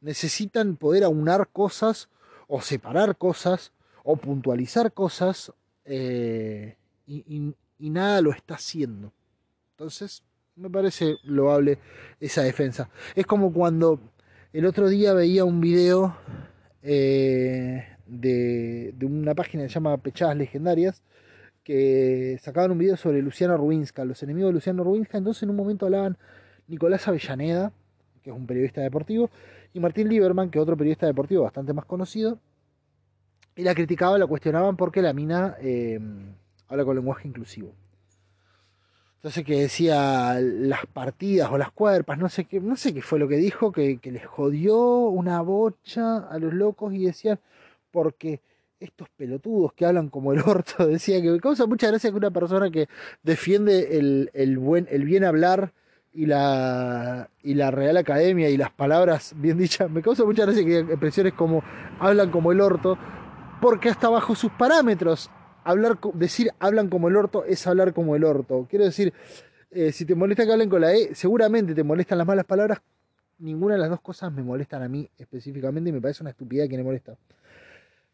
necesitan 0.00 0.76
poder 0.76 1.04
aunar 1.04 1.48
cosas 1.48 2.08
o 2.46 2.62
separar 2.62 3.16
cosas 3.16 3.72
o 4.02 4.16
puntualizar 4.16 4.92
cosas 4.92 5.52
eh, 5.84 6.76
y, 7.06 7.54
nada 7.78 8.20
lo 8.22 8.32
está 8.32 8.54
haciendo. 8.54 9.12
Entonces, 9.72 10.22
me 10.56 10.70
parece 10.70 11.18
loable 11.24 11.78
esa 12.20 12.42
defensa. 12.42 12.88
Es 13.14 13.26
como 13.26 13.52
cuando 13.52 14.00
el 14.52 14.66
otro 14.66 14.88
día 14.88 15.12
veía 15.12 15.44
un 15.44 15.60
video 15.60 16.16
eh, 16.82 17.86
de, 18.06 18.94
de, 18.96 19.06
una 19.06 19.34
página 19.34 19.62
que 19.64 19.68
se 19.68 19.74
llama 19.74 19.96
Pechadas 19.98 20.36
Legendarias, 20.36 21.02
que 21.68 22.38
sacaban 22.40 22.70
un 22.70 22.78
video 22.78 22.96
sobre 22.96 23.20
Luciano 23.20 23.54
Rubinska, 23.54 24.02
los 24.06 24.22
enemigos 24.22 24.48
de 24.48 24.54
Luciano 24.54 24.82
Rubinska. 24.82 25.18
Entonces, 25.18 25.42
en 25.42 25.50
un 25.50 25.56
momento 25.56 25.84
hablaban 25.84 26.16
Nicolás 26.66 27.06
Avellaneda, 27.06 27.72
que 28.22 28.30
es 28.30 28.36
un 28.36 28.46
periodista 28.46 28.80
deportivo, 28.80 29.28
y 29.74 29.78
Martín 29.78 30.08
Lieberman, 30.08 30.48
que 30.48 30.58
es 30.58 30.62
otro 30.62 30.78
periodista 30.78 31.04
deportivo 31.04 31.42
bastante 31.42 31.74
más 31.74 31.84
conocido, 31.84 32.38
y 33.54 33.64
la 33.64 33.74
criticaban, 33.74 34.18
la 34.18 34.26
cuestionaban 34.26 34.78
porque 34.78 35.02
la 35.02 35.12
mina 35.12 35.56
eh, 35.60 36.00
habla 36.68 36.86
con 36.86 36.96
lenguaje 36.96 37.28
inclusivo. 37.28 37.74
Entonces 39.16 39.44
que 39.44 39.60
decía 39.60 40.38
las 40.40 40.86
partidas 40.86 41.50
o 41.50 41.58
las 41.58 41.70
cuerpas, 41.72 42.16
no 42.16 42.30
sé 42.30 42.46
qué, 42.46 42.60
no 42.60 42.76
sé 42.76 42.94
qué 42.94 43.02
fue 43.02 43.18
lo 43.18 43.28
que 43.28 43.36
dijo, 43.36 43.72
que, 43.72 44.00
les 44.02 44.24
jodió 44.24 45.00
una 45.08 45.42
bocha 45.42 46.16
a 46.16 46.38
los 46.38 46.54
locos 46.54 46.94
y 46.94 47.04
decían, 47.04 47.38
porque 47.90 48.40
estos 48.80 49.08
pelotudos 49.10 49.72
que 49.72 49.86
hablan 49.86 50.08
como 50.08 50.32
el 50.32 50.40
orto, 50.40 50.86
decía 50.86 51.20
que 51.20 51.30
me 51.30 51.40
causa 51.40 51.66
mucha 51.66 51.88
gracia 51.88 52.10
que 52.10 52.16
una 52.16 52.30
persona 52.30 52.70
que 52.70 52.88
defiende 53.22 53.98
el, 53.98 54.30
el 54.34 54.58
buen, 54.58 54.86
el 54.90 55.04
bien 55.04 55.24
hablar 55.24 55.72
y 56.12 56.26
la, 56.26 57.30
y 57.42 57.54
la 57.54 57.70
Real 57.70 57.96
Academia 57.96 58.48
y 58.48 58.56
las 58.56 58.70
palabras 58.70 59.34
bien 59.36 59.58
dichas, 59.58 59.90
me 59.90 60.02
causa 60.02 60.24
mucha 60.24 60.44
gracia 60.44 60.64
que 60.64 60.78
expresiones 60.80 61.34
como 61.34 61.62
hablan 62.00 62.30
como 62.30 62.52
el 62.52 62.60
orto, 62.60 62.98
porque 63.60 63.88
hasta 63.88 64.08
bajo 64.08 64.34
sus 64.34 64.50
parámetros, 64.52 65.30
hablar, 65.64 65.98
decir 66.14 66.50
hablan 66.58 66.88
como 66.88 67.08
el 67.08 67.16
orto 67.16 67.44
es 67.44 67.66
hablar 67.66 67.92
como 67.92 68.16
el 68.16 68.24
orto. 68.24 68.66
Quiero 68.68 68.84
decir, 68.84 69.12
eh, 69.70 69.92
si 69.92 70.04
te 70.04 70.14
molesta 70.14 70.46
que 70.46 70.52
hablen 70.52 70.70
con 70.70 70.80
la 70.80 70.94
E, 70.94 71.14
seguramente 71.14 71.74
te 71.74 71.84
molestan 71.84 72.18
las 72.18 72.26
malas 72.26 72.44
palabras. 72.44 72.80
Ninguna 73.38 73.74
de 73.74 73.80
las 73.80 73.90
dos 73.90 74.00
cosas 74.00 74.32
me 74.32 74.42
molestan 74.42 74.82
a 74.82 74.88
mí 74.88 75.08
específicamente 75.16 75.90
y 75.90 75.92
me 75.92 76.00
parece 76.00 76.22
una 76.22 76.30
estupidez 76.30 76.68
que 76.68 76.76
me 76.76 76.82
molesta. 76.82 77.16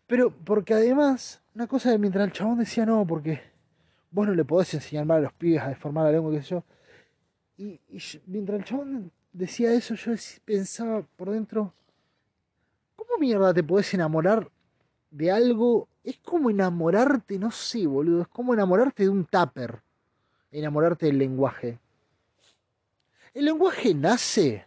Pero 0.07 0.31
porque 0.31 0.75
además, 0.75 1.41
una 1.55 1.67
cosa 1.67 1.91
de 1.91 1.99
mientras 1.99 2.27
el 2.27 2.33
chabón 2.33 2.59
decía 2.59 2.85
no, 2.85 3.07
porque 3.07 3.41
vos 4.11 4.27
no 4.27 4.35
le 4.35 4.45
podés 4.45 4.75
enseñar 4.75 5.07
mal 5.07 5.19
a 5.19 5.23
los 5.23 5.33
pibes 5.33 5.63
a 5.63 5.69
deformar 5.69 6.05
la 6.05 6.13
lengua, 6.13 6.33
sé 6.41 6.43
yo. 6.43 6.65
Y, 7.57 7.81
y 7.89 8.01
mientras 8.27 8.59
el 8.59 8.65
chabón 8.65 9.13
decía 9.33 9.73
eso, 9.73 9.95
yo 9.95 10.13
pensaba 10.45 11.03
por 11.17 11.31
dentro, 11.31 11.73
¿cómo 12.97 13.19
mierda 13.19 13.55
te 13.55 13.63
podés 13.63 13.93
enamorar 13.95 14.51
de 15.15 15.31
algo, 15.31 15.89
es 16.03 16.19
como 16.19 16.51
enamorarte, 16.51 17.39
no 17.39 17.53
sé, 17.53 17.87
boludo, 17.87 18.23
es 18.23 18.29
como 18.29 18.53
enamorarte 18.53 19.05
de 19.05 19.09
un 19.09 19.25
tupper, 19.25 19.81
enamorarte 20.51 21.07
del 21.07 21.19
lenguaje. 21.19 21.79
El 23.33 23.45
lenguaje 23.45 23.95
nace 23.95 24.67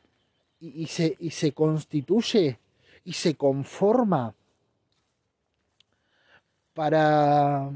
y, 0.60 0.88
se, 0.88 1.18
y 1.20 1.32
se 1.32 1.52
constituye 1.52 2.60
y 3.04 3.14
se 3.14 3.36
conforma 3.36 4.34
para, 6.78 7.72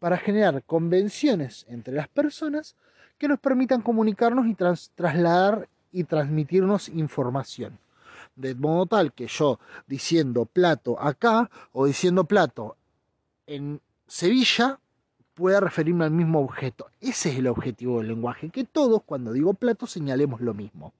para 0.00 0.16
generar 0.16 0.64
convenciones 0.64 1.64
entre 1.68 1.94
las 1.94 2.08
personas 2.08 2.74
que 3.16 3.28
nos 3.28 3.38
permitan 3.38 3.80
comunicarnos 3.80 4.48
y 4.48 4.56
trasladar 4.56 5.68
y 5.92 6.02
transmitirnos 6.02 6.88
información 6.88 7.78
de 8.34 8.56
modo 8.56 8.86
tal 8.86 9.12
que 9.12 9.28
yo 9.28 9.60
diciendo 9.86 10.46
plato 10.46 11.00
acá 11.00 11.48
o 11.70 11.86
diciendo 11.86 12.24
plato 12.24 12.76
en 13.46 13.80
Sevilla 14.08 14.80
pueda 15.34 15.60
referirme 15.60 16.04
al 16.04 16.10
mismo 16.10 16.40
objeto. 16.40 16.88
Ese 17.00 17.30
es 17.30 17.38
el 17.38 17.46
objetivo 17.46 17.98
del 17.98 18.08
lenguaje, 18.08 18.50
que 18.50 18.64
todos 18.64 19.04
cuando 19.04 19.32
digo 19.32 19.54
plato 19.54 19.86
señalemos 19.86 20.40
lo 20.40 20.54
mismo. 20.54 20.92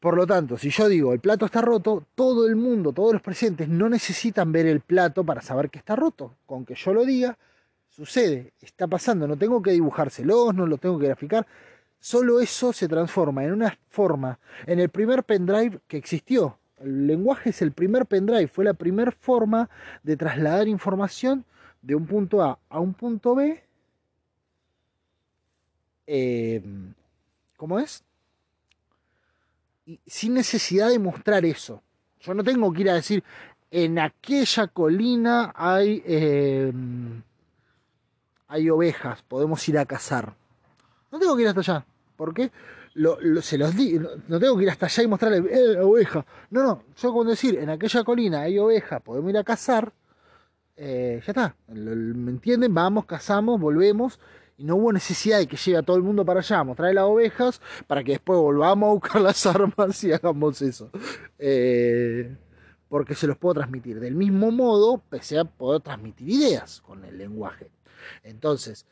Por 0.00 0.16
lo 0.16 0.26
tanto, 0.26 0.56
si 0.56 0.70
yo 0.70 0.88
digo 0.88 1.12
el 1.12 1.20
plato 1.20 1.46
está 1.46 1.60
roto, 1.60 2.04
todo 2.14 2.46
el 2.46 2.56
mundo, 2.56 2.92
todos 2.92 3.12
los 3.12 3.22
presentes 3.22 3.68
no 3.68 3.88
necesitan 3.88 4.50
ver 4.50 4.66
el 4.66 4.80
plato 4.80 5.24
para 5.24 5.42
saber 5.42 5.70
que 5.70 5.78
está 5.78 5.94
roto. 5.94 6.34
Con 6.46 6.64
que 6.64 6.74
yo 6.74 6.94
lo 6.94 7.04
diga, 7.04 7.36
sucede, 7.90 8.52
está 8.62 8.86
pasando, 8.86 9.28
no 9.28 9.36
tengo 9.36 9.60
que 9.62 9.72
dibujárselos, 9.72 10.54
no 10.54 10.66
lo 10.66 10.78
tengo 10.78 10.98
que 10.98 11.06
graficar, 11.06 11.46
Solo 12.00 12.40
eso 12.40 12.72
se 12.72 12.88
transforma 12.88 13.44
en 13.44 13.52
una 13.52 13.78
forma, 13.90 14.38
en 14.66 14.80
el 14.80 14.88
primer 14.88 15.22
pendrive 15.22 15.80
que 15.86 15.98
existió. 15.98 16.58
El 16.78 17.06
lenguaje 17.06 17.50
es 17.50 17.60
el 17.60 17.72
primer 17.72 18.06
pendrive, 18.06 18.48
fue 18.48 18.64
la 18.64 18.72
primera 18.72 19.12
forma 19.12 19.68
de 20.02 20.16
trasladar 20.16 20.66
información 20.66 21.44
de 21.82 21.94
un 21.94 22.06
punto 22.06 22.42
A 22.42 22.58
a 22.70 22.80
un 22.80 22.94
punto 22.94 23.34
B. 23.34 23.62
Eh, 26.06 26.62
¿Cómo 27.58 27.78
es? 27.78 28.02
Sin 30.06 30.34
necesidad 30.34 30.88
de 30.88 30.98
mostrar 30.98 31.44
eso. 31.44 31.82
Yo 32.20 32.34
no 32.34 32.44
tengo 32.44 32.72
que 32.72 32.82
ir 32.82 32.90
a 32.90 32.94
decir, 32.94 33.24
en 33.70 33.98
aquella 33.98 34.66
colina 34.68 35.52
hay, 35.56 36.02
eh, 36.04 36.72
hay 38.48 38.70
ovejas, 38.70 39.22
podemos 39.22 39.66
ir 39.68 39.78
a 39.78 39.86
cazar. 39.86 40.34
No 41.10 41.18
tengo 41.18 41.36
que 41.36 41.42
ir 41.42 41.48
hasta 41.48 41.60
allá. 41.60 41.86
¿Por 42.16 42.34
qué? 42.34 42.50
se 43.42 43.56
los 43.56 43.76
di, 43.76 43.98
no, 44.28 44.40
tengo 44.40 44.56
que 44.56 44.64
ir 44.64 44.70
hasta 44.70 44.86
allá 44.86 45.02
y 45.02 45.06
mostrarle 45.06 45.38
eh, 45.50 45.80
oveja. 45.80 46.26
No, 46.50 46.62
no, 46.62 46.82
yo 46.96 47.12
con 47.12 47.28
decir, 47.28 47.56
en 47.58 47.70
aquella 47.70 48.04
colina 48.04 48.42
hay 48.42 48.58
oveja, 48.58 49.00
podemos 49.00 49.30
ir 49.30 49.38
a 49.38 49.44
cazar, 49.44 49.92
eh, 50.76 51.22
ya 51.24 51.30
está. 51.30 51.54
¿Me 51.68 52.30
entienden? 52.30 52.74
Vamos, 52.74 53.04
cazamos, 53.04 53.60
volvemos. 53.60 54.18
Y 54.60 54.64
no 54.64 54.76
hubo 54.76 54.92
necesidad 54.92 55.38
de 55.38 55.46
que 55.46 55.56
llegue 55.56 55.78
a 55.78 55.82
todo 55.82 55.96
el 55.96 56.02
mundo 56.02 56.22
para 56.22 56.40
allá 56.40 56.62
mostrar 56.62 56.92
las 56.92 57.04
ovejas 57.04 57.62
para 57.86 58.04
que 58.04 58.12
después 58.12 58.38
volvamos 58.38 58.90
a 58.90 58.92
buscar 58.92 59.22
las 59.22 59.46
armas 59.46 60.04
y 60.04 60.12
hagamos 60.12 60.60
eso. 60.60 60.90
Eh, 61.38 62.36
porque 62.86 63.14
se 63.14 63.26
los 63.26 63.38
puedo 63.38 63.54
transmitir. 63.54 63.98
Del 64.00 64.14
mismo 64.14 64.50
modo, 64.50 65.02
pese 65.08 65.38
a 65.38 65.44
poder 65.46 65.80
transmitir 65.80 66.28
ideas 66.28 66.82
con 66.82 67.06
el 67.06 67.16
lenguaje. 67.16 67.70
Entonces, 68.22 68.84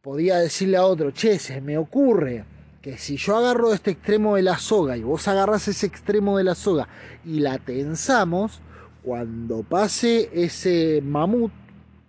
podía 0.00 0.38
decirle 0.38 0.78
a 0.78 0.86
otro, 0.86 1.10
che, 1.10 1.38
se 1.38 1.60
me 1.60 1.76
ocurre 1.76 2.46
que 2.80 2.96
si 2.96 3.18
yo 3.18 3.36
agarro 3.36 3.74
este 3.74 3.90
extremo 3.90 4.36
de 4.36 4.44
la 4.44 4.56
soga 4.56 4.96
y 4.96 5.02
vos 5.02 5.28
agarras 5.28 5.68
ese 5.68 5.84
extremo 5.84 6.38
de 6.38 6.44
la 6.44 6.54
soga 6.54 6.88
y 7.22 7.40
la 7.40 7.58
tensamos, 7.58 8.62
cuando 9.02 9.62
pase 9.62 10.30
ese 10.32 11.02
mamut 11.04 11.52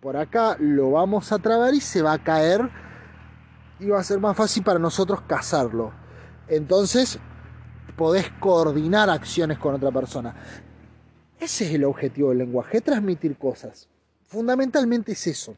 por 0.08 0.16
acá, 0.16 0.56
lo 0.62 0.92
vamos 0.92 1.34
a 1.34 1.38
trabar 1.38 1.74
y 1.74 1.82
se 1.82 2.02
va 2.02 2.14
a 2.14 2.24
caer 2.24 2.62
y 3.78 3.88
va 3.88 4.00
a 4.00 4.04
ser 4.06 4.22
más 4.22 4.38
fácil 4.38 4.64
para 4.64 4.80
nosotros 4.80 5.20
cazarlo. 5.28 5.92
Entonces, 6.48 7.20
podés 7.98 8.32
coordinar 8.40 9.10
acciones 9.10 9.58
con 9.58 9.76
otra 9.76 9.92
persona. 9.92 10.34
Ese 11.38 11.66
es 11.66 11.74
el 11.74 11.84
objetivo 11.84 12.30
del 12.30 12.38
lenguaje, 12.38 12.80
transmitir 12.80 13.38
cosas. 13.38 13.90
Fundamentalmente 14.30 15.12
es 15.12 15.28
eso. 15.28 15.58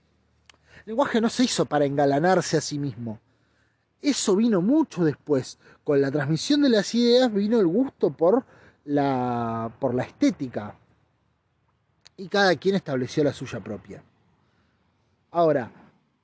El 0.78 0.94
lenguaje 0.94 1.22
no 1.22 1.30
se 1.30 1.44
hizo 1.44 1.66
para 1.66 1.86
engalanarse 1.86 2.58
a 2.58 2.62
sí 2.62 2.80
mismo. 2.80 3.20
Eso 4.02 4.36
vino 4.36 4.64
mucho 4.64 5.04
después. 5.04 5.60
Con 5.84 6.02
la 6.02 6.10
transmisión 6.10 6.64
de 6.64 6.70
las 6.70 6.96
ideas 6.96 7.32
vino 7.32 7.60
el 7.60 7.68
gusto 7.68 8.10
por 8.10 8.44
la, 8.86 9.72
por 9.80 9.94
la 9.94 10.02
estética. 10.02 10.74
Y 12.18 12.28
cada 12.30 12.56
quien 12.56 12.74
estableció 12.74 13.24
la 13.24 13.32
suya 13.32 13.60
propia. 13.60 14.04
Ahora, 15.32 15.72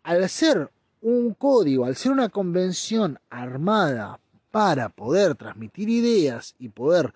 al 0.03 0.27
ser 0.29 0.71
un 1.01 1.33
código, 1.35 1.85
al 1.85 1.95
ser 1.95 2.11
una 2.11 2.29
convención 2.29 3.19
armada 3.29 4.19
para 4.49 4.89
poder 4.89 5.35
transmitir 5.35 5.89
ideas 5.89 6.55
y 6.57 6.69
poder 6.69 7.13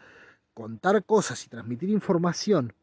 contar 0.53 1.03
cosas 1.03 1.43
y 1.45 1.49
transmitir 1.49 1.89
información 1.89 2.73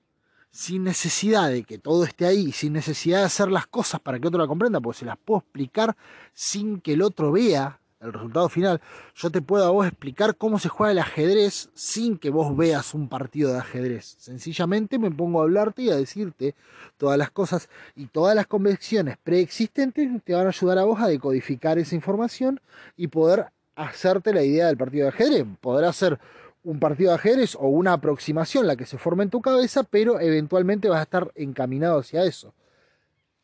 sin 0.51 0.85
necesidad 0.85 1.51
de 1.51 1.65
que 1.65 1.79
todo 1.79 2.05
esté 2.05 2.27
ahí, 2.27 2.51
sin 2.51 2.73
necesidad 2.73 3.19
de 3.19 3.27
hacer 3.27 3.51
las 3.51 3.67
cosas 3.67 4.01
para 4.01 4.19
que 4.19 4.27
otro 4.27 4.41
la 4.41 4.49
comprenda, 4.49 4.81
porque 4.81 5.01
se 5.01 5.05
las 5.05 5.19
puedo 5.19 5.41
explicar 5.41 5.95
sin 6.33 6.81
que 6.81 6.95
el 6.95 7.03
otro 7.03 7.31
vea 7.31 7.79
el 8.07 8.13
resultado 8.13 8.49
final. 8.49 8.81
Yo 9.15 9.31
te 9.31 9.43
puedo 9.43 9.65
a 9.65 9.71
vos 9.71 9.87
explicar 9.87 10.37
cómo 10.37 10.59
se 10.59 10.69
juega 10.69 10.93
el 10.93 10.99
ajedrez 10.99 11.71
sin 11.75 12.19
que 12.19 12.31
vos 12.31 12.57
veas 12.57 12.95
un 12.95 13.09
partido 13.09 13.53
de 13.53 13.59
ajedrez. 13.59 14.17
Sencillamente 14.19 14.99
me 14.99 15.11
pongo 15.11 15.41
a 15.41 15.45
hablarte 15.45 15.83
y 15.83 15.91
a 15.91 15.97
decirte 15.97 16.55
todas 16.97 17.19
las 17.19 17.31
cosas 17.31 17.69
y 17.95 18.07
todas 18.07 18.35
las 18.35 18.47
convenciones 18.47 19.17
preexistentes 19.23 20.09
te 20.25 20.35
van 20.35 20.47
a 20.47 20.51
ayudar 20.51 20.79
a 20.79 20.85
vos 20.85 21.01
a 21.01 21.09
decodificar 21.09 21.79
esa 21.79 21.95
información 21.95 22.61
y 22.97 23.09
poder 23.09 23.47
hacerte 23.75 24.33
la 24.33 24.43
idea 24.43 24.67
del 24.67 24.77
partido 24.77 25.05
de 25.05 25.11
ajedrez. 25.11 25.45
Poder 25.61 25.85
hacer 25.85 26.19
un 26.65 26.81
partido 26.81 27.11
de 27.11 27.17
ajedrez 27.17 27.55
o 27.55 27.69
una 27.69 27.93
aproximación, 27.93 28.67
la 28.67 28.77
que 28.77 28.87
se 28.87 28.99
forma 28.99 29.23
en 29.23 29.31
tu 29.31 29.41
cabeza, 29.41 29.85
pero 29.85 30.21
eventualmente 30.21 30.89
vas 30.89 31.01
a 31.01 31.05
estar 31.05 31.31
encaminado 31.37 32.01
hacia 32.01 32.25
eso. 32.25 32.55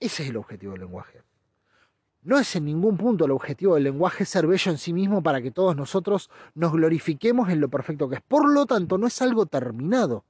Ese 0.00 0.24
es 0.24 0.30
el 0.30 0.36
objetivo 0.36 0.72
del 0.72 0.82
lenguaje. 0.82 1.20
No 2.22 2.38
es 2.38 2.54
en 2.54 2.66
ningún 2.66 2.96
punto 2.96 3.24
el 3.24 3.32
objetivo 3.32 3.74
del 3.74 3.84
lenguaje 3.84 4.24
ser 4.24 4.46
bello 4.46 4.70
en 4.70 4.78
sí 4.78 4.92
mismo 4.92 5.22
para 5.22 5.42
que 5.42 5.50
todos 5.50 5.74
nosotros 5.74 6.30
nos 6.54 6.72
glorifiquemos 6.72 7.50
en 7.50 7.60
lo 7.60 7.68
perfecto 7.68 8.08
que 8.08 8.16
es. 8.16 8.22
Por 8.22 8.48
lo 8.48 8.64
tanto, 8.64 8.96
no 8.96 9.08
es 9.08 9.20
algo 9.22 9.46
terminado. 9.46 10.24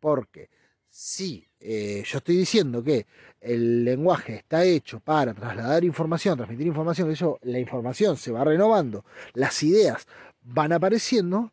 Porque 0.00 0.50
si 0.88 1.46
eh, 1.60 2.02
yo 2.04 2.18
estoy 2.18 2.36
diciendo 2.36 2.82
que 2.82 3.06
el 3.40 3.84
lenguaje 3.84 4.34
está 4.36 4.64
hecho 4.64 5.00
para 5.00 5.32
trasladar 5.32 5.84
información, 5.84 6.36
transmitir 6.36 6.66
información, 6.66 7.08
que 7.08 7.14
eso, 7.14 7.38
la 7.42 7.58
información 7.58 8.16
se 8.16 8.32
va 8.32 8.44
renovando, 8.44 9.04
las 9.32 9.62
ideas 9.62 10.06
van 10.42 10.72
apareciendo, 10.72 11.52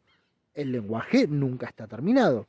el 0.53 0.72
lenguaje 0.72 1.28
nunca 1.28 1.67
está 1.67 1.88
terminado. 1.88 2.47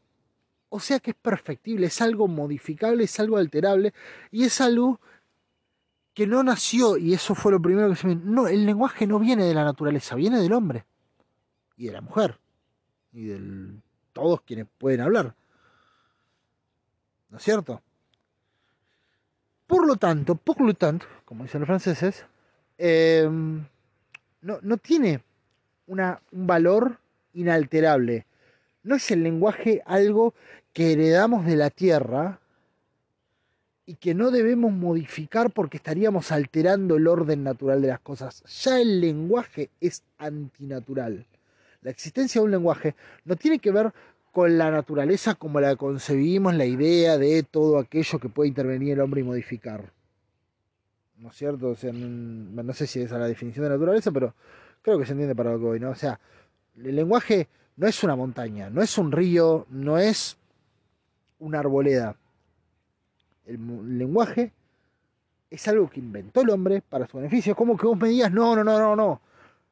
O 0.70 0.80
sea 0.80 1.00
que 1.00 1.10
es 1.10 1.16
perfectible, 1.16 1.86
es 1.86 2.00
algo 2.00 2.28
modificable, 2.28 3.04
es 3.04 3.20
algo 3.20 3.36
alterable 3.36 3.92
y 4.30 4.44
es 4.44 4.60
algo 4.60 5.00
que 6.14 6.26
no 6.26 6.42
nació, 6.42 6.96
y 6.96 7.14
eso 7.14 7.34
fue 7.34 7.52
lo 7.52 7.60
primero 7.60 7.88
que 7.88 7.96
se 7.96 8.06
me... 8.06 8.16
No, 8.16 8.46
el 8.46 8.66
lenguaje 8.66 9.06
no 9.06 9.18
viene 9.18 9.44
de 9.44 9.54
la 9.54 9.64
naturaleza, 9.64 10.14
viene 10.14 10.40
del 10.40 10.52
hombre 10.52 10.84
y 11.76 11.86
de 11.86 11.92
la 11.92 12.00
mujer 12.00 12.38
y 13.12 13.26
de 13.26 13.80
todos 14.12 14.42
quienes 14.42 14.66
pueden 14.78 15.00
hablar. 15.00 15.34
¿No 17.30 17.38
es 17.38 17.42
cierto? 17.42 17.82
Por 19.66 19.86
lo 19.86 19.96
tanto, 19.96 20.34
por 20.34 20.60
lo 20.60 20.74
tanto, 20.74 21.06
como 21.24 21.44
dicen 21.44 21.60
los 21.60 21.66
franceses, 21.66 22.26
em, 22.76 23.64
no, 24.42 24.58
no, 24.60 24.76
tiene 24.76 25.22
una, 25.86 26.20
un 26.30 26.46
valor 26.46 26.98
inalterable. 27.32 28.26
No 28.82 28.96
es 28.96 29.10
el 29.10 29.22
lenguaje 29.22 29.82
algo 29.86 30.34
que 30.74 30.92
heredamos 30.92 31.46
de 31.46 31.56
la 31.56 31.70
tierra 31.70 32.41
y 33.93 33.97
que 33.97 34.14
no 34.14 34.30
debemos 34.30 34.72
modificar 34.72 35.51
porque 35.51 35.76
estaríamos 35.76 36.32
alterando 36.32 36.97
el 36.97 37.07
orden 37.07 37.45
natural 37.45 37.82
de 37.82 37.88
las 37.88 38.01
cosas. 38.01 38.43
Ya 38.64 38.80
el 38.80 39.03
lenguaje 39.03 39.68
es 39.82 40.03
antinatural. 40.16 41.26
La 41.82 41.90
existencia 41.90 42.40
de 42.40 42.47
un 42.47 42.53
lenguaje 42.53 42.95
no 43.26 43.36
tiene 43.36 43.59
que 43.59 43.70
ver 43.70 43.93
con 44.32 44.57
la 44.57 44.70
naturaleza 44.70 45.34
como 45.34 45.61
la 45.61 45.76
concebimos, 45.76 46.55
la 46.55 46.64
idea 46.64 47.18
de 47.18 47.43
todo 47.43 47.78
aquello 47.78 48.18
que 48.18 48.30
puede 48.30 48.49
intervenir 48.49 48.95
el 48.95 49.01
hombre 49.01 49.20
y 49.20 49.24
modificar. 49.24 49.93
¿No 51.18 51.28
es 51.28 51.36
cierto? 51.36 51.68
O 51.68 51.76
sea, 51.76 51.93
no, 51.93 52.72
sé 52.72 52.86
si 52.86 53.03
esa 53.03 53.16
es 53.16 53.20
la 53.20 53.28
definición 53.28 53.64
de 53.64 53.72
naturaleza, 53.72 54.11
pero 54.11 54.34
creo 54.80 54.99
que 54.99 55.05
se 55.05 55.12
entiende 55.12 55.34
para 55.34 55.53
lo 55.53 55.70
que 55.70 55.80
¿no? 55.80 55.90
O 55.90 55.95
sea, 55.95 56.18
el 56.82 56.97
lenguaje 56.97 57.47
no 57.76 57.86
es 57.86 58.03
una 58.03 58.16
montaña, 58.16 58.70
no 58.70 58.80
es 58.80 58.97
un 58.97 59.12
río, 59.12 59.66
no 59.68 59.99
es 59.99 60.38
una 61.40 61.59
arboleda. 61.59 62.16
El 63.47 63.99
lenguaje 63.99 64.53
es 65.51 65.68
algo 65.68 65.88
que 65.90 66.01
inventó 66.01 66.40
el 66.40 66.51
hombre 66.51 66.82
para 66.82 67.07
su 67.07 67.18
beneficio. 67.18 67.55
Como 67.55 67.76
que 67.76 67.86
vos 67.86 67.99
me 67.99 68.09
digas, 68.09 68.32
no, 68.32 68.57
no, 68.57 68.64
no, 68.64 68.78
no, 68.78 68.97
no. 68.97 69.20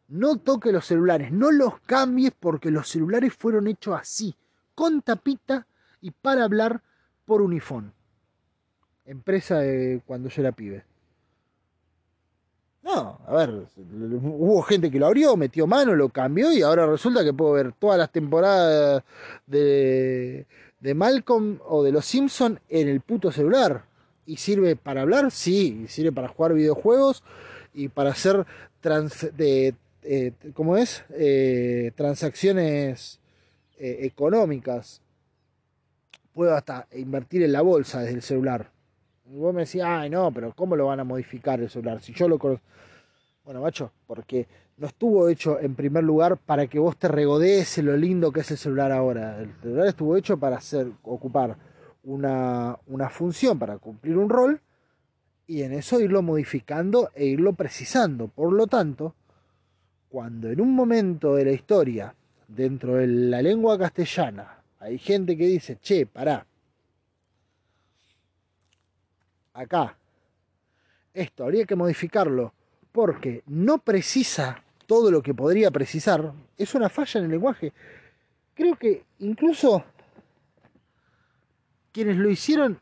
No 0.08 0.36
toque 0.38 0.72
los 0.72 0.84
celulares, 0.86 1.30
no 1.30 1.52
los 1.52 1.80
cambies 1.80 2.32
porque 2.38 2.70
los 2.70 2.88
celulares 2.88 3.32
fueron 3.32 3.68
hechos 3.68 3.96
así, 3.98 4.34
con 4.74 5.02
tapita 5.02 5.66
y 6.00 6.10
para 6.10 6.44
hablar 6.44 6.82
por 7.24 7.42
unifón. 7.42 7.92
Empresa 9.04 9.60
cuando 10.04 10.28
yo 10.28 10.42
era 10.42 10.52
pibe. 10.52 10.84
No, 12.82 13.20
a 13.26 13.34
ver, 13.34 13.66
hubo 14.22 14.62
gente 14.62 14.90
que 14.90 14.98
lo 14.98 15.06
abrió, 15.06 15.36
metió 15.36 15.66
mano, 15.66 15.94
lo 15.94 16.08
cambió 16.08 16.50
y 16.50 16.62
ahora 16.62 16.86
resulta 16.86 17.22
que 17.22 17.32
puedo 17.32 17.52
ver 17.52 17.72
todas 17.72 17.98
las 17.98 18.10
temporadas 18.10 19.04
de, 19.46 20.46
de 20.80 20.94
Malcolm 20.94 21.58
o 21.68 21.82
de 21.82 21.92
Los 21.92 22.06
Simpson 22.06 22.58
en 22.68 22.88
el 22.88 23.00
puto 23.02 23.30
celular. 23.30 23.84
¿Y 24.24 24.36
sirve 24.36 24.76
para 24.76 25.02
hablar? 25.02 25.30
Sí, 25.30 25.82
y 25.84 25.88
sirve 25.88 26.12
para 26.12 26.28
jugar 26.28 26.54
videojuegos 26.54 27.22
y 27.74 27.88
para 27.88 28.10
hacer 28.10 28.46
trans, 28.80 29.28
de, 29.36 29.74
eh, 30.02 30.32
¿cómo 30.54 30.76
es? 30.76 31.04
Eh, 31.10 31.92
transacciones 31.96 33.20
eh, 33.78 33.98
económicas. 34.02 35.02
Puedo 36.32 36.54
hasta 36.54 36.86
invertir 36.92 37.42
en 37.42 37.52
la 37.52 37.60
bolsa 37.60 38.00
desde 38.00 38.14
el 38.14 38.22
celular. 38.22 38.70
Vos 39.32 39.54
me 39.54 39.64
decís, 39.64 39.80
ay 39.82 40.10
no, 40.10 40.32
pero 40.32 40.52
¿cómo 40.54 40.74
lo 40.74 40.86
van 40.86 40.98
a 40.98 41.04
modificar 41.04 41.60
el 41.60 41.70
celular? 41.70 42.00
Si 42.00 42.12
yo 42.12 42.28
lo 42.28 42.38
conozco. 42.38 42.64
Bueno, 43.44 43.60
macho, 43.60 43.92
porque 44.06 44.46
no 44.76 44.88
estuvo 44.88 45.28
hecho 45.28 45.60
en 45.60 45.74
primer 45.76 46.02
lugar 46.02 46.36
para 46.36 46.66
que 46.66 46.78
vos 46.78 46.96
te 46.96 47.06
regodees 47.06 47.78
lo 47.78 47.96
lindo 47.96 48.32
que 48.32 48.40
es 48.40 48.50
el 48.50 48.58
celular 48.58 48.90
ahora. 48.90 49.38
El 49.38 49.52
celular 49.60 49.86
estuvo 49.86 50.16
hecho 50.16 50.36
para 50.36 50.56
hacer, 50.56 50.90
ocupar 51.02 51.56
una, 52.02 52.76
una 52.86 53.08
función, 53.08 53.58
para 53.58 53.78
cumplir 53.78 54.16
un 54.16 54.28
rol, 54.28 54.60
y 55.46 55.62
en 55.62 55.74
eso 55.74 56.00
irlo 56.00 56.22
modificando 56.22 57.10
e 57.14 57.26
irlo 57.26 57.52
precisando. 57.52 58.28
Por 58.28 58.52
lo 58.52 58.66
tanto, 58.66 59.14
cuando 60.08 60.48
en 60.48 60.60
un 60.60 60.74
momento 60.74 61.36
de 61.36 61.44
la 61.44 61.52
historia, 61.52 62.14
dentro 62.48 62.96
de 62.96 63.06
la 63.06 63.42
lengua 63.42 63.78
castellana, 63.78 64.62
hay 64.80 64.98
gente 64.98 65.36
que 65.36 65.46
dice, 65.46 65.78
che, 65.80 66.06
pará, 66.06 66.46
acá, 69.60 69.96
esto 71.12 71.44
habría 71.44 71.64
que 71.64 71.76
modificarlo 71.76 72.52
porque 72.92 73.42
no 73.46 73.78
precisa 73.78 74.62
todo 74.86 75.10
lo 75.10 75.22
que 75.22 75.34
podría 75.34 75.70
precisar, 75.70 76.32
es 76.56 76.74
una 76.74 76.88
falla 76.88 77.20
en 77.20 77.26
el 77.26 77.30
lenguaje. 77.32 77.72
Creo 78.54 78.76
que 78.76 79.04
incluso 79.20 79.84
quienes 81.92 82.16
lo 82.16 82.28
hicieron, 82.28 82.78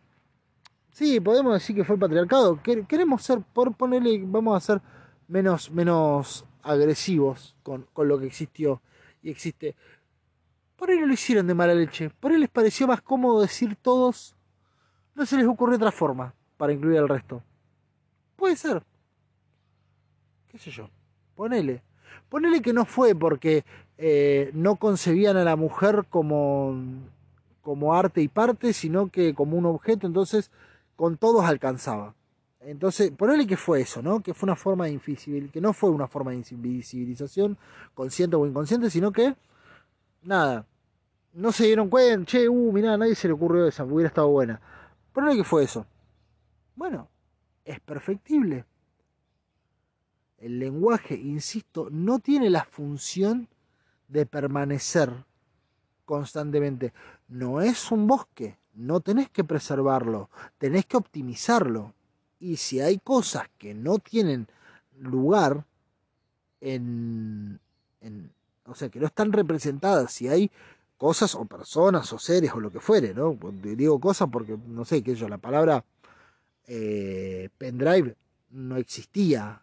sí, 0.90 1.20
podemos 1.20 1.52
decir 1.54 1.76
que 1.76 1.84
fue 1.84 1.96
el 1.96 2.00
patriarcado. 2.00 2.60
Queremos 2.62 3.22
ser, 3.22 3.40
por 3.40 3.74
ponerle, 3.74 4.22
vamos 4.24 4.56
a 4.56 4.66
ser 4.66 4.82
menos, 5.26 5.70
menos 5.70 6.44
agresivos 6.62 7.54
con, 7.62 7.86
con 7.92 8.08
lo 8.08 8.18
que 8.18 8.26
existió 8.26 8.80
y 9.22 9.30
existe. 9.30 9.76
Por 10.76 10.90
ahí 10.90 10.98
no 10.98 11.06
lo 11.06 11.12
hicieron 11.12 11.46
de 11.46 11.54
mala 11.54 11.74
leche. 11.74 12.10
Por 12.10 12.32
ahí 12.32 12.38
les 12.38 12.50
pareció 12.50 12.86
más 12.86 13.02
cómodo 13.02 13.42
decir 13.42 13.76
todos. 13.76 14.34
No 15.14 15.26
se 15.26 15.36
les 15.36 15.46
ocurrió 15.46 15.76
otra 15.76 15.92
forma 15.92 16.34
para 16.58 16.74
incluir 16.74 16.98
al 16.98 17.08
resto. 17.08 17.42
Puede 18.36 18.56
ser. 18.56 18.82
¿Qué 20.48 20.58
sé 20.58 20.70
yo? 20.70 20.90
Ponele. 21.34 21.82
Ponele 22.28 22.60
que 22.60 22.74
no 22.74 22.84
fue 22.84 23.14
porque 23.14 23.64
eh, 23.96 24.50
no 24.52 24.76
concebían 24.76 25.38
a 25.38 25.44
la 25.44 25.56
mujer 25.56 26.04
como, 26.10 26.76
como 27.62 27.94
arte 27.94 28.20
y 28.20 28.28
parte, 28.28 28.72
sino 28.74 29.08
que 29.08 29.34
como 29.34 29.56
un 29.56 29.66
objeto, 29.66 30.06
entonces 30.06 30.50
con 30.96 31.16
todos 31.16 31.44
alcanzaba. 31.44 32.14
Entonces, 32.60 33.12
ponele 33.12 33.46
que 33.46 33.56
fue 33.56 33.80
eso, 33.80 34.02
¿no? 34.02 34.20
Que 34.20 34.34
fue 34.34 34.46
una 34.48 34.56
forma 34.56 34.86
de 34.86 35.48
que 35.52 35.60
no 35.60 35.72
fue 35.72 35.90
una 35.90 36.08
forma 36.08 36.32
de 36.32 36.38
invisibilización, 36.50 37.56
consciente 37.94 38.36
o 38.36 38.46
inconsciente, 38.46 38.90
sino 38.90 39.12
que, 39.12 39.34
nada, 40.22 40.66
no 41.32 41.52
se 41.52 41.66
dieron 41.66 41.88
cuenta, 41.88 42.26
che, 42.26 42.48
uh, 42.48 42.72
mirá, 42.72 42.96
nadie 42.96 43.14
se 43.14 43.28
le 43.28 43.34
ocurrió 43.34 43.66
esa, 43.66 43.84
hubiera 43.84 44.08
estado 44.08 44.28
buena. 44.28 44.60
Ponele 45.12 45.36
que 45.36 45.44
fue 45.44 45.64
eso. 45.64 45.86
Bueno, 46.78 47.08
es 47.64 47.80
perfectible. 47.80 48.64
El 50.36 50.60
lenguaje, 50.60 51.16
insisto, 51.16 51.88
no 51.90 52.20
tiene 52.20 52.50
la 52.50 52.62
función 52.62 53.48
de 54.06 54.26
permanecer 54.26 55.12
constantemente. 56.04 56.92
No 57.26 57.60
es 57.60 57.90
un 57.90 58.06
bosque, 58.06 58.58
no 58.74 59.00
tenés 59.00 59.28
que 59.28 59.42
preservarlo, 59.42 60.30
tenés 60.58 60.86
que 60.86 60.96
optimizarlo. 60.96 61.94
Y 62.38 62.58
si 62.58 62.78
hay 62.78 62.98
cosas 62.98 63.48
que 63.58 63.74
no 63.74 63.98
tienen 63.98 64.46
lugar, 64.92 65.66
en, 66.60 67.58
en, 68.00 68.30
o 68.66 68.76
sea, 68.76 68.88
que 68.88 69.00
no 69.00 69.06
están 69.06 69.32
representadas. 69.32 70.12
Si 70.12 70.28
hay 70.28 70.48
cosas 70.96 71.34
o 71.34 71.44
personas 71.44 72.12
o 72.12 72.20
seres 72.20 72.52
o 72.52 72.60
lo 72.60 72.70
que 72.70 72.78
fuere, 72.78 73.14
¿no? 73.14 73.36
Digo 73.62 73.98
cosas 73.98 74.28
porque, 74.30 74.56
no 74.68 74.84
sé, 74.84 75.02
qué 75.02 75.16
yo, 75.16 75.28
la 75.28 75.38
palabra 75.38 75.84
eh, 76.68 77.48
pendrive 77.58 78.14
no 78.50 78.76
existía. 78.76 79.62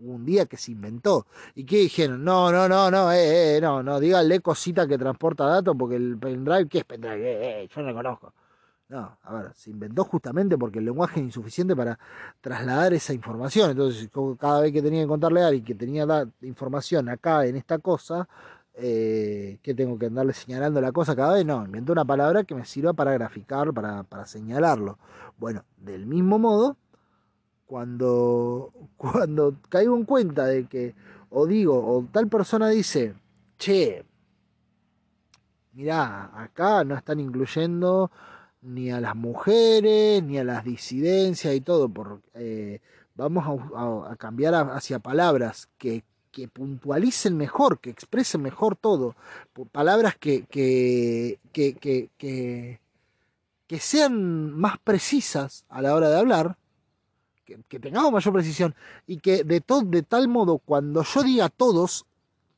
un 0.00 0.24
día 0.24 0.46
que 0.46 0.56
se 0.56 0.70
inventó. 0.72 1.26
¿Y 1.56 1.64
qué 1.64 1.78
dijeron? 1.78 2.22
No, 2.24 2.52
no, 2.52 2.68
no, 2.68 2.90
no, 2.90 3.10
eh, 3.12 3.56
eh, 3.56 3.60
no, 3.60 3.82
no, 3.82 3.98
díganle 3.98 4.40
cosita 4.40 4.86
que 4.86 4.96
transporta 4.96 5.44
datos 5.44 5.74
porque 5.76 5.96
el 5.96 6.16
pendrive, 6.18 6.68
¿qué 6.68 6.78
es 6.78 6.84
pendrive? 6.84 7.68
Yo 7.74 7.82
no 7.82 7.88
lo 7.88 7.94
conozco. 7.94 8.32
No, 8.88 9.18
a 9.22 9.34
ver, 9.34 9.52
se 9.54 9.70
inventó 9.70 10.04
justamente 10.04 10.56
porque 10.56 10.78
el 10.78 10.86
lenguaje 10.86 11.20
es 11.20 11.26
insuficiente 11.26 11.76
para 11.76 11.98
trasladar 12.40 12.94
esa 12.94 13.12
información. 13.12 13.70
Entonces, 13.72 14.08
cada 14.38 14.62
vez 14.62 14.72
que 14.72 14.80
tenía 14.80 15.02
que 15.02 15.08
contarle 15.08 15.42
a 15.42 15.48
alguien 15.48 15.64
que 15.64 15.74
tenía 15.74 16.06
información 16.40 17.08
acá 17.10 17.44
en 17.44 17.56
esta 17.56 17.78
cosa, 17.78 18.26
eh, 18.80 19.58
que 19.62 19.74
tengo 19.74 19.98
que 19.98 20.06
andarle 20.06 20.32
señalando 20.32 20.80
la 20.80 20.92
cosa 20.92 21.16
cada 21.16 21.34
vez, 21.34 21.44
no, 21.44 21.64
inventó 21.64 21.92
una 21.92 22.04
palabra 22.04 22.44
que 22.44 22.54
me 22.54 22.64
sirva 22.64 22.92
para 22.92 23.12
graficar, 23.12 23.72
para, 23.74 24.04
para 24.04 24.24
señalarlo. 24.24 24.98
Bueno, 25.36 25.64
del 25.78 26.06
mismo 26.06 26.38
modo, 26.38 26.76
cuando, 27.66 28.72
cuando 28.96 29.56
caigo 29.68 29.96
en 29.96 30.04
cuenta 30.04 30.46
de 30.46 30.66
que, 30.66 30.94
o 31.30 31.46
digo, 31.46 31.76
o 31.76 32.06
tal 32.12 32.28
persona 32.28 32.68
dice, 32.68 33.14
che, 33.58 34.04
mirá, 35.72 36.30
acá 36.40 36.84
no 36.84 36.94
están 36.96 37.18
incluyendo 37.18 38.12
ni 38.62 38.90
a 38.92 39.00
las 39.00 39.16
mujeres, 39.16 40.22
ni 40.22 40.38
a 40.38 40.44
las 40.44 40.64
disidencias 40.64 41.52
y 41.54 41.60
todo, 41.60 41.88
por, 41.88 42.22
eh, 42.34 42.80
vamos 43.16 43.44
a 44.06 44.14
cambiar 44.16 44.54
hacia 44.54 45.00
palabras 45.00 45.68
que 45.78 46.04
que 46.38 46.46
puntualicen 46.46 47.36
mejor, 47.36 47.80
que 47.80 47.90
expresen 47.90 48.42
mejor 48.42 48.76
todo, 48.76 49.16
palabras 49.72 50.16
que, 50.16 50.44
que, 50.44 51.40
que, 51.52 52.78
que, 53.66 53.80
sean 53.80 54.52
más 54.52 54.78
precisas 54.78 55.64
a 55.68 55.82
la 55.82 55.96
hora 55.96 56.08
de 56.08 56.16
hablar, 56.16 56.56
que, 57.44 57.80
tengamos 57.80 58.12
mayor 58.12 58.32
precisión 58.34 58.76
y 59.04 59.18
que 59.18 59.42
de, 59.42 59.64
de 59.86 60.02
tal 60.02 60.28
modo 60.28 60.58
cuando 60.58 61.02
yo 61.02 61.24
diga 61.24 61.48
todos, 61.48 62.06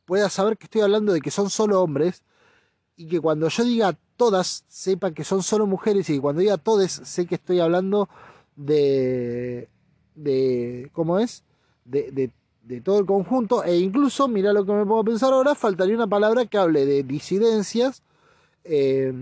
pueda 0.04 0.28
saber 0.28 0.58
que 0.58 0.64
estoy 0.64 0.82
hablando 0.82 1.14
de 1.14 1.22
que 1.22 1.30
son 1.30 1.48
solo 1.48 1.80
hombres 1.80 2.22
y 2.96 3.06
que 3.06 3.18
cuando 3.18 3.48
yo 3.48 3.64
diga 3.64 3.96
todas, 4.18 4.64
sepa 4.68 5.12
que 5.12 5.24
son 5.24 5.42
solo 5.42 5.66
mujeres 5.66 6.10
y 6.10 6.16
que 6.16 6.20
cuando 6.20 6.42
diga 6.42 6.58
todes, 6.58 6.92
sé 6.92 7.24
que 7.24 7.36
estoy 7.36 7.60
hablando 7.60 8.10
de, 8.56 9.70
de 10.14 10.90
¿cómo 10.92 11.18
es? 11.18 11.44
De, 11.86 12.10
de 12.10 12.30
de 12.62 12.80
todo 12.80 13.00
el 13.00 13.06
conjunto, 13.06 13.64
e 13.64 13.78
incluso, 13.78 14.28
mira 14.28 14.52
lo 14.52 14.64
que 14.64 14.72
me 14.72 14.82
a 14.82 15.02
pensar 15.02 15.32
ahora, 15.32 15.54
faltaría 15.54 15.94
una 15.94 16.06
palabra 16.06 16.46
que 16.46 16.58
hable 16.58 16.86
de 16.86 17.02
disidencias, 17.02 18.02
eh, 18.64 19.12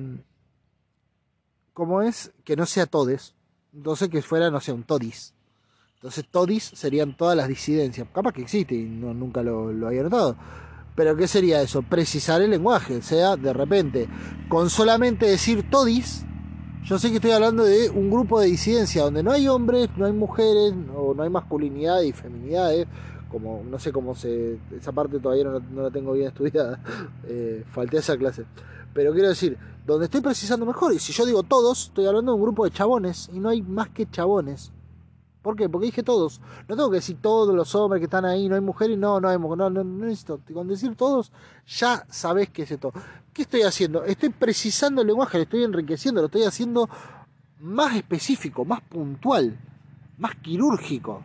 como 1.73 2.03
es, 2.03 2.33
que 2.45 2.57
no 2.57 2.67
sea 2.67 2.87
todes, 2.87 3.35
entonces 3.73 4.09
que 4.09 4.23
fuera, 4.23 4.51
no 4.51 4.61
sé, 4.61 4.73
un 4.73 4.83
todis. 4.83 5.35
Entonces 5.95 6.27
todis 6.31 6.65
serían 6.65 7.17
todas 7.17 7.37
las 7.37 7.49
disidencias, 7.49 8.07
capaz 8.13 8.33
que 8.33 8.43
existe 8.43 8.75
y 8.75 8.85
no, 8.85 9.15
nunca 9.15 9.43
lo, 9.43 9.73
lo 9.73 9.89
había 9.89 10.03
notado. 10.03 10.37
Pero 10.95 11.17
¿qué 11.17 11.29
sería 11.29 11.63
eso? 11.63 11.83
Precisar 11.83 12.43
el 12.43 12.51
lenguaje, 12.51 12.97
o 12.97 13.03
sea, 13.03 13.37
de 13.37 13.53
repente, 13.53 14.09
con 14.49 14.69
solamente 14.69 15.27
decir 15.27 15.69
todis, 15.71 16.25
yo 16.85 16.99
sé 16.99 17.11
que 17.11 17.17
estoy 17.17 17.33
hablando 17.33 17.65
de 17.65 17.91
un 17.91 18.11
grupo 18.11 18.41
de 18.41 18.47
disidencia 18.47 19.03
donde 19.03 19.23
no 19.23 19.31
hay 19.31 19.47
hombres, 19.47 19.89
no 19.97 20.07
hay 20.07 20.13
mujeres, 20.13 20.73
o 20.97 21.15
no 21.15 21.23
hay 21.23 21.31
masculinidad 21.31 22.01
y 22.03 22.13
feminidades, 22.13 22.87
como 23.31 23.63
no 23.65 23.79
sé 23.79 23.93
cómo 23.93 24.15
se 24.15 24.59
esa 24.77 24.93
parte 24.93 25.19
todavía 25.19 25.45
no, 25.45 25.83
la 25.83 25.91
tengo 25.91 26.13
bien 26.13 26.29
estudiada 26.29 26.81
eh, 27.25 27.65
falté 27.71 27.99
esa 27.99 28.17
clase. 28.17 28.45
Pero 28.93 29.13
quiero 29.13 29.29
decir 29.29 29.57
donde 29.87 30.07
estoy 30.07 30.21
precisando 30.21 30.67
mejor 30.67 30.93
y 30.93 30.99
si 30.99 31.13
yo 31.13 31.25
digo 31.27 31.43
todos 31.43 31.87
estoy 31.87 32.07
hablando 32.07 32.33
de 32.33 32.37
un 32.37 32.43
grupo 32.43 32.65
de 32.65 32.71
chabones 32.71 33.31
y 33.33 33.41
no 33.41 33.49
hay 33.49 33.63
más 33.63 33.91
que 33.91 34.09
chabones. 34.11 34.73
¿por 35.43 35.57
qué? 35.57 35.69
porque 35.69 35.87
dije 35.87 36.03
todos. 36.03 36.41
No 36.69 36.77
tengo 36.77 36.91
que 36.91 36.97
decir 36.97 37.17
todos 37.23 37.55
los 37.55 37.75
hombres 37.75 38.01
que 38.01 38.05
están 38.05 38.25
ahí 38.25 38.49
no 38.49 38.55
hay 38.55 38.61
mujeres 38.61 38.99
no 38.99 39.21
no 39.21 39.29
hay 39.29 39.39
no, 39.39 39.57
no, 39.57 39.71
no 39.71 39.85
necesito. 39.85 40.41
Con 40.53 40.69
decir 40.69 40.95
todos 40.97 41.33
ya 41.67 42.05
sabes 42.09 42.51
que 42.51 42.63
es 42.63 42.71
esto. 42.71 42.93
¿qué 43.33 43.43
estoy 43.43 43.63
haciendo? 43.63 44.05
estoy 44.05 44.31
precisando 44.31 45.01
el 45.01 45.07
lenguaje 45.07 45.39
lo 45.39 45.45
estoy 45.45 45.63
enriqueciendo 45.63 46.21
lo 46.21 46.27
estoy 46.27 46.43
haciendo 46.43 46.89
más 47.61 47.95
específico 47.95 48.65
más 48.65 48.81
puntual 48.81 49.57
más 50.19 50.35
quirúrgico 50.37 51.23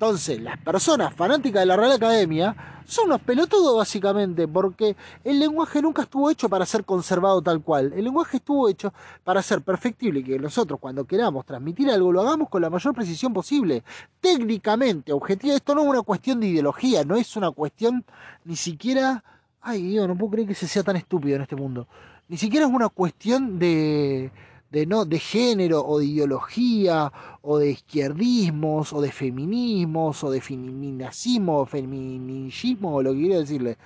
entonces, 0.00 0.40
las 0.40 0.56
personas 0.58 1.12
fanáticas 1.12 1.62
de 1.62 1.66
la 1.66 1.76
Real 1.76 1.90
Academia 1.90 2.54
son 2.86 3.06
unos 3.06 3.20
pelotudos 3.20 3.76
básicamente, 3.76 4.46
porque 4.46 4.94
el 5.24 5.40
lenguaje 5.40 5.82
nunca 5.82 6.02
estuvo 6.02 6.30
hecho 6.30 6.48
para 6.48 6.64
ser 6.66 6.84
conservado 6.84 7.42
tal 7.42 7.60
cual. 7.60 7.92
El 7.92 8.04
lenguaje 8.04 8.36
estuvo 8.36 8.68
hecho 8.68 8.92
para 9.24 9.42
ser 9.42 9.60
perfectible 9.60 10.20
y 10.20 10.22
que 10.22 10.38
nosotros 10.38 10.78
cuando 10.78 11.04
queramos 11.04 11.44
transmitir 11.44 11.90
algo 11.90 12.12
lo 12.12 12.20
hagamos 12.20 12.48
con 12.48 12.62
la 12.62 12.70
mayor 12.70 12.94
precisión 12.94 13.32
posible. 13.32 13.82
Técnicamente, 14.20 15.12
objetivo, 15.12 15.56
esto 15.56 15.74
no 15.74 15.82
es 15.82 15.88
una 15.88 16.02
cuestión 16.02 16.38
de 16.38 16.46
ideología, 16.46 17.02
no 17.02 17.16
es 17.16 17.36
una 17.36 17.50
cuestión 17.50 18.04
ni 18.44 18.54
siquiera... 18.54 19.24
Ay 19.60 19.82
Dios, 19.82 20.06
no 20.06 20.16
puedo 20.16 20.30
creer 20.30 20.46
que 20.46 20.54
se 20.54 20.68
sea 20.68 20.84
tan 20.84 20.94
estúpido 20.94 21.34
en 21.34 21.42
este 21.42 21.56
mundo. 21.56 21.88
Ni 22.28 22.36
siquiera 22.36 22.66
es 22.66 22.72
una 22.72 22.88
cuestión 22.88 23.58
de 23.58 24.30
de, 24.70 24.86
no, 24.86 25.04
de 25.04 25.18
género 25.18 25.84
o 25.84 25.98
de 25.98 26.06
ideología 26.06 27.12
o 27.42 27.58
de 27.58 27.70
izquierdismos 27.70 28.92
o 28.92 29.00
de 29.00 29.12
feminismos 29.12 30.22
o 30.24 30.30
de 30.30 30.40
feminazismo 30.40 31.60
o 31.60 31.66
feminismo 31.66 32.96
o 32.96 33.02
lo 33.02 33.12
que 33.12 33.18
quiero 33.18 33.40
decirle. 33.40 33.78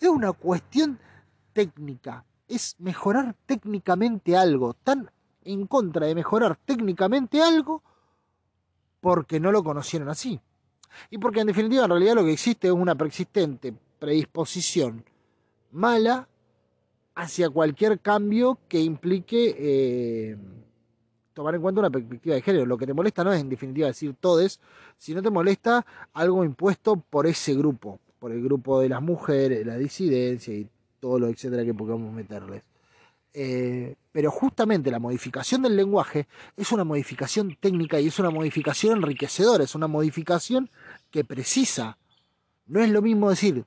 Es 0.00 0.08
una 0.08 0.32
cuestión 0.32 0.98
técnica, 1.52 2.24
es 2.48 2.76
mejorar 2.78 3.34
técnicamente 3.46 4.36
algo, 4.36 4.74
tan 4.74 5.10
en 5.44 5.66
contra 5.66 6.06
de 6.06 6.14
mejorar 6.14 6.56
técnicamente 6.64 7.42
algo 7.42 7.82
porque 9.00 9.38
no 9.38 9.52
lo 9.52 9.62
conocieron 9.62 10.08
así. 10.08 10.40
Y 11.10 11.18
porque 11.18 11.40
en 11.40 11.48
definitiva 11.48 11.84
en 11.84 11.90
realidad 11.90 12.14
lo 12.14 12.24
que 12.24 12.32
existe 12.32 12.68
es 12.68 12.72
una 12.72 12.94
preexistente 12.94 13.74
predisposición 13.98 15.04
mala 15.72 16.28
hacia 17.14 17.50
cualquier 17.50 18.00
cambio 18.00 18.58
que 18.68 18.80
implique 18.80 19.54
eh, 19.58 20.36
tomar 21.32 21.54
en 21.54 21.62
cuenta 21.62 21.80
una 21.80 21.90
perspectiva 21.90 22.34
de 22.34 22.42
género. 22.42 22.66
Lo 22.66 22.78
que 22.78 22.86
te 22.86 22.94
molesta 22.94 23.24
no 23.24 23.32
es 23.32 23.40
en 23.40 23.48
definitiva 23.48 23.88
decir 23.88 24.14
todes, 24.18 24.60
sino 24.98 25.22
te 25.22 25.30
molesta 25.30 25.84
algo 26.12 26.44
impuesto 26.44 26.96
por 26.96 27.26
ese 27.26 27.54
grupo, 27.54 27.98
por 28.18 28.32
el 28.32 28.42
grupo 28.42 28.80
de 28.80 28.88
las 28.88 29.02
mujeres, 29.02 29.66
la 29.66 29.76
disidencia 29.76 30.54
y 30.54 30.68
todo 31.00 31.18
lo 31.18 31.28
etcétera 31.28 31.64
que 31.64 31.74
podamos 31.74 32.12
meterles. 32.12 32.62
Eh, 33.36 33.96
pero 34.12 34.30
justamente 34.30 34.92
la 34.92 35.00
modificación 35.00 35.62
del 35.62 35.76
lenguaje 35.76 36.28
es 36.56 36.70
una 36.70 36.84
modificación 36.84 37.56
técnica 37.60 37.98
y 37.98 38.06
es 38.06 38.18
una 38.20 38.30
modificación 38.30 38.98
enriquecedora, 38.98 39.64
es 39.64 39.74
una 39.74 39.88
modificación 39.88 40.70
que 41.10 41.24
precisa. 41.24 41.98
No 42.66 42.80
es 42.80 42.90
lo 42.90 43.02
mismo 43.02 43.28
decir 43.28 43.64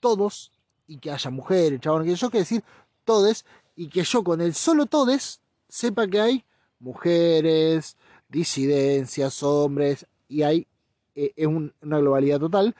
todos 0.00 0.52
y 0.88 0.98
que 0.98 1.12
haya 1.12 1.30
mujeres, 1.30 1.80
chabón, 1.80 2.04
que 2.04 2.16
yo 2.16 2.30
que 2.30 2.38
decir 2.38 2.64
todes 3.04 3.44
y 3.76 3.88
que 3.88 4.02
yo 4.02 4.24
con 4.24 4.40
el 4.40 4.54
solo 4.54 4.86
todes 4.86 5.40
sepa 5.68 6.08
que 6.08 6.20
hay 6.20 6.44
mujeres, 6.80 7.96
disidencias, 8.28 9.42
hombres 9.44 10.06
y 10.28 10.42
hay 10.42 10.66
eh, 11.14 11.32
es 11.36 11.46
una 11.46 11.98
globalidad 11.98 12.38
total. 12.40 12.74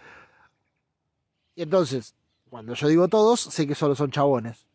Y 1.54 1.62
entonces, 1.62 2.14
cuando 2.48 2.74
yo 2.74 2.88
digo 2.88 3.08
todos, 3.08 3.40
sé 3.40 3.66
que 3.66 3.74
solo 3.74 3.94
son 3.94 4.10
chabones. 4.10 4.66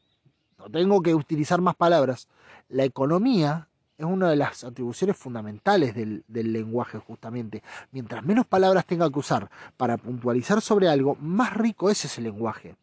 No 0.57 0.69
tengo 0.69 1.01
que 1.01 1.15
utilizar 1.15 1.61
más 1.61 1.75
palabras. 1.75 2.27
La 2.67 2.83
economía 2.83 3.69
es 3.97 4.05
una 4.05 4.29
de 4.29 4.35
las 4.35 4.63
atribuciones 4.63 5.15
fundamentales 5.15 5.95
del, 5.95 6.23
del, 6.27 6.51
lenguaje, 6.51 6.97
justamente. 6.99 7.63
Mientras 7.91 8.23
menos 8.23 8.45
palabras 8.45 8.85
tenga 8.85 9.09
que 9.09 9.19
usar 9.19 9.49
para 9.77 9.97
puntualizar 9.97 10.61
sobre 10.61 10.89
algo, 10.89 11.15
más 11.21 11.53
rico 11.53 11.89
es 11.89 12.03
ese 12.03 12.21
lenguaje. 12.21 12.75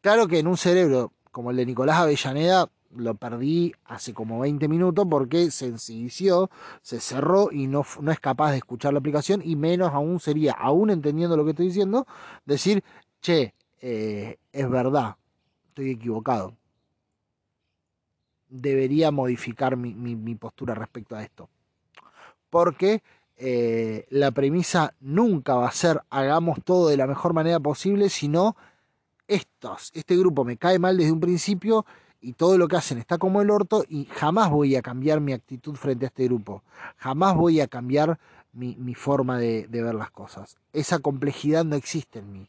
Claro 0.00 0.28
que 0.28 0.38
en 0.38 0.46
un 0.46 0.56
cerebro 0.56 1.12
como 1.30 1.50
el 1.50 1.56
de 1.56 1.66
Nicolás 1.66 1.96
Avellaneda 1.96 2.68
lo 2.94 3.14
perdí 3.14 3.72
hace 3.86 4.12
como 4.12 4.40
20 4.40 4.68
minutos 4.68 5.06
porque 5.08 5.50
se 5.50 5.74
inició, 5.88 6.50
se 6.82 7.00
cerró 7.00 7.50
y 7.50 7.66
no, 7.66 7.84
no 8.00 8.12
es 8.12 8.20
capaz 8.20 8.52
de 8.52 8.58
escuchar 8.58 8.92
la 8.92 8.98
aplicación 8.98 9.40
y 9.42 9.56
menos 9.56 9.92
aún 9.92 10.20
sería, 10.20 10.52
aún 10.52 10.90
entendiendo 10.90 11.36
lo 11.36 11.44
que 11.44 11.50
estoy 11.50 11.66
diciendo, 11.68 12.06
decir, 12.44 12.84
che, 13.20 13.54
eh, 13.80 14.38
es 14.52 14.70
verdad, 14.70 15.16
estoy 15.68 15.90
equivocado. 15.90 16.54
Debería 18.48 19.10
modificar 19.10 19.76
mi, 19.76 19.94
mi, 19.94 20.34
postura 20.34 20.74
respecto 20.74 21.16
a 21.16 21.22
esto. 21.22 21.48
Porque 22.50 23.02
eh, 23.36 24.06
la 24.10 24.30
premisa 24.30 24.94
nunca 25.00 25.54
va 25.54 25.68
a 25.68 25.72
ser 25.72 26.02
hagamos 26.10 26.58
todo 26.62 26.88
de 26.88 26.98
la 26.98 27.06
mejor 27.06 27.32
manera 27.32 27.58
posible, 27.58 28.10
sino 28.10 28.56
estos, 29.28 29.90
este 29.94 30.16
grupo 30.16 30.44
me 30.44 30.56
cae 30.56 30.78
mal 30.78 30.96
desde 30.96 31.12
un 31.12 31.20
principio 31.20 31.84
y 32.20 32.34
todo 32.34 32.56
lo 32.56 32.68
que 32.68 32.76
hacen 32.76 32.98
está 32.98 33.18
como 33.18 33.42
el 33.42 33.50
orto 33.50 33.84
y 33.88 34.04
jamás 34.06 34.50
voy 34.50 34.76
a 34.76 34.82
cambiar 34.82 35.20
mi 35.20 35.32
actitud 35.32 35.74
frente 35.74 36.06
a 36.06 36.08
este 36.08 36.24
grupo. 36.24 36.62
Jamás 36.96 37.36
voy 37.36 37.60
a 37.60 37.66
cambiar 37.66 38.18
mi, 38.52 38.94
forma 38.94 39.38
de, 39.38 39.66
ver 39.68 39.94
las 39.94 40.10
cosas. 40.10 40.56
Esa 40.72 41.00
complejidad 41.00 41.64
no 41.64 41.76
existe 41.76 42.20
en 42.20 42.32
mí. 42.32 42.48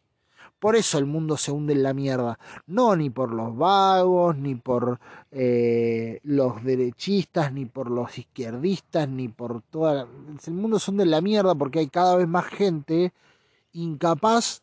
Por 0.60 0.78
eso 0.78 0.98
el 0.98 1.06
mundo 1.06 1.36
se 1.36 1.52
hunde 1.52 1.74
en 1.74 1.84
la 1.84 1.94
mierda. 1.94 2.40
No 2.68 2.96
ni 2.96 3.10
por 3.10 3.34
los 3.34 3.58
vagos, 3.58 4.38
ni 4.38 4.56
por 4.56 5.00
eh, 5.32 6.20
los 6.24 6.64
derechistas, 6.64 7.52
ni 7.52 7.66
por 7.66 7.90
los 7.90 8.18
izquierdistas, 8.18 9.10
ni 9.10 9.28
por 9.28 9.62
toda... 9.62 10.08
El 10.46 10.54
mundo 10.54 10.80
se 10.80 10.92
hunde 10.92 11.04
en 11.04 11.12
la 11.12 11.20
mierda 11.20 11.54
porque 11.56 11.80
hay 11.80 11.88
cada 11.88 12.16
vez 12.16 12.28
más 12.28 12.46
gente 12.46 13.12
incapaz 13.74 14.63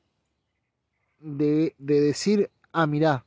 de, 1.20 1.74
de 1.78 2.00
decir, 2.00 2.50
ah, 2.72 2.86
mirá, 2.86 3.24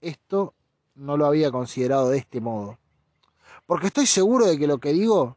esto 0.00 0.54
no 0.94 1.16
lo 1.16 1.26
había 1.26 1.50
considerado 1.50 2.10
de 2.10 2.18
este 2.18 2.40
modo. 2.40 2.78
Porque 3.66 3.86
estoy 3.86 4.06
seguro 4.06 4.46
de 4.46 4.58
que 4.58 4.66
lo 4.66 4.78
que 4.78 4.92
digo 4.92 5.36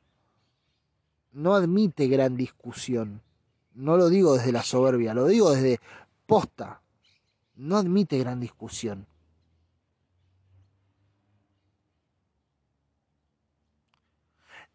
no 1.31 1.53
admite 1.53 2.07
gran 2.07 2.35
discusión. 2.35 3.21
No 3.73 3.97
lo 3.97 4.09
digo 4.09 4.35
desde 4.35 4.51
la 4.51 4.63
soberbia, 4.63 5.13
lo 5.13 5.27
digo 5.27 5.51
desde 5.51 5.79
posta. 6.25 6.81
No 7.55 7.77
admite 7.77 8.17
gran 8.17 8.39
discusión. 8.39 9.05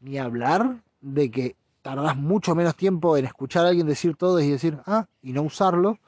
Ni 0.00 0.18
hablar 0.18 0.82
de 1.00 1.30
que 1.30 1.56
tardás 1.82 2.16
mucho 2.16 2.54
menos 2.54 2.76
tiempo 2.76 3.16
en 3.16 3.24
escuchar 3.24 3.66
a 3.66 3.70
alguien 3.70 3.86
decir 3.86 4.16
todo 4.16 4.40
y 4.40 4.50
decir, 4.50 4.78
ah, 4.86 5.06
y 5.22 5.32
no 5.32 5.42
usarlo, 5.42 5.98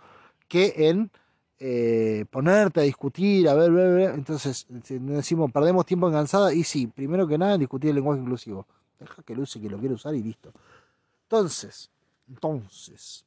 que 0.48 0.74
en 0.88 1.10
eh, 1.58 2.24
ponerte 2.30 2.80
a 2.80 2.82
discutir, 2.82 3.48
a 3.48 3.54
ver, 3.54 3.70
ver, 3.70 3.94
ver. 3.94 4.14
Entonces, 4.14 4.66
decimos, 4.68 5.50
perdemos 5.52 5.86
tiempo 5.86 6.08
en 6.08 6.14
cansada, 6.14 6.52
y 6.52 6.64
sí, 6.64 6.86
primero 6.86 7.26
que 7.26 7.38
nada, 7.38 7.56
discutir 7.56 7.90
el 7.90 7.96
lenguaje 7.96 8.20
inclusivo. 8.20 8.66
Deja 8.98 9.22
que 9.22 9.34
lo 9.34 9.42
use, 9.42 9.60
que 9.60 9.70
lo 9.70 9.78
quiere 9.78 9.94
usar 9.94 10.14
y 10.14 10.22
listo. 10.22 10.52
Entonces, 11.24 11.90
entonces, 12.28 13.24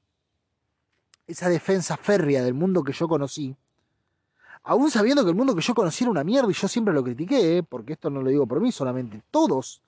esa 1.28 1.50
defensa 1.50 1.98
férrea 1.98 2.43
del 2.43 2.54
mundo 2.54 2.84
que 2.84 2.93
yo 2.93 3.08
conocí, 3.08 3.56
aún 4.64 4.91
sabiendo 4.91 5.24
que 5.24 5.30
el 5.30 5.36
mundo 5.36 5.56
que 5.56 5.62
yo 5.62 5.74
conocí 5.74 6.04
era 6.04 6.12
una 6.12 6.24
mierda 6.24 6.50
y 6.52 6.54
yo 6.54 6.68
siempre 6.68 6.93
lo 6.93 7.04
critiqué, 7.04 7.64
porque 7.68 7.93
esto 7.93 8.10
no 8.10 8.22
lo 8.22 8.30
digo 8.30 8.46
por 8.46 8.62
mí 8.62 8.72
solamente, 8.72 9.22
todos 9.32 9.82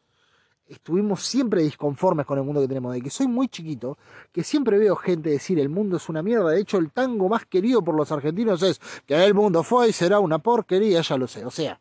estuvimos 0.68 1.24
siempre 1.24 1.62
disconformes 1.62 2.26
con 2.26 2.38
el 2.38 2.44
mundo 2.44 2.62
que 2.62 2.68
tenemos, 2.68 2.94
de 2.94 3.02
que 3.02 3.10
soy 3.10 3.28
muy 3.28 3.48
chiquito, 3.48 3.98
que 4.32 4.44
siempre 4.44 4.78
veo 4.78 4.96
gente 4.96 5.30
decir 5.30 5.60
el 5.60 5.70
mundo 5.70 5.98
es 5.98 6.10
una 6.10 6.22
mierda, 6.22 6.52
de 6.52 6.60
hecho 6.60 6.78
el 6.78 6.92
tango 6.92 7.30
más 7.30 7.46
querido 7.46 7.84
por 7.84 7.96
los 7.96 8.12
argentinos 8.12 8.62
es 8.64 8.80
que 9.06 9.16
el 9.24 9.34
mundo 9.34 9.64
fue 9.64 9.90
y 9.90 9.94
será 9.94 10.20
una 10.20 10.40
porquería, 10.40 11.02
ya 11.02 11.18
lo 11.18 11.28
sé, 11.28 11.46
o 11.46 11.52
sea, 11.52 11.80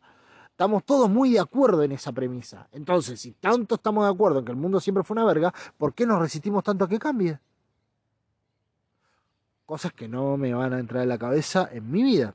estamos 0.49 0.83
todos 0.85 1.09
muy 1.09 1.33
de 1.33 1.39
acuerdo 1.39 1.83
en 1.83 1.91
esa 1.91 2.11
premisa. 2.11 2.67
Entonces, 2.71 3.21
si 3.21 3.33
tanto 3.33 3.75
estamos 3.75 4.05
de 4.05 4.11
acuerdo 4.11 4.39
en 4.39 4.45
que 4.45 4.51
el 4.51 4.57
mundo 4.57 4.79
siempre 4.79 5.03
fue 5.03 5.15
una 5.15 5.25
verga, 5.25 5.53
¿por 5.77 5.93
qué 5.93 6.05
nos 6.05 6.19
resistimos 6.19 6.63
tanto 6.63 6.85
a 6.85 6.89
que 6.89 6.97
cambie? 6.97 7.39
Cosas 9.65 9.93
que 9.93 10.07
no 10.07 10.37
me 10.37 10.53
van 10.53 10.73
a 10.73 10.79
entrar 10.79 11.03
en 11.03 11.09
la 11.09 11.17
cabeza 11.17 11.69
en 11.71 11.91
mi 11.91 12.01
vida. 12.01 12.33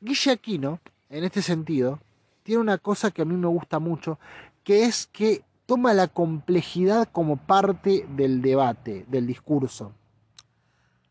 Guille 0.00 0.32
Aquino, 0.32 0.80
en 1.08 1.24
este 1.24 1.40
sentido, 1.40 2.00
tiene 2.42 2.60
una 2.60 2.78
cosa 2.78 3.10
que 3.10 3.22
a 3.22 3.24
mí 3.24 3.34
me 3.34 3.48
gusta 3.48 3.78
mucho, 3.78 4.18
que 4.66 4.84
es 4.84 5.06
que 5.12 5.44
toma 5.64 5.94
la 5.94 6.08
complejidad 6.08 7.08
como 7.12 7.36
parte 7.36 8.04
del 8.16 8.42
debate, 8.42 9.04
del 9.06 9.24
discurso. 9.24 9.92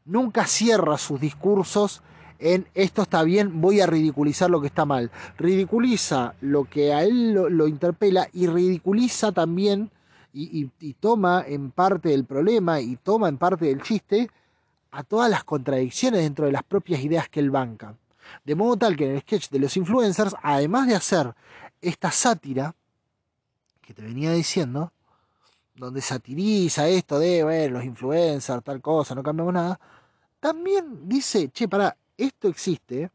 Nunca 0.03 0.45
cierra 0.45 0.97
sus 0.97 1.21
discursos 1.21 2.03
en 2.37 2.67
esto 2.73 3.03
está 3.03 3.23
bien, 3.23 3.61
voy 3.61 3.79
a 3.79 3.87
ridiculizar 3.87 4.49
lo 4.49 4.59
que 4.59 4.67
está 4.67 4.83
mal. 4.83 5.09
Ridiculiza 5.37 6.35
lo 6.41 6.65
que 6.65 6.93
a 6.93 7.03
él 7.03 7.31
lo, 7.31 7.67
interpela 7.69 8.27
y 8.33 8.47
ridiculiza 8.47 9.31
también 9.31 9.89
y, 10.33 10.65
toma 10.99 11.45
en 11.47 11.71
parte 11.71 12.09
del 12.09 12.25
problema 12.25 12.81
y 12.81 12.97
toma 12.97 13.29
en 13.29 13.37
parte 13.37 13.67
del 13.67 13.81
chiste 13.81 14.29
a 14.91 15.03
todas 15.03 15.31
las 15.31 15.45
contradicciones 15.45 16.23
dentro 16.23 16.45
de 16.45 16.51
las 16.51 16.63
propias 16.63 17.01
ideas 17.01 17.29
que 17.29 17.39
él 17.39 17.51
banca. 17.51 17.95
De 18.43 18.53
modo 18.53 18.75
tal 18.75 18.97
que 18.97 19.05
en 19.05 19.15
el 19.15 19.21
sketch 19.21 19.49
de 19.49 19.59
los 19.59 19.77
influencers, 19.77 20.35
además 20.43 20.87
de 20.89 20.95
hacer 20.95 21.33
esta 21.79 22.11
sátira, 22.11 22.75
que 23.85 23.93
te 23.93 24.01
venía 24.01 24.31
diciendo, 24.31 24.91
donde 25.75 26.01
satiriza 26.01 26.87
esto 26.87 27.19
de, 27.19 27.69
los 27.69 27.83
influencers, 27.83 28.63
tal 28.63 28.81
cosa, 28.81 29.13
no 29.13 29.23
cambiamos 29.23 29.53
nada, 29.53 29.79
también 30.39 31.07
dice, 31.07 31.49
che, 31.49 31.67
para, 31.67 31.95
esto 32.17 32.47
existe 32.47 33.11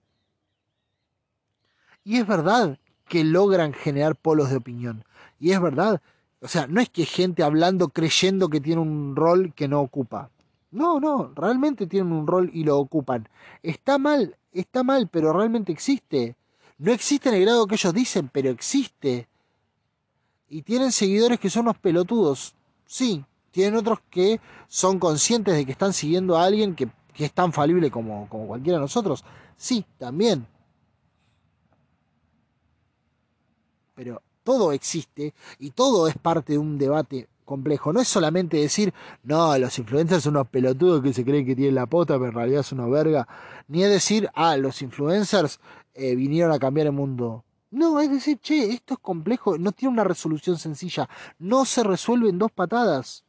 y 2.04 2.18
es 2.18 2.26
verdad 2.26 2.78
que 3.08 3.24
logran 3.24 3.72
generar 3.72 4.14
polos 4.14 4.50
de 4.50 4.56
opinión. 4.56 5.04
Y 5.38 5.52
es 5.52 5.60
verdad, 5.60 6.00
o 6.40 6.48
sea, 6.48 6.66
no 6.66 6.80
es 6.80 6.88
que 6.88 7.04
gente 7.04 7.42
hablando 7.42 7.88
creyendo 7.88 8.48
que 8.48 8.60
tiene 8.60 8.80
un 8.80 9.16
rol 9.16 9.52
que 9.54 9.68
no 9.68 9.80
ocupa. 9.80 10.30
No, 10.70 11.00
no, 11.00 11.32
realmente 11.34 11.86
tienen 11.86 12.12
un 12.12 12.26
rol 12.26 12.50
y 12.52 12.64
lo 12.64 12.78
ocupan. 12.78 13.28
Está 13.62 13.98
mal, 13.98 14.36
está 14.52 14.82
mal, 14.82 15.08
pero 15.08 15.32
realmente 15.32 15.72
existe. 15.72 16.36
No 16.78 16.92
existe 16.92 17.28
en 17.28 17.34
el 17.34 17.42
grado 17.42 17.66
que 17.66 17.74
ellos 17.74 17.92
dicen, 17.92 18.30
pero 18.32 18.50
existe 18.50 19.28
y 20.50 20.62
tienen 20.62 20.92
seguidores 20.92 21.38
que 21.40 21.48
son 21.48 21.64
los 21.64 21.78
pelotudos. 21.78 22.54
Sí, 22.84 23.24
tienen 23.52 23.76
otros 23.76 24.00
que 24.10 24.40
son 24.68 24.98
conscientes 24.98 25.54
de 25.54 25.64
que 25.64 25.72
están 25.72 25.92
siguiendo 25.92 26.36
a 26.36 26.44
alguien 26.44 26.74
que, 26.74 26.88
es 27.16 27.32
tan 27.32 27.52
falible 27.52 27.90
como, 27.90 28.28
como 28.28 28.46
cualquiera 28.46 28.78
de 28.78 28.82
nosotros. 28.82 29.24
Sí, 29.56 29.84
también. 29.98 30.46
Pero 33.94 34.22
todo 34.42 34.72
existe 34.72 35.34
y 35.58 35.70
todo 35.70 36.08
es 36.08 36.16
parte 36.16 36.54
de 36.54 36.58
un 36.58 36.78
debate 36.78 37.28
complejo. 37.44 37.92
No 37.92 38.00
es 38.00 38.08
solamente 38.08 38.56
decir, 38.56 38.94
no, 39.22 39.56
los 39.58 39.78
influencers 39.78 40.22
son 40.22 40.36
unos 40.36 40.48
pelotudos 40.48 41.02
que 41.02 41.12
se 41.12 41.24
creen 41.24 41.44
que 41.44 41.54
tienen 41.54 41.74
la 41.74 41.86
pota, 41.86 42.14
pero 42.14 42.28
en 42.28 42.34
realidad 42.34 42.62
son 42.62 42.80
unos 42.80 42.92
verga. 42.92 43.28
Ni 43.68 43.84
es 43.84 43.90
decir, 43.90 44.30
ah, 44.34 44.56
los 44.56 44.80
influencers 44.82 45.60
eh, 45.94 46.14
vinieron 46.16 46.52
a 46.52 46.58
cambiar 46.58 46.86
el 46.86 46.92
mundo. 46.92 47.44
No, 47.70 48.00
es 48.00 48.10
decir, 48.10 48.38
che, 48.40 48.72
esto 48.72 48.94
es 48.94 49.00
complejo, 49.00 49.56
no 49.56 49.70
tiene 49.72 49.92
una 49.92 50.04
resolución 50.04 50.58
sencilla, 50.58 51.08
no 51.38 51.64
se 51.64 51.84
resuelve 51.84 52.28
en 52.28 52.38
dos 52.38 52.50
patadas. 52.50 53.24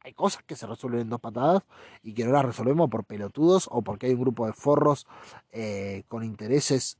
Hay 0.00 0.12
cosas 0.12 0.42
que 0.42 0.54
se 0.54 0.66
resuelven 0.66 1.00
en 1.02 1.08
dos 1.08 1.20
patadas 1.20 1.62
y 2.02 2.12
que 2.12 2.26
no 2.26 2.32
las 2.32 2.44
resolvemos 2.44 2.90
por 2.90 3.04
pelotudos 3.04 3.68
o 3.70 3.80
porque 3.80 4.06
hay 4.06 4.12
un 4.12 4.20
grupo 4.20 4.46
de 4.46 4.52
forros 4.52 5.06
eh, 5.52 6.04
con 6.08 6.22
intereses 6.22 6.98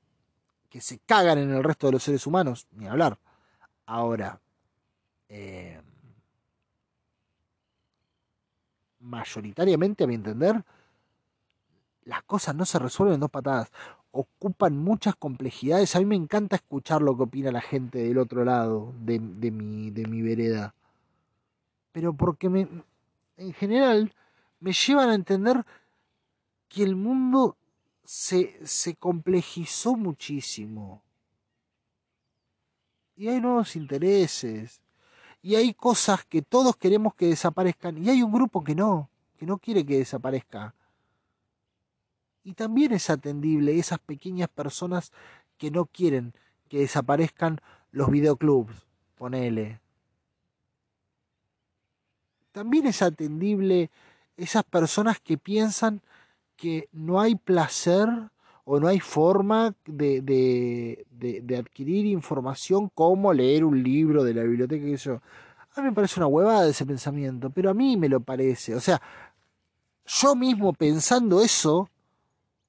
que 0.71 0.81
se 0.81 0.99
cagan 1.01 1.37
en 1.39 1.51
el 1.51 1.63
resto 1.63 1.87
de 1.87 1.93
los 1.93 2.03
seres 2.03 2.27
humanos, 2.27 2.67
ni 2.73 2.87
hablar. 2.87 3.19
Ahora, 3.85 4.41
eh, 5.29 5.83
mayoritariamente, 9.01 10.05
a 10.05 10.07
mi 10.07 10.15
entender, 10.15 10.65
las 12.05 12.23
cosas 12.23 12.55
no 12.55 12.65
se 12.65 12.79
resuelven 12.79 13.15
en 13.15 13.21
dos 13.21 13.31
patadas 13.31 13.71
ocupan 14.15 14.77
muchas 14.79 15.17
complejidades. 15.17 15.95
A 15.97 15.99
mí 15.99 16.07
me 16.07 16.15
encanta 16.15 16.57
escuchar 16.57 17.03
lo 17.03 17.17
que 17.17 17.25
opina 17.25 17.51
la 17.51 17.61
gente 17.61 17.99
del 17.99 18.19
otro 18.19 18.45
lado 18.45 18.95
de, 19.01 19.19
mi, 19.19 19.91
de 19.91 20.07
mi 20.07 20.23
vereda. 20.23 20.75
Pero 21.93 22.15
porque 22.15 22.49
me, 22.49 22.69
en 23.37 23.53
general 23.53 24.15
me 24.61 24.73
llevan 24.73 25.11
a 25.11 25.15
entender 25.15 25.65
que 26.69 26.85
el 26.85 26.95
mundo 26.95 27.57
se, 28.05 28.57
se 28.65 28.95
complejizó 28.95 29.97
muchísimo. 29.97 31.03
Y 33.17 33.29
hay 33.29 33.41
nuevos 33.41 33.75
intereses. 33.75 34.81
Y 35.43 35.57
hay 35.57 35.75
cosas 35.75 36.25
que 36.25 36.41
todos 36.41 36.77
queremos 36.77 37.15
que 37.15 37.27
desaparezcan. 37.27 37.99
Y 37.99 38.11
hay 38.11 38.23
un 38.23 38.33
grupo 38.33 38.62
que 38.62 38.77
no, 38.77 39.11
que 39.37 39.45
no 39.45 39.59
quiere 39.59 39.85
que 39.85 39.99
desaparezca 39.99 40.73
y 42.45 42.53
también 42.53 42.93
es 42.93 43.11
atendible 43.11 43.79
esas 43.79 43.99
pequeñas 43.99 44.49
personas 44.49 45.13
que 45.57 45.71
no 45.71 45.87
quieren 45.87 46.35
que 46.69 46.81
desaparezcan 46.81 47.61
los 47.91 48.11
videoclubs, 48.11 48.75
ponele. 49.17 49.81
También 52.53 52.87
es 52.87 53.03
atendible 53.03 53.91
esas 54.37 54.65
personas 54.65 55.21
que 55.21 55.39
piensan 55.39 56.03
que 56.57 56.89
no 56.93 57.21
hay 57.21 57.35
placer 57.35 58.09
o 58.65 58.81
no 58.81 58.89
hay 58.89 59.01
forma 59.01 59.75
de, 59.85 60.21
de, 60.23 61.07
de, 61.43 61.57
adquirir 61.57 62.07
información 62.07 62.91
como 62.95 63.33
leer 63.33 63.65
un 63.65 63.83
libro 63.83 64.25
de 64.25 64.35
la 64.35 64.43
biblioteca. 64.43 64.85
Que 64.85 64.97
yo. 64.97 65.21
A 65.77 65.81
mí 65.81 65.89
me 65.89 65.93
parece 65.93 66.21
una 66.21 66.29
huevada 66.29 66.69
ese 66.69 66.87
pensamiento, 66.87 67.51
pero 67.51 67.71
a 67.71 67.75
mí 67.75 67.97
me 67.97 68.09
lo 68.09 68.21
parece. 68.21 68.75
O 68.75 68.81
sea, 68.81 69.01
yo 70.07 70.35
mismo 70.35 70.73
pensando 70.73 71.43
eso, 71.43 71.91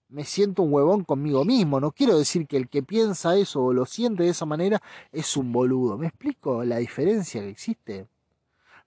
me 0.09 0.23
siento 0.23 0.63
un 0.63 0.73
huevón 0.73 1.03
conmigo 1.03 1.45
mismo. 1.45 1.79
No 1.79 1.91
quiero 1.91 2.17
decir 2.17 2.47
que 2.47 2.57
el 2.57 2.69
que 2.69 2.83
piensa 2.83 3.35
eso 3.35 3.63
o 3.63 3.73
lo 3.73 3.85
siente 3.85 4.23
de 4.23 4.29
esa 4.29 4.45
manera 4.45 4.81
es 5.11 5.35
un 5.37 5.51
boludo. 5.51 5.97
¿Me 5.97 6.07
explico 6.07 6.63
la 6.63 6.77
diferencia 6.77 7.41
que 7.41 7.49
existe? 7.49 8.07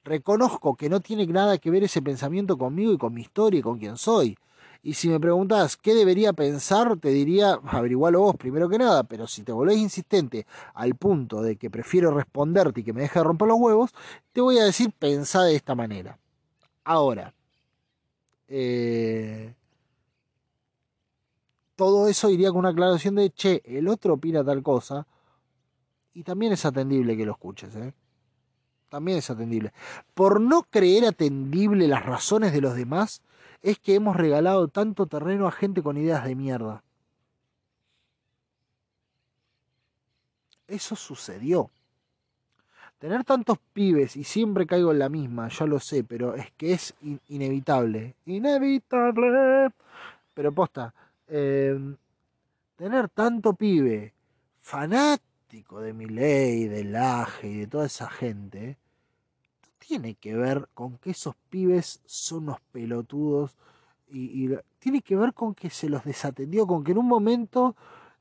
Reconozco 0.04 0.76
que 0.76 0.88
no 0.88 1.00
tiene 1.00 1.26
nada 1.26 1.58
que 1.58 1.70
ver 1.70 1.84
ese 1.84 2.00
pensamiento 2.02 2.56
conmigo 2.56 2.92
y 2.92 2.98
con 2.98 3.12
mi 3.14 3.22
historia 3.22 3.60
y 3.60 3.62
con 3.62 3.78
quién 3.78 3.96
soy. 3.96 4.38
Y 4.82 4.94
si 4.94 5.08
me 5.08 5.18
preguntás 5.18 5.76
qué 5.76 5.94
debería 5.94 6.32
pensar, 6.32 6.96
te 6.98 7.08
diría, 7.08 7.58
averigualo 7.64 8.20
vos 8.20 8.36
primero 8.36 8.68
que 8.68 8.78
nada, 8.78 9.02
pero 9.04 9.26
si 9.26 9.42
te 9.42 9.52
volvés 9.52 9.76
insistente 9.76 10.46
al 10.72 10.94
punto 10.94 11.42
de 11.42 11.56
que 11.56 11.68
prefiero 11.68 12.12
responderte 12.12 12.80
y 12.80 12.84
que 12.84 12.92
me 12.92 13.02
deje 13.02 13.18
de 13.18 13.24
romper 13.24 13.48
los 13.48 13.58
huevos, 13.58 13.90
te 14.32 14.40
voy 14.40 14.58
a 14.58 14.64
decir, 14.64 14.92
pensá 14.98 15.42
de 15.42 15.56
esta 15.56 15.74
manera. 15.74 16.18
Ahora, 16.84 17.34
eh, 18.46 19.37
todo 21.78 22.08
eso 22.08 22.28
iría 22.28 22.50
con 22.50 22.58
una 22.58 22.70
aclaración 22.70 23.14
de, 23.14 23.30
che, 23.30 23.62
el 23.64 23.86
otro 23.86 24.14
opina 24.14 24.42
tal 24.42 24.64
cosa, 24.64 25.06
y 26.12 26.24
también 26.24 26.52
es 26.52 26.64
atendible 26.64 27.16
que 27.16 27.24
lo 27.24 27.30
escuches, 27.30 27.76
¿eh? 27.76 27.94
También 28.88 29.18
es 29.18 29.30
atendible. 29.30 29.72
Por 30.12 30.40
no 30.40 30.64
creer 30.64 31.04
atendible 31.04 31.86
las 31.86 32.04
razones 32.04 32.52
de 32.52 32.62
los 32.62 32.74
demás, 32.74 33.22
es 33.62 33.78
que 33.78 33.94
hemos 33.94 34.16
regalado 34.16 34.66
tanto 34.66 35.06
terreno 35.06 35.46
a 35.46 35.52
gente 35.52 35.80
con 35.80 35.96
ideas 35.96 36.24
de 36.24 36.34
mierda. 36.34 36.82
Eso 40.66 40.96
sucedió. 40.96 41.70
Tener 42.98 43.22
tantos 43.22 43.58
pibes 43.72 44.16
y 44.16 44.24
siempre 44.24 44.66
caigo 44.66 44.90
en 44.90 44.98
la 44.98 45.08
misma, 45.08 45.46
ya 45.48 45.64
lo 45.64 45.78
sé, 45.78 46.02
pero 46.02 46.34
es 46.34 46.50
que 46.56 46.72
es 46.72 46.92
inevitable. 47.28 48.16
Inevitable. 48.26 49.70
Pero 50.34 50.52
posta, 50.52 50.92
em, 51.28 51.96
tener 52.76 53.08
tanto 53.08 53.54
pibe 53.54 54.14
fanático 54.60 55.80
de 55.80 55.92
mi 55.92 56.06
ley, 56.06 56.68
de 56.68 56.84
Laje 56.84 57.48
y 57.48 57.58
de 57.60 57.66
toda 57.66 57.86
esa 57.86 58.08
gente, 58.10 58.78
tiene 59.78 60.14
que 60.14 60.36
ver 60.36 60.68
con 60.74 60.98
que 60.98 61.10
esos 61.10 61.34
pibes 61.48 62.02
son 62.04 62.44
unos 62.44 62.60
pelotudos 62.72 63.56
y, 64.10 64.50
tiene 64.78 65.02
que 65.02 65.16
ver 65.16 65.34
con 65.34 65.54
que 65.54 65.70
se 65.70 65.88
los 65.88 66.04
desatendió, 66.04 66.66
con 66.66 66.84
que 66.84 66.92
en 66.92 66.98
un 66.98 67.08
momento 67.08 67.74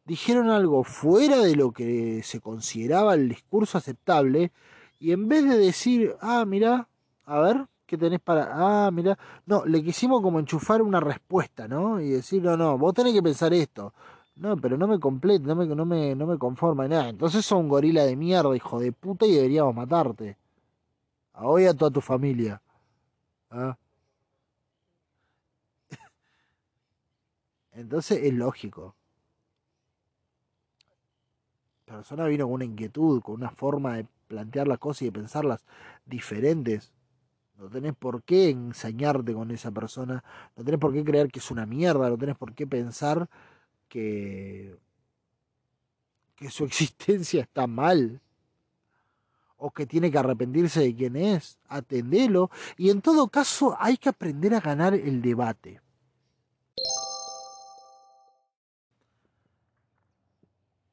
dijeron 0.06 0.50
algo 0.50 0.84
fuera 0.84 1.38
de 1.38 1.56
lo 1.56 1.72
que 1.72 2.24
se 2.24 2.40
consideraba 2.40 3.14
el 3.14 3.30
discurso 3.30 3.78
aceptable 3.78 4.52
y 5.00 5.12
en 5.12 5.28
vez 5.28 5.44
de 5.48 5.58
decir, 5.58 6.16
ah, 6.22 6.46
mira, 6.46 6.88
a 7.26 7.40
ver, 7.40 7.68
¿qué 7.88 7.98
tenés 7.98 8.20
para...? 8.22 8.50
Ah, 8.52 8.92
mira, 8.92 9.18
no, 9.48 9.66
le 9.66 9.84
quisimos 9.84 10.22
como 10.22 10.40
enchufar 10.40 10.82
una 10.84 11.00
respuesta, 11.00 11.68
¿no? 11.68 12.00
Y 12.00 12.10
decir, 12.10 12.44
no, 12.44 12.56
no, 12.58 12.78
vos 12.78 12.94
tenés 12.94 13.14
que 13.14 13.24
pensar 13.24 13.54
esto. 13.54 13.94
No, 14.36 14.56
pero 14.58 14.78
no 14.78 14.88
me 14.88 15.00
complete, 15.00 15.46
no 15.48 15.56
me, 15.56 15.66
no 15.66 15.86
me, 15.86 16.16
no 16.16 16.28
me 16.28 16.38
conforma 16.38 16.88
nada. 16.88 17.10
Entonces 17.10 17.46
sos 17.46 17.60
un 17.60 17.70
gorila 17.70 18.04
de 18.06 18.16
mierda, 18.16 18.56
hijo 18.56 18.80
de 18.80 18.92
puta, 18.92 19.26
y 19.26 19.34
deberíamos 19.34 19.74
matarte 19.76 20.38
a 21.34 21.46
hoy 21.46 21.66
a 21.66 21.74
toda 21.74 21.92
tu 21.92 22.02
familia. 22.02 22.62
¿Ah? 23.52 23.78
Entonces 27.72 28.20
es 28.24 28.34
lógico. 28.34 28.96
La 31.88 31.96
persona 31.96 32.26
vino 32.26 32.46
con 32.46 32.54
una 32.56 32.66
inquietud, 32.66 33.22
con 33.22 33.36
una 33.36 33.50
forma 33.50 33.96
de 33.98 34.06
plantear 34.28 34.68
las 34.68 34.78
cosas 34.78 35.04
y 35.04 35.06
de 35.06 35.12
pensarlas 35.14 35.66
diferentes. 36.06 36.92
No 37.58 37.70
tenés 37.70 37.96
por 37.96 38.22
qué 38.24 38.50
ensañarte 38.50 39.34
con 39.34 39.50
esa 39.50 39.72
persona, 39.72 40.24
no 40.56 40.64
tenés 40.64 40.80
por 40.80 40.94
qué 40.94 41.04
creer 41.04 41.32
que 41.32 41.40
es 41.40 41.50
una 41.50 41.66
mierda, 41.66 42.10
no 42.10 42.18
tenés 42.18 42.38
por 42.38 42.54
qué 42.54 42.68
pensar 42.68 43.28
que, 43.90 44.78
que 46.36 46.50
su 46.52 46.64
existencia 46.66 47.42
está 47.42 47.66
mal 47.66 48.22
o 49.58 49.72
que 49.72 49.88
tiene 49.88 50.12
que 50.12 50.20
arrepentirse 50.20 50.82
de 50.82 50.96
quién 50.96 51.16
es, 51.16 51.58
atendelo 51.68 52.52
y 52.78 52.92
en 52.92 53.02
todo 53.02 53.28
caso 53.28 53.76
hay 53.80 53.98
que 53.98 54.10
aprender 54.10 54.54
a 54.54 54.60
ganar 54.60 54.94
el 54.94 55.22
debate. 55.22 55.82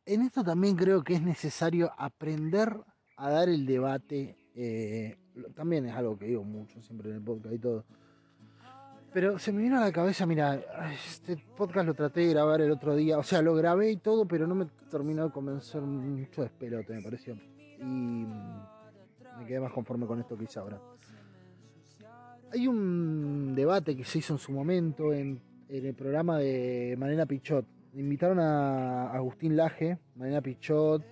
En 0.06 0.22
esto 0.22 0.42
también 0.42 0.76
creo 0.76 1.02
que 1.02 1.14
es 1.14 1.22
necesario 1.22 1.92
aprender 1.96 2.78
a 3.16 3.30
dar 3.30 3.48
el 3.48 3.64
debate. 3.66 4.36
Eh, 4.54 5.16
también 5.54 5.86
es 5.86 5.94
algo 5.94 6.18
que 6.18 6.26
digo 6.26 6.44
mucho 6.44 6.80
siempre 6.82 7.10
en 7.10 7.16
el 7.16 7.22
podcast 7.22 7.54
y 7.54 7.58
todo. 7.58 7.84
Pero 9.12 9.38
se 9.38 9.52
me 9.52 9.62
vino 9.62 9.78
a 9.78 9.80
la 9.80 9.92
cabeza, 9.92 10.26
mira, 10.26 10.60
este 10.92 11.36
podcast 11.56 11.86
lo 11.86 11.94
traté 11.94 12.20
de 12.20 12.30
grabar 12.30 12.60
el 12.60 12.72
otro 12.72 12.96
día, 12.96 13.16
o 13.16 13.22
sea, 13.22 13.42
lo 13.42 13.54
grabé 13.54 13.92
y 13.92 13.96
todo, 13.96 14.26
pero 14.26 14.46
no 14.46 14.56
me 14.56 14.66
terminó 14.90 15.24
de 15.24 15.30
convencer 15.30 15.82
mucho 15.82 16.40
de 16.40 16.48
espelote, 16.48 16.94
me 16.94 17.02
pareció 17.02 17.36
y 17.78 18.26
me 19.38 19.46
quedé 19.46 19.60
más 19.60 19.72
conforme 19.72 20.06
con 20.06 20.20
esto 20.20 20.36
que 20.36 20.44
hice 20.44 20.58
ahora. 20.58 20.80
Hay 22.52 22.66
un 22.66 23.54
debate 23.54 23.96
que 23.96 24.04
se 24.04 24.18
hizo 24.18 24.34
en 24.34 24.38
su 24.38 24.52
momento 24.52 25.12
en, 25.12 25.40
el 25.68 25.94
programa 25.94 26.38
de 26.38 26.94
Manena 26.98 27.26
Pichot. 27.26 27.66
Invitaron 27.94 28.38
a 28.38 29.10
Agustín 29.12 29.56
Laje, 29.56 29.98
Manena 30.14 30.40
Pichot, 30.40 31.02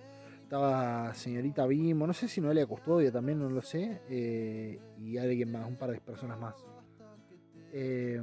estaba 0.53 1.11
señorita 1.15 1.65
Bimo, 1.65 2.05
no 2.05 2.13
sé 2.13 2.27
si 2.27 2.39
Noelia 2.39 2.67
Custodia 2.67 3.11
también, 3.11 3.39
no 3.39 3.49
lo 3.49 3.63
sé, 3.63 4.03
eh, 4.07 4.79
y 4.99 5.17
alguien 5.17 5.51
más, 5.51 5.67
un 5.67 5.77
par 5.77 5.89
de 5.89 5.99
personas 5.99 6.39
más. 6.39 6.53
Eh, 7.71 8.21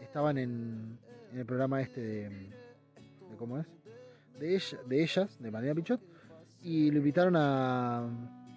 estaban 0.00 0.38
en, 0.38 0.96
el 1.34 1.44
programa 1.44 1.80
este 1.80 2.00
de, 2.00 2.50
¿cómo 3.36 3.58
es? 3.58 3.66
De, 4.38 4.62
de 4.86 5.02
ellas, 5.02 5.36
de 5.40 5.50
Manena 5.50 5.74
Pichot 5.74 6.00
y 6.62 6.92
lo 6.92 6.98
invitaron 6.98 7.34
a, 7.34 8.08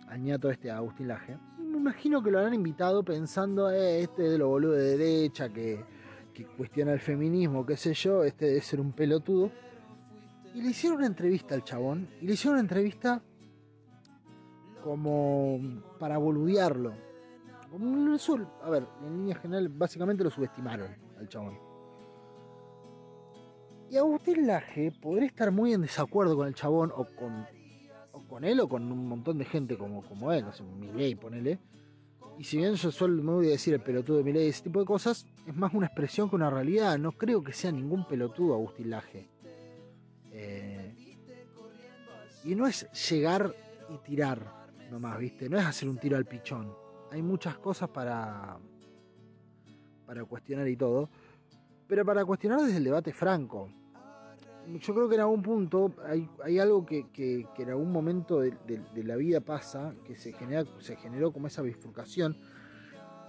al 0.07 0.21
ñato 0.21 0.51
este, 0.51 0.69
a 0.69 0.77
Agustín 0.77 1.07
Laje. 1.07 1.35
Me 1.57 1.77
imagino 1.79 2.21
que 2.21 2.29
lo 2.29 2.37
habrán 2.37 2.53
invitado 2.53 3.01
pensando, 3.01 3.71
eh, 3.71 4.01
este 4.01 4.21
de 4.21 4.37
lo 4.37 4.49
boludo 4.49 4.73
de 4.73 4.95
derecha, 4.95 5.49
que, 5.49 5.83
que 6.31 6.45
cuestiona 6.45 6.93
el 6.93 6.99
feminismo, 6.99 7.65
qué 7.65 7.75
sé 7.75 7.95
yo, 7.95 8.23
este 8.23 8.45
debe 8.45 8.61
ser 8.61 8.79
un 8.79 8.91
pelotudo. 8.91 9.49
Y 10.57 10.61
le 10.63 10.69
hicieron 10.69 10.97
una 10.97 11.05
entrevista 11.05 11.53
al 11.53 11.63
chabón, 11.63 12.09
y 12.19 12.25
le 12.25 12.33
hicieron 12.33 12.53
una 12.55 12.61
entrevista 12.61 13.21
como 14.83 15.59
para 15.99 16.17
boludearlo. 16.17 16.93
a 18.63 18.69
ver, 18.71 18.87
en 19.05 19.17
línea 19.17 19.35
general, 19.35 19.69
básicamente 19.69 20.23
lo 20.23 20.31
subestimaron 20.31 20.95
al 21.19 21.29
chabón. 21.29 21.59
Y 23.91 23.97
Agustín 23.97 24.47
Laje 24.47 24.91
podría 24.99 25.27
estar 25.27 25.51
muy 25.51 25.73
en 25.73 25.81
desacuerdo 25.81 26.35
con 26.35 26.47
el 26.47 26.55
chabón 26.55 26.91
o 26.91 27.05
con 27.05 27.45
con 28.27 28.43
él 28.43 28.59
o 28.59 28.67
con 28.67 28.91
un 28.91 29.07
montón 29.07 29.37
de 29.37 29.45
gente 29.45 29.77
como, 29.77 30.01
como 30.01 30.33
él, 30.33 30.43
no 30.43 30.51
sé, 30.51 30.63
Miley, 30.63 31.13
ponele. 31.13 31.59
Y 32.39 32.43
si 32.43 32.57
bien 32.57 32.73
yo 32.73 32.91
solo 32.91 33.21
me 33.21 33.31
voy 33.31 33.47
a 33.47 33.51
decir 33.51 33.75
el 33.75 33.79
pelotudo 33.79 34.17
de 34.17 34.23
Miley, 34.23 34.47
ese 34.47 34.63
tipo 34.63 34.79
de 34.79 34.87
cosas, 34.87 35.27
es 35.45 35.55
más 35.55 35.71
una 35.75 35.85
expresión 35.85 36.31
que 36.31 36.35
una 36.35 36.49
realidad. 36.49 36.97
No 36.97 37.11
creo 37.11 37.43
que 37.43 37.53
sea 37.53 37.71
ningún 37.71 38.07
pelotudo 38.07 38.55
Agustín 38.55 38.89
Laje. 38.89 39.29
Y 42.47 42.55
no 42.55 42.65
es 42.65 42.89
llegar 43.09 43.53
y 43.89 43.97
tirar 43.99 44.67
nomás, 44.89 45.19
¿viste? 45.19 45.49
No 45.49 45.59
es 45.59 45.65
hacer 45.65 45.87
un 45.87 45.97
tiro 45.97 46.17
al 46.17 46.25
pichón. 46.25 46.73
Hay 47.11 47.21
muchas 47.21 47.57
cosas 47.59 47.89
para, 47.89 48.57
para 50.05 50.25
cuestionar 50.25 50.67
y 50.67 50.75
todo. 50.75 51.09
Pero 51.87 52.03
para 52.03 52.25
cuestionar 52.25 52.61
desde 52.61 52.77
el 52.77 52.85
debate 52.85 53.13
franco 53.13 53.69
yo 54.75 54.93
creo 54.93 55.07
que 55.07 55.15
en 55.15 55.21
algún 55.21 55.41
punto 55.41 55.93
hay, 56.43 56.59
algo 56.59 56.85
que, 56.85 57.05
en 57.57 57.69
algún 57.69 57.91
momento 57.91 58.41
de, 58.41 58.53
la 59.03 59.15
vida 59.15 59.39
pasa, 59.39 59.93
que 60.05 60.15
se, 60.15 60.33
genera, 60.33 60.65
se 60.79 60.95
generó 60.97 61.31
como 61.31 61.47
esa 61.47 61.61
bifurcación, 61.61 62.35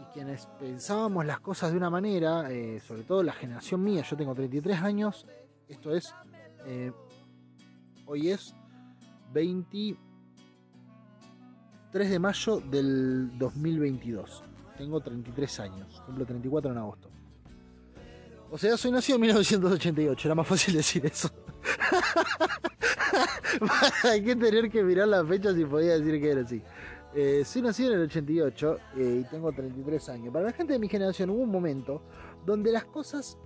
y 0.01 0.05
quienes 0.13 0.47
pensábamos 0.59 1.27
las 1.27 1.41
cosas 1.41 1.71
de 1.71 1.77
una 1.77 1.91
manera, 1.91 2.51
eh, 2.51 2.81
sobre 2.81 3.03
todo 3.03 3.23
la 3.23 3.33
generación 3.33 3.83
mía, 3.83 4.03
yo 4.03 4.17
tengo 4.17 4.35
33 4.35 4.83
años, 4.83 5.27
esto 5.69 5.95
es, 5.95 6.13
eh, 6.67 6.93
hoy 8.07 8.31
es 8.31 8.55
23 9.33 9.99
de 11.93 12.19
mayo 12.19 12.61
del 12.61 13.39
2022, 13.39 14.43
tengo 14.77 15.01
33 15.01 15.61
años, 15.61 16.03
cumplo 16.07 16.25
34 16.27 16.73
en 16.73 16.79
agosto. 16.79 17.11
O 18.51 18.57
sea, 18.57 18.77
soy 18.77 18.91
nacido 18.91 19.17
en 19.17 19.23
1988, 19.23 20.29
era 20.29 20.35
más 20.35 20.47
fácil 20.47 20.75
decir 20.75 21.05
eso. 21.05 21.31
Hay 24.05 24.23
que 24.23 24.37
tener 24.37 24.71
que 24.71 24.83
mirar 24.83 25.09
la 25.09 25.25
fecha 25.25 25.55
si 25.55 25.65
podía 25.65 25.99
decir 25.99 26.21
que 26.21 26.31
era 26.31 26.41
así. 26.43 26.63
Eh, 27.15 27.43
soy 27.45 27.63
nacido 27.63 27.93
en 27.93 28.01
el 28.01 28.05
88 28.07 28.79
eh, 28.97 29.23
y 29.23 29.31
tengo 29.31 29.53
33 29.53 30.09
años. 30.11 30.33
Para 30.33 30.47
la 30.47 30.53
gente 30.53 30.73
de 30.75 30.79
mi 30.79 30.89
generación 30.89 31.31
hubo 31.31 31.43
un 31.43 31.51
momento 31.51 32.03
donde 32.45 32.71
las 32.73 32.85
cosas 32.85 33.39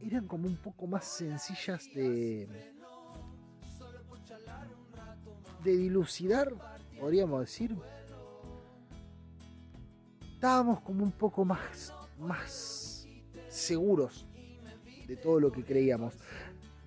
eran 0.00 0.26
como 0.26 0.46
un 0.46 0.56
poco 0.56 0.86
más 0.86 1.04
sencillas 1.04 1.86
de, 1.94 2.72
de 5.68 5.76
dilucidar, 5.76 6.52
podríamos 6.98 7.40
decir. 7.40 7.76
Estábamos 10.34 10.80
como 10.80 11.02
un 11.04 11.12
poco 11.12 11.44
más, 11.44 11.92
más 12.18 13.06
seguros 13.48 14.26
de 15.06 15.16
todo 15.16 15.40
lo 15.40 15.52
que 15.52 15.64
creíamos. 15.64 16.14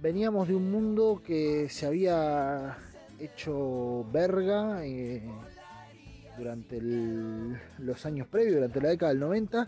Veníamos 0.01 0.47
de 0.47 0.55
un 0.55 0.71
mundo 0.71 1.21
que 1.23 1.69
se 1.69 1.85
había 1.85 2.77
hecho 3.19 4.05
verga 4.11 4.83
eh, 4.85 5.21
durante 6.37 6.79
los 6.81 8.05
años 8.05 8.27
previos, 8.27 8.55
durante 8.55 8.81
la 8.81 8.89
década 8.89 9.11
del 9.11 9.19
90, 9.19 9.67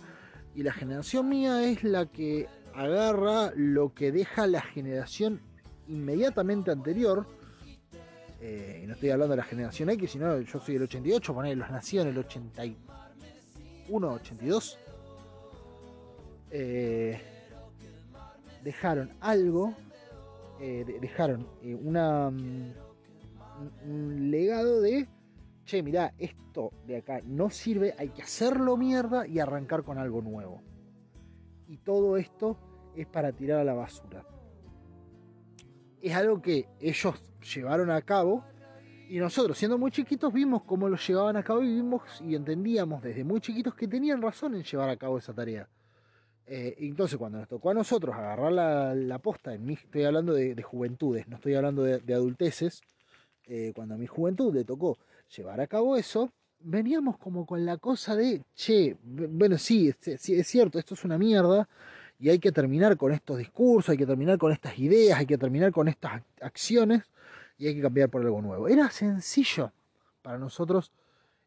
Y 0.55 0.63
la 0.63 0.73
generación 0.73 1.29
mía 1.29 1.63
es 1.63 1.83
la 1.83 2.05
que 2.05 2.47
agarra 2.73 3.51
lo 3.55 3.93
que 3.93 4.11
deja 4.11 4.47
la 4.47 4.61
generación 4.61 5.41
inmediatamente 5.87 6.71
anterior. 6.71 7.27
Eh, 8.45 8.81
y 8.83 8.87
no 8.87 8.93
estoy 8.95 9.09
hablando 9.09 9.31
de 9.31 9.37
la 9.37 9.45
generación 9.45 9.89
X, 9.91 10.11
sino 10.11 10.41
yo 10.41 10.59
soy 10.59 10.73
del 10.73 10.83
88, 10.83 11.33
poner 11.33 11.55
los 11.55 11.71
nací 11.71 11.97
en 11.97 12.09
el 12.09 12.17
81, 12.17 14.13
82. 14.15 14.79
Eh, 16.51 17.21
dejaron 18.61 19.11
algo, 19.21 19.73
eh, 20.59 20.83
dejaron 20.99 21.47
una, 21.85 22.29
mm, 22.29 22.73
un 23.85 24.29
legado 24.29 24.81
de, 24.81 25.07
che, 25.63 25.81
mirá, 25.81 26.13
esto 26.17 26.73
de 26.85 26.97
acá 26.97 27.21
no 27.23 27.49
sirve, 27.49 27.95
hay 27.97 28.09
que 28.09 28.23
hacerlo 28.23 28.75
mierda 28.75 29.25
y 29.25 29.39
arrancar 29.39 29.83
con 29.83 29.97
algo 29.97 30.21
nuevo. 30.21 30.61
Y 31.69 31.77
todo 31.77 32.17
esto 32.17 32.57
es 32.93 33.07
para 33.07 33.31
tirar 33.31 33.59
a 33.59 33.63
la 33.63 33.73
basura. 33.73 34.25
Es 36.03 36.13
algo 36.13 36.39
que 36.41 36.67
ellos 36.79 37.15
llevaron 37.55 37.89
a 37.89 37.99
cabo 38.03 38.43
y 39.09 39.19
nosotros, 39.19 39.57
siendo 39.57 39.77
muy 39.77 39.89
chiquitos, 39.89 40.33
vimos 40.33 40.63
cómo 40.63 40.89
lo 40.89 40.97
llevaban 40.97 41.37
a 41.37 41.43
cabo 41.43 41.63
y 41.63 41.67
vimos 41.67 42.01
y 42.21 42.35
entendíamos 42.35 43.01
desde 43.01 43.23
muy 43.23 43.39
chiquitos 43.39 43.73
que 43.73 43.87
tenían 43.87 44.21
razón 44.21 44.53
en 44.55 44.63
llevar 44.63 44.89
a 44.89 44.97
cabo 44.97 45.17
esa 45.17 45.33
tarea. 45.33 45.69
Eh, 46.45 46.75
entonces, 46.79 47.17
cuando 47.17 47.37
nos 47.37 47.47
tocó 47.47 47.69
a 47.69 47.73
nosotros 47.73 48.13
agarrar 48.15 48.51
la, 48.51 49.19
posta, 49.19 49.53
en 49.53 49.69
estoy 49.69 50.03
hablando 50.03 50.33
de, 50.33 50.61
juventudes, 50.61 51.27
no 51.29 51.37
estoy 51.37 51.55
hablando 51.55 51.83
de, 51.83 52.13
adulteces, 52.13 52.81
eh, 53.45 53.71
cuando 53.73 53.95
a 53.95 53.97
mi 53.97 54.07
juventud 54.07 54.53
le 54.53 54.65
tocó 54.65 54.97
llevar 55.35 55.61
a 55.61 55.67
cabo 55.67 55.95
eso, 55.95 56.31
veníamos 56.59 57.17
como 57.17 57.45
con 57.45 57.65
la 57.65 57.77
cosa 57.77 58.15
de, 58.17 58.41
che, 58.55 58.97
bueno, 59.03 59.57
sí, 59.57 59.93
sí, 59.99 60.35
es 60.35 60.47
cierto, 60.47 60.79
esto 60.79 60.95
es 60.95 61.05
una 61.05 61.17
mierda, 61.17 61.69
y 62.23 62.29
hay 62.29 62.39
que 62.39 62.53
terminar 62.53 62.95
con 62.95 63.11
estos 63.11 63.37
discursos, 63.37 63.89
hay 63.89 63.97
que 63.97 64.05
terminar 64.05 64.37
con 64.37 64.53
estas 64.53 64.79
ideas, 64.79 65.19
hay 65.19 65.25
que 65.25 65.37
terminar 65.37 65.73
con 65.73 65.89
estas 65.89 66.21
acciones 66.39 67.03
y 67.57 67.67
hay 67.67 67.75
que 67.75 67.81
cambiar 67.81 68.07
por 68.07 68.21
algo 68.21 68.41
nuevo. 68.41 68.69
Era 68.69 68.89
sencillo 68.89 69.73
para 70.21 70.37
nosotros 70.37 70.89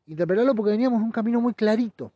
interpretarlo 0.07 0.55
porque 0.55 0.73
veníamos 0.73 1.01
un 1.01 1.11
camino 1.11 1.41
muy 1.41 1.55
clarito. 1.55 2.13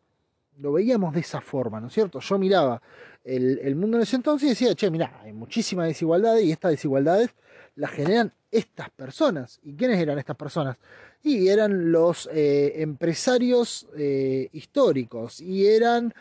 Lo 0.58 0.72
veíamos 0.72 1.14
de 1.14 1.20
esa 1.20 1.40
forma, 1.40 1.80
¿no 1.80 1.86
es 1.86 1.94
cierto? 1.94 2.20
Yo 2.20 2.38
miraba 2.38 2.82
el, 3.24 3.74
mundo 3.76 3.96
en 3.96 4.02
ese 4.02 4.16
entonces 4.16 4.46
y 4.46 4.50
decía, 4.50 4.74
che, 4.74 4.90
mira, 4.90 5.22
hay 5.22 5.32
muchísima 5.32 5.86
desigualdad 5.86 6.36
y 6.36 6.52
estas 6.52 6.72
desigualdades 6.72 7.30
las 7.76 7.92
generan 7.92 8.30
estas 8.50 8.90
personas. 8.90 9.58
¿Y 9.62 9.72
quiénes 9.72 9.98
eran 9.98 10.18
estas 10.18 10.36
personas? 10.36 10.76
Y 11.22 11.48
eran 11.48 11.90
los 11.90 12.28
eh, 12.30 12.74
empresarios 12.82 13.88
eh, 13.96 14.50
históricos 14.52 15.40
y 15.40 15.66
eran 15.66 16.12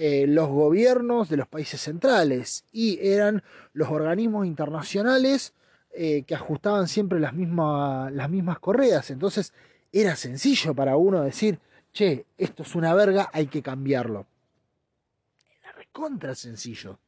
eh, 0.00 0.28
los 0.28 0.48
gobiernos 0.48 1.28
de 1.28 1.36
los 1.36 1.48
países 1.48 1.80
centrales 1.80 2.64
y 2.70 3.00
eran 3.02 3.42
los 3.72 3.88
organismos 3.88 4.46
internacionales 4.46 5.54
eh, 5.90 6.22
que 6.22 6.36
ajustaban 6.36 6.86
siempre 6.86 7.18
las 7.18 7.34
las 7.34 8.30
mismas 8.30 8.60
correas. 8.60 9.10
Entonces 9.10 9.52
era 9.90 10.14
sencillo 10.14 10.72
para 10.72 10.96
uno 10.96 11.22
decir, 11.22 11.58
che, 11.92 12.26
esto 12.36 12.62
es 12.62 12.76
una 12.76 12.94
verga, 12.94 13.28
hay 13.32 13.48
que 13.48 13.60
cambiarlo. 13.60 14.26
Era 15.60 15.72
recontra 15.72 16.36
sencillo. 16.36 17.00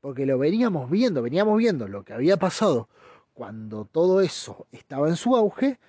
Porque 0.00 0.26
lo 0.26 0.38
veníamos 0.38 0.88
viendo, 0.88 1.20
veníamos 1.20 1.58
viendo 1.58 1.88
lo 1.88 2.04
que 2.04 2.12
había 2.12 2.36
pasado 2.36 2.88
cuando 3.34 3.86
todo 3.86 4.20
eso 4.20 4.68
estaba 4.70 5.08
en 5.08 5.16
su 5.16 5.34
auge, 5.34 5.80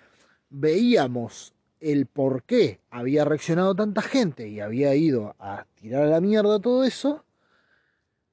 veíamos 0.49 1.53
el 1.81 2.05
por 2.05 2.43
qué 2.43 2.79
había 2.89 3.25
reaccionado 3.25 3.75
tanta 3.75 4.01
gente 4.01 4.47
y 4.47 4.59
había 4.59 4.95
ido 4.95 5.35
a 5.39 5.65
tirar 5.75 6.03
a 6.03 6.09
la 6.09 6.21
mierda 6.21 6.59
todo 6.59 6.83
eso, 6.83 7.25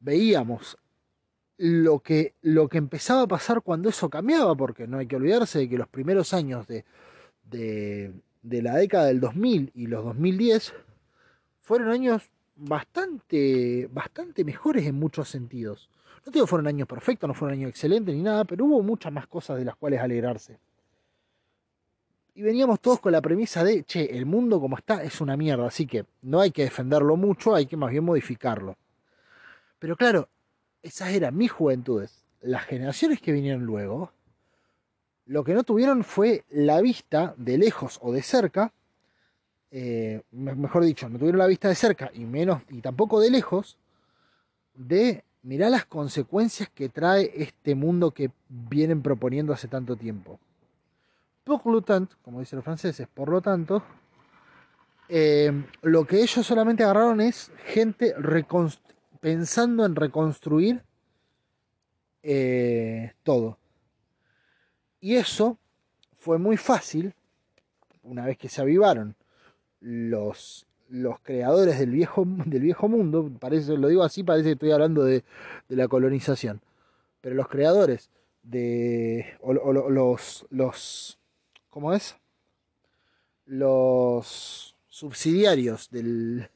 veíamos 0.01 0.78
lo 1.57 1.99
que, 2.01 2.34
lo 2.42 2.68
que 2.68 2.78
empezaba 2.78 3.22
a 3.22 3.26
pasar 3.26 3.62
cuando 3.62 3.88
eso 3.88 4.09
cambiaba, 4.09 4.55
porque 4.55 4.86
no 4.86 4.99
hay 4.99 5.07
que 5.07 5.16
olvidarse 5.16 5.59
de 5.59 5.68
que 5.68 5.78
los 5.78 5.88
primeros 5.88 6.32
años 6.32 6.68
de, 6.68 6.84
de, 7.51 8.12
de 8.42 8.62
la 8.62 8.76
década 8.76 9.07
del 9.07 9.20
2000 9.20 9.72
y 9.74 9.86
los 9.86 10.05
2010 10.05 10.74
fueron 11.61 11.88
años 11.88 12.30
bastante, 12.55 13.88
bastante 13.92 14.44
mejores 14.44 14.86
en 14.86 14.94
muchos 14.94 15.28
sentidos. 15.28 15.88
No 16.24 16.32
digo 16.32 16.46
fueron 16.46 16.66
años 16.66 16.86
perfectos, 16.86 17.26
no 17.26 17.34
fueron 17.34 17.59
años 17.59 17.70
excelentes 17.70 18.14
ni 18.14 18.22
nada, 18.22 18.44
pero 18.44 18.66
hubo 18.66 18.82
muchas 18.82 19.12
más 19.12 19.26
cosas 19.26 19.59
de 19.59 19.64
las 19.64 19.76
cuales 19.76 20.01
alegrarse. 20.01 20.59
Y 22.39 22.43
veníamos 22.43 22.78
todos 22.78 23.01
con 23.01 23.11
la 23.11 23.20
premisa 23.20 23.64
de, 23.64 23.82
che, 23.82 24.16
el 24.16 24.24
mundo 24.24 24.61
como 24.61 24.76
está 24.76 25.03
es 25.03 25.20
una 25.20 25.36
mierda, 25.36 25.66
así 25.66 25.89
que 25.89 26.05
no 26.22 26.39
hay 26.39 26.53
que 26.53 26.62
defenderlo 26.62 27.16
mucho, 27.16 27.53
hay 27.53 27.66
que 27.66 27.76
más 27.76 27.91
bien 27.91 28.05
modificarlo. 28.05 28.76
Pero 29.80 29.97
claro, 29.97 30.28
esas 30.80 31.09
eran 31.09 31.36
mis 31.36 31.51
juventudes. 31.51 32.22
Las 32.41 32.64
generaciones 32.66 33.20
que 33.20 33.32
vinieron 33.32 33.64
luego, 33.64 34.12
lo 35.26 35.43
que 35.43 35.53
no 35.53 35.64
tuvieron 35.64 36.05
fue 36.05 36.45
la 36.51 36.80
vista 36.80 37.34
de 37.39 37.59
lejos 37.59 37.99
o 38.03 38.12
de 38.12 38.22
cerca, 38.22 38.72
eh, 39.72 40.22
mejor 40.30 40.84
dicho, 40.84 41.09
no 41.09 41.18
tuvieron 41.18 41.41
la 41.41 41.47
vista 41.49 41.66
de 41.66 41.74
cerca 41.74 42.12
y 42.14 42.20
menos 42.20 42.62
y 42.68 42.82
tampoco 42.82 43.18
de 43.18 43.32
lejos, 43.32 43.78
de 44.76 45.24
mirar 45.43 45.72
las 45.72 45.86
consecuencias 45.86 46.70
que 46.72 46.89
trae 46.89 47.32
este 47.34 47.74
mundo 47.74 48.12
que 48.12 48.30
vienen 48.49 49.03
proponiendo 49.03 49.53
hace 49.53 49.66
tanto 49.66 49.97
tiempo. 49.97 50.39
Pour 51.57 51.72
lo 51.72 51.80
tanto, 51.80 52.16
como 52.22 52.40
dicen 52.40 52.59
los 52.59 52.64
franceses, 52.64 53.09
por 53.09 53.30
lo 53.30 53.40
tanto, 53.40 53.82
eh, 55.09 55.51
lo 55.80 56.07
que 56.07 56.20
ellos 56.20 56.46
solamente 56.46 56.84
agarraron 56.84 57.22
es 57.22 57.51
gente 57.64 58.14
pensando 59.20 59.86
en 59.86 59.96
reconstruir 59.96 60.82
eh, 62.22 63.14
todo. 63.22 63.57
Y 65.01 65.14
eso 65.14 65.57
fue 66.18 66.36
muy 66.36 66.59
fácil 66.59 67.14
una 68.03 68.26
vez 68.26 68.36
que 68.36 68.51
se 68.51 68.61
avivaron 68.61 69.16
los, 69.80 70.66
los 70.90 71.20
creadores 71.20 71.78
del 71.78 71.90
viejo, 71.90 72.24
del 72.26 72.61
viejo 72.61 72.88
mundo, 72.88 73.30
parece, 73.40 73.78
lo 73.78 73.88
digo 73.88 74.03
así, 74.03 74.22
parece 74.22 74.49
que 74.49 74.53
estoy 74.53 74.72
hablando 74.72 75.05
de, 75.05 75.24
la 75.68 75.88
colonización, 75.88 76.61
pero 77.22 77.34
los 77.34 77.49
creadores 77.49 78.11
de 78.42 79.38
los, 79.42 80.46
los 80.51 81.17
¿cómo 81.79 81.93
es? 81.93 82.16
Los 83.47 84.74
subsidiarios 84.89 85.89
de, 85.93 86.49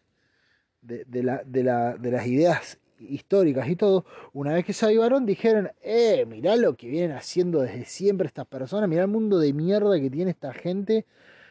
las 0.83 2.27
ideas 2.27 2.81
históricas 2.99 3.68
y 3.68 3.77
todo, 3.77 4.05
una 4.33 4.55
vez 4.55 4.64
que 4.64 4.73
se 4.73 4.85
avivaron, 4.85 5.25
dijeron, 5.25 5.70
eh, 5.81 6.27
mirá 6.27 6.57
lo 6.57 6.75
que 6.75 6.89
vienen 6.89 7.12
haciendo 7.12 7.61
desde 7.61 7.85
siempre 7.85 8.27
estas 8.27 8.49
personas, 8.49 8.89
mirá 8.89 9.03
el 9.03 9.09
mundo 9.09 9.39
de 9.39 9.53
mierda 9.53 10.01
que 10.01 10.11
tiene 10.11 10.33
esta 10.33 10.53
gente, 10.53 11.07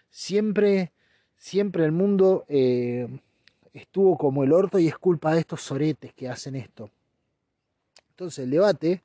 siempre, 0.09 0.91
siempre 1.37 1.85
el 1.85 1.93
mundo 1.93 2.43
eh, 2.49 3.07
estuvo 3.71 4.17
como 4.17 4.43
el 4.43 4.51
orto 4.51 4.79
y 4.79 4.89
es 4.89 4.97
culpa 4.97 5.33
de 5.33 5.39
estos 5.39 5.61
soretes 5.61 6.13
que 6.13 6.27
hacen 6.27 6.57
esto. 6.57 6.89
Entonces 8.09 8.43
el 8.43 8.51
debate 8.51 9.01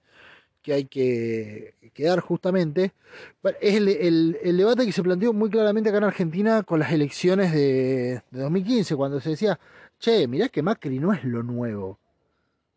que 0.66 0.72
hay 0.72 0.84
que, 0.86 1.74
quedar 1.94 2.18
justamente. 2.18 2.92
Es 3.60 3.76
el, 3.76 4.56
debate 4.56 4.84
que 4.84 4.90
se 4.90 5.02
planteó 5.04 5.32
muy 5.32 5.48
claramente 5.48 5.90
acá 5.90 5.98
en 5.98 6.04
Argentina 6.04 6.64
con 6.64 6.80
las 6.80 6.90
elecciones 6.90 7.52
de, 7.52 8.20
2015, 8.32 8.96
cuando 8.96 9.20
se 9.20 9.30
decía, 9.30 9.60
che, 10.00 10.26
mirá 10.26 10.48
que 10.48 10.62
Macri 10.62 10.98
no 10.98 11.12
es 11.12 11.22
lo 11.22 11.44
nuevo. 11.44 12.00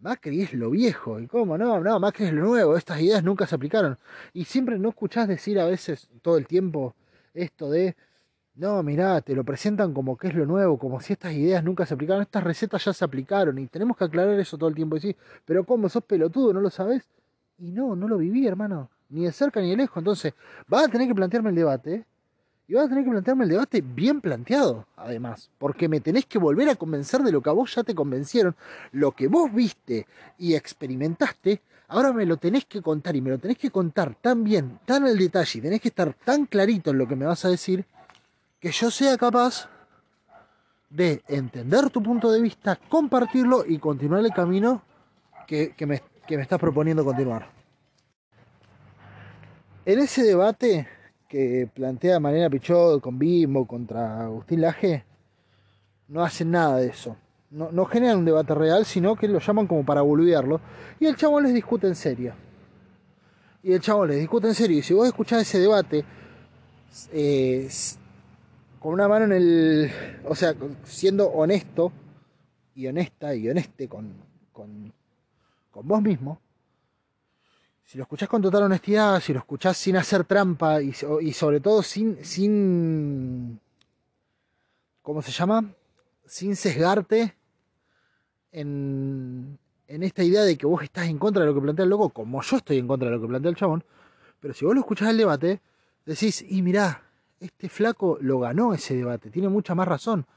Macri 0.01 0.43
es 0.43 0.53
lo 0.53 0.69
viejo. 0.69 1.19
¿Y 1.19 1.25
cómo? 1.25 1.57
No, 1.57 1.79
no, 1.79 1.99
Macri 1.99 2.27
es 2.27 2.33
lo 2.33 2.43
nuevo. 2.43 2.77
Estas 2.77 3.01
ideas 3.01 3.23
nunca 3.23 3.47
se 3.47 3.55
aplicaron. 3.55 3.97
Y 4.33 4.45
siempre 4.45 4.77
no 4.77 4.89
escuchás 4.89 5.27
decir 5.27 5.59
a 5.59 5.65
veces, 5.65 6.09
todo 6.21 6.37
el 6.37 6.45
tiempo, 6.45 6.93
esto 7.33 7.71
de, 7.71 7.95
no, 8.53 8.83
mirá, 8.83 9.19
te 9.21 9.33
lo 9.33 9.43
presentan 9.43 9.95
como 9.95 10.15
que 10.15 10.27
es 10.27 10.35
lo 10.35 10.45
nuevo, 10.45 10.77
como 10.77 11.01
si 11.01 11.13
estas 11.13 11.33
ideas 11.33 11.63
nunca 11.63 11.87
se 11.87 11.95
aplicaron. 11.95 12.21
Estas 12.21 12.43
recetas 12.43 12.85
ya 12.85 12.93
se 12.93 13.03
aplicaron. 13.03 13.57
Y 13.57 13.65
tenemos 13.65 13.97
que 13.97 14.03
aclarar 14.03 14.39
eso 14.39 14.59
todo 14.59 14.69
el 14.69 14.75
tiempo. 14.75 14.95
Y 14.95 14.99
decir, 14.99 15.17
pero 15.43 15.63
¿cómo? 15.63 15.89
¿Sos 15.89 16.03
pelotudo? 16.03 16.53
¿No 16.53 16.61
lo 16.61 16.69
sabes? 16.69 17.09
Y 17.59 17.71
no, 17.71 17.95
no 17.95 18.07
lo 18.07 18.17
viví, 18.17 18.47
hermano. 18.47 18.89
Ni 19.09 19.25
de 19.25 19.31
cerca 19.31 19.59
ni 19.59 19.71
de 19.71 19.77
lejos. 19.77 19.97
Entonces, 19.97 20.33
vas 20.67 20.85
a 20.85 20.87
tener 20.87 21.07
que 21.07 21.15
plantearme 21.15 21.49
el 21.49 21.55
debate. 21.55 22.05
Y 22.67 22.75
vas 22.75 22.85
a 22.85 22.89
tener 22.89 23.03
que 23.03 23.09
plantearme 23.09 23.45
el 23.45 23.49
debate 23.49 23.81
bien 23.81 24.21
planteado, 24.21 24.85
además. 24.95 25.49
Porque 25.57 25.89
me 25.89 25.99
tenés 25.99 26.25
que 26.25 26.37
volver 26.37 26.69
a 26.69 26.75
convencer 26.75 27.21
de 27.21 27.31
lo 27.31 27.41
que 27.41 27.49
a 27.49 27.53
vos 27.53 27.73
ya 27.73 27.83
te 27.83 27.95
convencieron. 27.95 28.55
Lo 28.91 29.11
que 29.11 29.27
vos 29.27 29.51
viste 29.51 30.05
y 30.37 30.53
experimentaste, 30.53 31.61
ahora 31.87 32.13
me 32.13 32.25
lo 32.25 32.37
tenés 32.37 32.65
que 32.65 32.81
contar. 32.81 33.15
Y 33.15 33.21
me 33.21 33.31
lo 33.31 33.39
tenés 33.39 33.57
que 33.57 33.71
contar 33.71 34.15
tan 34.15 34.43
bien, 34.43 34.79
tan 34.85 35.03
al 35.03 35.17
detalle. 35.17 35.59
Y 35.59 35.61
tenés 35.61 35.81
que 35.81 35.89
estar 35.89 36.13
tan 36.13 36.45
clarito 36.45 36.91
en 36.91 36.99
lo 36.99 37.07
que 37.07 37.15
me 37.15 37.25
vas 37.25 37.43
a 37.43 37.49
decir. 37.49 37.85
Que 38.59 38.71
yo 38.71 38.91
sea 38.91 39.17
capaz 39.17 39.67
de 40.89 41.23
entender 41.27 41.89
tu 41.89 42.01
punto 42.01 42.31
de 42.31 42.41
vista, 42.41 42.77
compartirlo 42.89 43.65
y 43.65 43.77
continuar 43.79 44.23
el 44.23 44.31
camino 44.31 44.81
que, 45.47 45.73
que 45.75 45.85
me 45.85 45.95
que 46.29 46.37
me 46.37 46.43
estás 46.43 46.59
proponiendo 46.59 47.03
continuar. 47.03 47.49
En 49.83 49.97
ese 49.97 50.21
debate 50.21 50.87
que 51.27 51.67
plantea 51.73 52.19
Mariana 52.19 52.51
Pichot 52.51 53.01
con 53.01 53.17
Bimbo 53.17 53.65
contra 53.65 54.25
Agustín 54.25 54.61
Laje, 54.61 55.03
no 56.07 56.23
hacen 56.23 56.51
nada 56.51 56.77
de 56.77 56.89
eso. 56.89 57.17
no, 57.49 57.71
no 57.71 57.85
generan 57.85 58.19
un 58.19 58.25
debate 58.25 58.53
real, 58.53 58.85
sino 58.85 59.15
que 59.15 59.27
lo 59.27 59.39
llaman 59.39 59.65
como 59.65 59.83
para 59.83 60.01
boludearlo. 60.01 60.61
Y 60.99 61.07
el 61.07 61.15
chabón 61.15 61.45
les 61.45 61.53
discute 61.55 61.87
en 61.87 61.95
serio. 61.95 62.35
Y 63.63 63.73
el 63.73 63.81
chabón 63.81 64.09
les 64.09 64.19
discute 64.19 64.45
en 64.45 64.53
serio. 64.53 64.77
Y 64.77 64.83
si 64.83 64.93
vos 64.93 65.07
escuchás 65.07 65.41
ese 65.41 65.57
debate, 65.57 66.05
eh, 67.11 67.67
con 68.79 68.93
una 68.93 69.07
mano 69.07 69.25
en 69.25 69.31
el. 69.31 69.91
O 70.25 70.35
sea, 70.35 70.53
siendo 70.83 71.27
honesto 71.27 71.91
y 72.75 72.85
honesta 72.85 73.33
y 73.33 73.49
honeste 73.49 73.89
con, 73.89 74.13
con, 74.53 74.93
con 75.71 75.87
vos 75.87 76.01
mismo. 76.01 76.41
Si 77.85 77.97
lo 77.97 78.03
escuchás 78.03 78.29
con 78.29 78.41
total 78.41 78.63
honestidad, 78.63 79.19
si 79.19 79.33
lo 79.33 79.39
escuchás 79.39 79.75
sin 79.75 79.95
hacer 79.97 80.23
trampa 80.23 80.81
y, 80.81 80.93
sobre 80.93 81.59
todo 81.59 81.81
sin, 81.81 82.23
sin. 82.23 83.59
¿Cómo 85.01 85.23
se 85.23 85.31
llama? 85.31 85.73
Sin 86.25 86.55
sesgarte 86.55 87.35
en, 88.51 89.57
en 89.87 90.03
esta 90.03 90.23
idea 90.23 90.43
de 90.43 90.55
que 90.55 90.67
vos 90.67 90.83
estás 90.83 91.07
en 91.07 91.17
contra 91.17 91.41
de 91.41 91.47
lo 91.47 91.55
que 91.55 91.61
plantea 91.61 91.83
el 91.83 91.89
loco, 91.89 92.09
como 92.09 92.43
yo 92.43 92.57
estoy 92.57 92.77
en 92.77 92.87
contra 92.87 93.09
de 93.09 93.15
lo 93.15 93.21
que 93.21 93.27
plantea 93.27 93.49
el 93.49 93.57
chabón. 93.57 93.83
Pero 94.39 94.53
si 94.53 94.65
vos 94.65 94.75
lo 94.75 94.81
escuchás 94.81 95.09
el 95.09 95.17
debate, 95.17 95.59
decís, 96.05 96.45
y 96.47 96.61
mirá, 96.61 97.01
este 97.39 97.69
flaco 97.69 98.19
lo 98.21 98.39
ganó 98.39 98.73
ese 98.75 98.95
debate, 98.95 99.31
tiene 99.31 99.49
mucha 99.49 99.73
más 99.73 99.87
razón. 99.87 100.27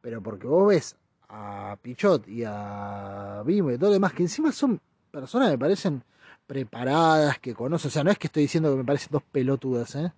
Pero 0.00 0.22
porque 0.22 0.46
vos 0.46 0.68
ves 0.68 0.96
a 1.32 1.76
Pichot 1.80 2.28
y 2.28 2.44
a 2.46 3.42
Bimo 3.44 3.70
y 3.70 3.78
todo 3.78 3.88
lo 3.88 3.94
demás, 3.94 4.12
que 4.12 4.22
encima 4.22 4.52
son 4.52 4.78
personas 5.10 5.48
que 5.48 5.54
me 5.56 5.58
parecen 5.58 6.02
preparadas, 6.46 7.38
que 7.38 7.54
conocen. 7.54 7.88
O 7.88 7.90
sea, 7.90 8.04
no 8.04 8.10
es 8.10 8.18
que 8.18 8.26
estoy 8.26 8.42
diciendo 8.42 8.70
que 8.70 8.76
me 8.76 8.84
parecen 8.84 9.08
dos 9.10 9.22
pelotudas, 9.22 9.94
¿eh? 9.96 10.12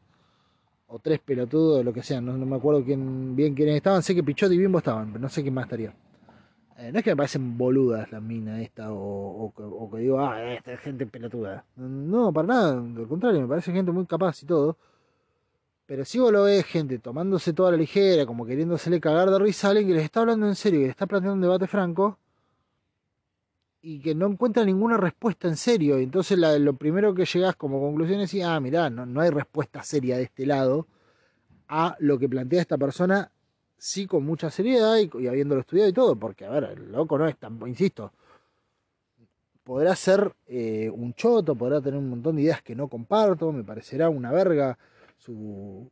O 0.88 0.98
tres 0.98 1.20
pelotudos, 1.20 1.84
lo 1.84 1.92
que 1.92 2.02
sea. 2.02 2.20
No, 2.20 2.32
me 2.32 2.56
acuerdo 2.56 2.84
quién, 2.84 3.36
bien 3.36 3.54
quiénes 3.54 3.76
estaban. 3.76 4.02
Sé 4.02 4.14
que 4.14 4.24
Pichot 4.24 4.52
y 4.52 4.58
Bimbo 4.58 4.78
estaban, 4.78 5.12
pero 5.12 5.22
no 5.22 5.28
sé 5.28 5.42
quién 5.42 5.54
más 5.54 5.64
estaría. 5.64 5.94
Eh, 6.76 6.90
no 6.90 6.98
es 6.98 7.04
que 7.04 7.10
me 7.10 7.16
parecen 7.16 7.56
boludas 7.56 8.10
las 8.10 8.20
minas 8.20 8.60
esta, 8.60 8.92
o, 8.92 9.52
o, 9.56 9.90
que 9.90 9.98
digo, 9.98 10.18
ah, 10.18 10.42
esta 10.54 10.72
es 10.72 10.80
gente 10.80 11.06
pelotuda. 11.06 11.64
No, 11.76 12.32
para 12.32 12.48
nada, 12.48 12.72
al 12.72 13.06
contrario, 13.06 13.42
me 13.42 13.46
parece 13.46 13.72
gente 13.72 13.92
muy 13.92 14.06
capaz 14.06 14.42
y 14.42 14.46
todo. 14.46 14.76
Pero 15.86 16.04
si 16.04 16.18
vos 16.18 16.32
lo 16.32 16.44
ves, 16.44 16.64
gente 16.64 16.98
tomándose 16.98 17.52
toda 17.52 17.72
la 17.72 17.76
ligera, 17.76 18.24
como 18.26 18.46
queriéndosele 18.46 19.00
cagar 19.00 19.30
de 19.30 19.38
risa 19.38 19.68
a 19.68 19.70
alguien 19.70 19.88
que 19.88 19.94
les 19.94 20.04
está 20.04 20.20
hablando 20.20 20.46
en 20.46 20.54
serio, 20.54 20.80
que 20.80 20.86
les 20.86 20.92
está 20.92 21.06
planteando 21.06 21.34
un 21.34 21.42
debate 21.42 21.66
franco, 21.66 22.18
y 23.82 24.00
que 24.00 24.14
no 24.14 24.26
encuentra 24.26 24.64
ninguna 24.64 24.96
respuesta 24.96 25.46
en 25.46 25.56
serio. 25.56 26.00
Y 26.00 26.04
entonces 26.04 26.38
lo 26.38 26.72
primero 26.74 27.14
que 27.14 27.26
llegás 27.26 27.54
como 27.56 27.80
conclusión 27.80 28.20
es, 28.20 28.34
ah, 28.42 28.58
mirá, 28.58 28.88
no, 28.88 29.04
no 29.04 29.20
hay 29.20 29.28
respuesta 29.28 29.82
seria 29.82 30.16
de 30.16 30.22
este 30.22 30.46
lado 30.46 30.86
a 31.68 31.94
lo 31.98 32.18
que 32.18 32.26
plantea 32.26 32.62
esta 32.62 32.78
persona, 32.78 33.30
sí 33.76 34.06
con 34.06 34.24
mucha 34.24 34.48
seriedad 34.50 34.96
y, 34.96 35.26
habiéndolo 35.26 35.60
estudiado 35.60 35.90
y 35.90 35.92
todo, 35.92 36.16
porque, 36.16 36.46
a 36.46 36.50
ver, 36.50 36.64
el 36.64 36.92
loco 36.92 37.18
no 37.18 37.28
es 37.28 37.36
tan, 37.36 37.60
insisto, 37.66 38.10
podrá 39.62 39.94
ser 39.94 40.34
eh, 40.46 40.90
un 40.90 41.12
choto, 41.12 41.54
podrá 41.54 41.82
tener 41.82 41.98
un 41.98 42.08
montón 42.08 42.36
de 42.36 42.42
ideas 42.42 42.62
que 42.62 42.74
no 42.74 42.88
comparto, 42.88 43.52
me 43.52 43.64
parecerá 43.64 44.08
una 44.08 44.32
verga 44.32 44.78
su, 45.18 45.90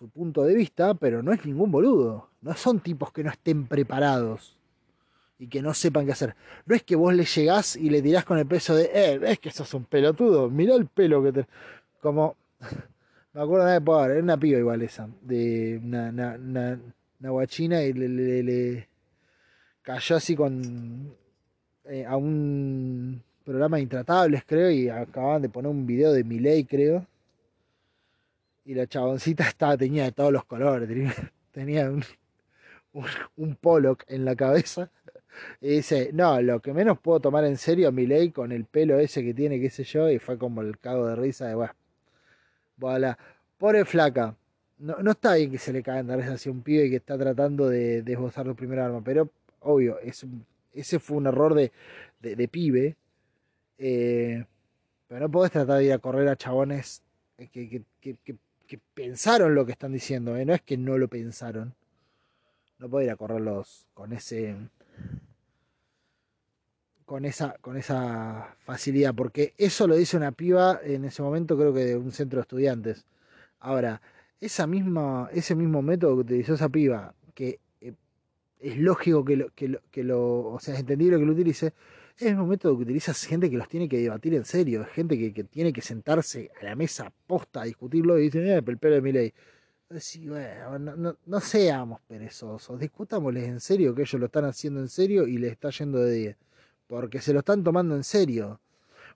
su 0.00 0.08
punto 0.08 0.44
de 0.44 0.54
vista, 0.54 0.94
pero 0.94 1.22
no 1.22 1.30
es 1.32 1.44
ningún 1.44 1.70
boludo. 1.70 2.30
No 2.40 2.54
son 2.54 2.80
tipos 2.80 3.12
que 3.12 3.22
no 3.22 3.30
estén 3.30 3.66
preparados 3.66 4.56
y 5.38 5.46
que 5.46 5.60
no 5.60 5.74
sepan 5.74 6.06
qué 6.06 6.12
hacer. 6.12 6.34
No 6.64 6.74
es 6.74 6.82
que 6.82 6.96
vos 6.96 7.14
le 7.14 7.24
llegás 7.24 7.76
y 7.76 7.90
le 7.90 8.00
tirás 8.00 8.24
con 8.24 8.38
el 8.38 8.46
peso 8.46 8.74
de, 8.74 8.90
eh, 8.94 9.18
ves 9.18 9.38
que 9.38 9.50
sos 9.50 9.72
un 9.74 9.84
pelotudo, 9.84 10.48
mirá 10.48 10.74
el 10.74 10.86
pelo 10.86 11.22
que 11.22 11.32
te. 11.32 11.46
Como. 12.00 12.36
Me 13.34 13.42
acuerdo 13.42 13.66
de 13.66 13.80
poder, 13.80 14.10
era 14.12 14.22
una 14.22 14.36
piba 14.36 14.58
igual 14.58 14.82
esa, 14.82 15.08
de 15.22 15.80
una, 15.84 16.08
una, 16.10 17.30
guachina 17.30 17.80
y 17.84 17.92
le, 17.92 18.42
le, 18.42 18.88
cayó 19.82 20.16
así 20.16 20.34
con. 20.34 21.14
Eh, 21.84 22.04
a 22.04 22.16
un 22.16 23.22
programa 23.44 23.76
de 23.76 23.84
intratables, 23.84 24.42
creo, 24.44 24.70
y 24.70 24.88
acababan 24.88 25.42
de 25.42 25.48
poner 25.48 25.70
un 25.70 25.86
video 25.86 26.12
de 26.12 26.24
Miley, 26.24 26.64
creo 26.64 27.06
y 28.64 28.74
la 28.74 28.86
chaboncita 28.86 29.48
estaba, 29.48 29.76
tenía 29.76 30.04
de 30.04 30.12
todos 30.12 30.32
los 30.32 30.44
colores, 30.44 30.88
tenía, 31.52 31.90
un, 31.90 32.04
un, 33.36 33.56
Pollock 33.56 34.04
en 34.08 34.24
la 34.24 34.36
cabeza. 34.36 34.90
Y 35.60 35.76
dice, 35.76 36.10
no, 36.12 36.40
lo 36.42 36.60
que 36.60 36.72
menos 36.72 36.98
puedo 36.98 37.20
tomar 37.20 37.44
en 37.44 37.56
serio 37.56 37.88
a 37.88 37.92
mi 37.92 38.06
ley 38.06 38.30
con 38.30 38.52
el 38.52 38.64
pelo 38.64 38.98
ese 38.98 39.22
que 39.24 39.32
tiene, 39.32 39.60
qué 39.60 39.70
sé 39.70 39.84
yo, 39.84 40.10
y 40.10 40.18
fue 40.18 40.38
como 40.38 40.60
el 40.60 40.78
cago 40.78 41.06
de 41.06 41.16
risa 41.16 41.46
de, 41.46 41.54
bueno, 41.54 41.74
voilà. 42.76 43.18
Pobre 43.58 43.84
flaca, 43.84 44.36
no, 44.78 44.96
no 44.98 45.12
está 45.12 45.34
bien 45.34 45.50
que 45.50 45.58
se 45.58 45.72
le 45.72 45.82
caigan 45.82 46.06
de 46.08 46.16
risa 46.16 46.32
hacia 46.34 46.50
un 46.52 46.62
pibe 46.62 46.90
que 46.90 46.96
está 46.96 47.16
tratando 47.18 47.68
de, 47.68 48.02
desbozar 48.02 48.46
su 48.46 48.56
primera 48.56 48.86
arma, 48.86 49.02
pero 49.04 49.30
obvio, 49.60 49.98
es 50.00 50.26
ese 50.72 50.98
fue 50.98 51.16
un 51.16 51.26
error 51.26 51.54
de, 51.54 51.72
de, 52.20 52.48
pibe. 52.48 52.96
Eh, 53.78 54.44
pero 55.08 55.20
no 55.20 55.30
podés 55.30 55.52
tratar 55.52 55.78
de 55.78 55.86
ir 55.86 55.92
a 55.92 55.98
correr 55.98 56.28
a 56.28 56.36
chabones 56.36 57.02
que 57.52 57.82
que 58.00 58.36
pensaron 58.78 59.54
lo 59.54 59.66
que 59.66 59.72
están 59.72 59.92
diciendo, 59.92 60.36
¿eh? 60.36 60.44
no 60.44 60.54
es 60.54 60.62
que 60.62 60.76
no 60.76 60.98
lo 60.98 61.08
pensaron. 61.08 61.74
No 62.78 62.88
puedo 62.88 63.04
ir 63.04 63.10
a 63.10 63.16
correrlos 63.16 63.86
con 63.94 64.12
ese. 64.12 64.56
Con 67.04 67.24
esa, 67.24 67.56
con 67.60 67.76
esa 67.76 68.54
facilidad, 68.64 69.14
porque 69.14 69.54
eso 69.58 69.88
lo 69.88 69.96
dice 69.96 70.16
una 70.16 70.30
piba 70.30 70.80
en 70.84 71.04
ese 71.04 71.22
momento, 71.22 71.56
creo 71.58 71.74
que 71.74 71.80
de 71.80 71.96
un 71.96 72.12
centro 72.12 72.36
de 72.38 72.42
estudiantes. 72.42 73.04
Ahora, 73.58 74.00
esa 74.40 74.66
misma, 74.68 75.28
ese 75.32 75.56
mismo 75.56 75.82
método 75.82 76.14
que 76.14 76.20
utilizó 76.20 76.54
esa 76.54 76.68
piba, 76.68 77.14
que 77.34 77.58
eh, 77.80 77.94
es 78.60 78.78
lógico 78.78 79.24
que 79.24 79.36
lo, 79.36 79.50
que 79.50 79.68
lo, 79.68 79.80
que 79.90 80.04
lo, 80.04 80.52
o 80.52 80.60
sea, 80.60 80.74
es 80.74 80.80
entendible 80.80 81.18
que 81.18 81.26
lo 81.26 81.32
utilice, 81.32 81.74
es 82.20 82.36
un 82.36 82.48
método 82.48 82.76
que 82.76 82.82
utiliza 82.84 83.14
gente 83.14 83.50
que 83.50 83.56
los 83.56 83.68
tiene 83.68 83.88
que 83.88 83.98
debatir 83.98 84.34
en 84.34 84.44
serio, 84.44 84.84
gente 84.92 85.32
que, 85.32 85.44
tiene 85.44 85.72
que 85.72 85.80
sentarse 85.80 86.50
a 86.60 86.64
la 86.64 86.76
mesa 86.76 87.12
posta 87.26 87.62
a 87.62 87.64
discutirlo 87.64 88.18
y 88.18 88.24
dicen, 88.24 88.46
eh, 88.46 88.62
el 88.64 88.78
pelo 88.78 88.96
de 88.96 89.00
mi 89.00 89.12
ley. 89.12 89.32
Sí, 89.98 90.28
bueno, 90.28 91.16
no, 91.26 91.40
seamos 91.40 92.00
perezosos, 92.02 92.78
discutámosles 92.78 93.48
en 93.48 93.60
serio 93.60 93.94
que 93.94 94.02
ellos 94.02 94.20
lo 94.20 94.26
están 94.26 94.44
haciendo 94.44 94.80
en 94.80 94.88
serio 94.88 95.26
y 95.26 95.38
les 95.38 95.52
está 95.52 95.70
yendo 95.70 95.98
de 95.98 96.12
10, 96.12 96.36
porque 96.86 97.20
se 97.20 97.32
lo 97.32 97.40
están 97.40 97.64
tomando 97.64 97.96
en 97.96 98.04
serio. 98.04 98.60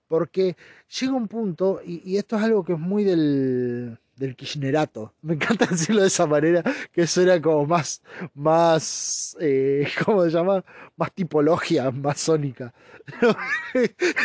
Porque 0.09 0.57
llega 1.01 1.13
un 1.13 1.29
punto, 1.29 1.81
y 1.85 2.17
esto 2.17 2.37
es 2.37 2.43
algo 2.43 2.65
que 2.65 2.75
es 2.75 2.79
muy 2.79 3.05
del, 3.05 3.99
del 4.17 4.37
kirchnerato. 4.37 5.13
Me 5.23 5.35
encanta 5.35 5.67
decirlo 5.71 6.03
de 6.03 6.09
esa 6.09 6.27
manera, 6.27 6.63
que 6.93 7.07
suena 7.07 7.41
como 7.41 7.67
más, 7.67 8.03
más, 8.35 9.37
eh, 9.41 9.87
¿cómo 10.05 10.25
se 10.25 10.31
llama? 10.31 10.65
Más 10.97 11.13
tipología 11.13 11.91
masónica. 11.91 12.73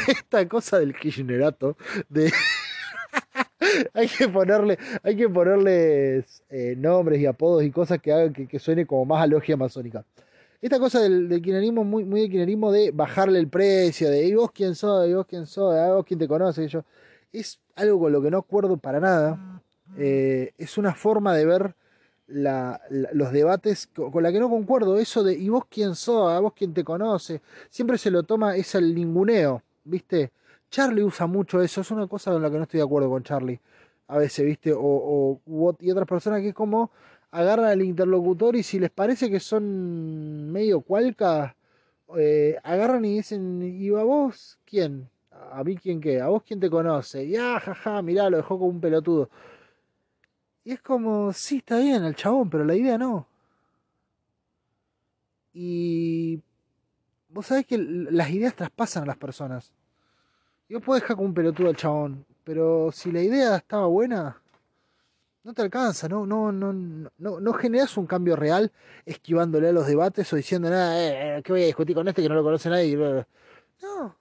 Esta 0.08 0.48
cosa 0.48 0.80
del 0.80 0.96
kirchnerato, 0.96 1.78
de... 2.08 2.32
hay 3.94 4.08
que 4.08 4.28
ponerle, 4.28 4.78
hay 5.04 5.16
que 5.16 5.28
ponerles 5.28 6.44
eh, 6.50 6.76
nombres 6.78 7.20
y 7.20 7.26
apodos 7.26 7.64
y 7.64 7.72
cosas 7.72 8.00
que 8.00 8.12
hagan 8.12 8.34
que, 8.34 8.60
suene 8.60 8.86
como 8.86 9.06
más 9.06 9.24
a 9.24 9.28
logia 9.28 9.58
masónica. 9.58 10.06
Esta 10.62 10.78
cosa 10.78 11.00
del, 11.00 11.30
del 11.30 11.42
kirchnerismo, 11.42 11.84
muy, 11.84 12.04
muy 12.04 12.22
del 12.22 12.30
kirchnerismo 12.30 12.72
de 12.72 12.92
bajarle 12.92 13.40
el 13.40 13.48
precio, 13.48 14.10
de 14.10 14.26
¿y 14.26 14.34
vos 14.34 14.52
quién 14.52 14.76
sos? 14.76 15.08
¿y 15.08 15.14
vos 15.14 15.26
quién 15.26 15.46
sos? 15.46 15.74
¿y 15.76 15.90
vos 15.92 16.06
quién 16.06 16.20
te 16.20 16.28
conoce? 16.28 16.68
yo, 16.68 16.84
es 17.32 17.60
algo 17.76 18.00
con 18.00 18.12
lo 18.12 18.22
que 18.22 18.30
no 18.30 18.40
acuerdo 18.40 18.78
para 18.78 19.00
nada 19.00 19.62
eh, 19.98 20.54
es 20.58 20.78
una 20.78 20.94
forma 20.94 21.36
de 21.36 21.46
ver 21.46 21.76
los 22.28 23.32
debates 23.32 23.88
con 23.88 24.22
la 24.22 24.32
que 24.32 24.40
no 24.40 24.50
concuerdo. 24.50 25.00
Eso 25.00 25.24
de, 25.24 25.34
¿y 25.34 25.50
vos 25.50 25.64
quién 25.70 25.96
sos? 25.96 26.32
¿A 26.32 26.40
vos 26.40 26.54
quién 26.56 26.74
te 26.74 26.84
conoce? 26.84 27.42
Siempre 27.70 27.98
se 27.98 28.12
lo 28.12 28.24
toma, 28.24 28.56
es 28.56 28.76
el 28.76 28.94
ninguneo, 28.94 29.64
¿viste? 29.84 30.32
Charlie 30.70 31.04
usa 31.04 31.26
mucho 31.26 31.62
eso, 31.62 31.82
es 31.82 31.92
una 31.92 32.08
cosa 32.08 32.32
con 32.32 32.42
la 32.42 32.52
que 32.52 32.58
no 32.58 32.64
estoy 32.64 32.80
de 32.80 32.86
acuerdo 32.86 33.10
con 33.10 33.24
Charlie. 33.24 33.60
A 34.08 34.18
veces, 34.18 34.46
¿viste? 34.46 34.74
O, 34.76 35.40
y 35.80 35.92
otras 35.92 36.08
personas 36.08 36.42
que 36.42 36.50
es 36.50 36.54
como 36.56 36.92
agarran 37.32 37.66
al 37.66 37.82
interlocutor 37.82 38.56
y 38.56 38.64
si 38.64 38.80
les 38.80 38.90
parece 38.90 39.30
que 39.30 39.40
son 39.40 40.52
medio 40.52 40.82
cualca, 40.82 41.56
eh, 42.18 42.58
agarran 42.64 43.06
y 43.06 43.18
dicen, 43.18 43.62
¿y 43.62 43.90
a 43.90 44.04
vos 44.04 44.58
quién? 44.66 45.10
¿A 45.52 45.64
mí 45.64 45.76
quién 45.78 46.02
qué? 46.02 46.22
¿A 46.22 46.28
vos 46.28 46.44
quién 46.44 46.60
te 46.60 46.70
conoce? 46.70 47.24
Y 47.24 47.36
ah, 47.36 47.60
jaja, 47.60 48.02
mirá, 48.02 48.30
lo 48.30 48.38
dejó 48.38 48.58
como 48.60 48.70
un 48.72 48.82
pelotudo. 48.82 49.30
Y 50.70 50.74
es 50.74 50.82
como, 50.82 51.34
sí, 51.34 51.58
está 51.58 51.80
bien 51.80 52.04
el 52.04 52.14
chabón, 52.14 52.48
pero 52.48 52.64
la 52.64 52.76
idea 52.76 52.96
no. 52.96 53.26
Y 55.52 56.44
vos 57.28 57.48
sabés 57.48 57.66
que 57.66 57.80
las 57.80 58.30
ideas 58.30 58.54
traspasan 58.54 59.02
a 59.02 59.08
las 59.08 59.18
personas. 59.18 59.74
Yo 60.70 60.80
puedo 60.80 61.00
dejar 61.00 61.16
como 61.16 61.30
un 61.30 61.34
pelotudo 61.34 61.70
al 61.70 61.76
chabón, 61.76 62.24
pero 62.44 62.92
si 62.92 63.12
la 63.12 63.24
idea 63.24 63.56
estaba 63.56 63.88
buena, 63.88 64.40
no 65.44 65.56
te 65.56 65.64
alcanza, 65.64 66.08
no, 66.08 66.28
no, 66.28 66.52
no, 66.52 66.72
no, 66.72 67.40
no 67.40 67.54
generas 67.54 67.98
un 67.98 68.06
cambio 68.06 68.36
real 68.36 68.72
esquivándole 69.08 69.70
a 69.70 69.72
los 69.72 69.88
debates 69.88 70.32
o 70.32 70.36
diciendo 70.36 70.70
nada, 70.70 71.02
eh, 71.02 71.38
eh, 71.38 71.42
que 71.42 71.52
voy 71.52 71.64
a 71.64 71.66
discutir 71.66 71.96
con 71.96 72.08
este 72.08 72.22
que 72.22 72.30
no 72.30 72.36
lo 72.36 72.44
conoce 72.44 72.70
nadie. 72.70 72.96
No, 73.82 74.16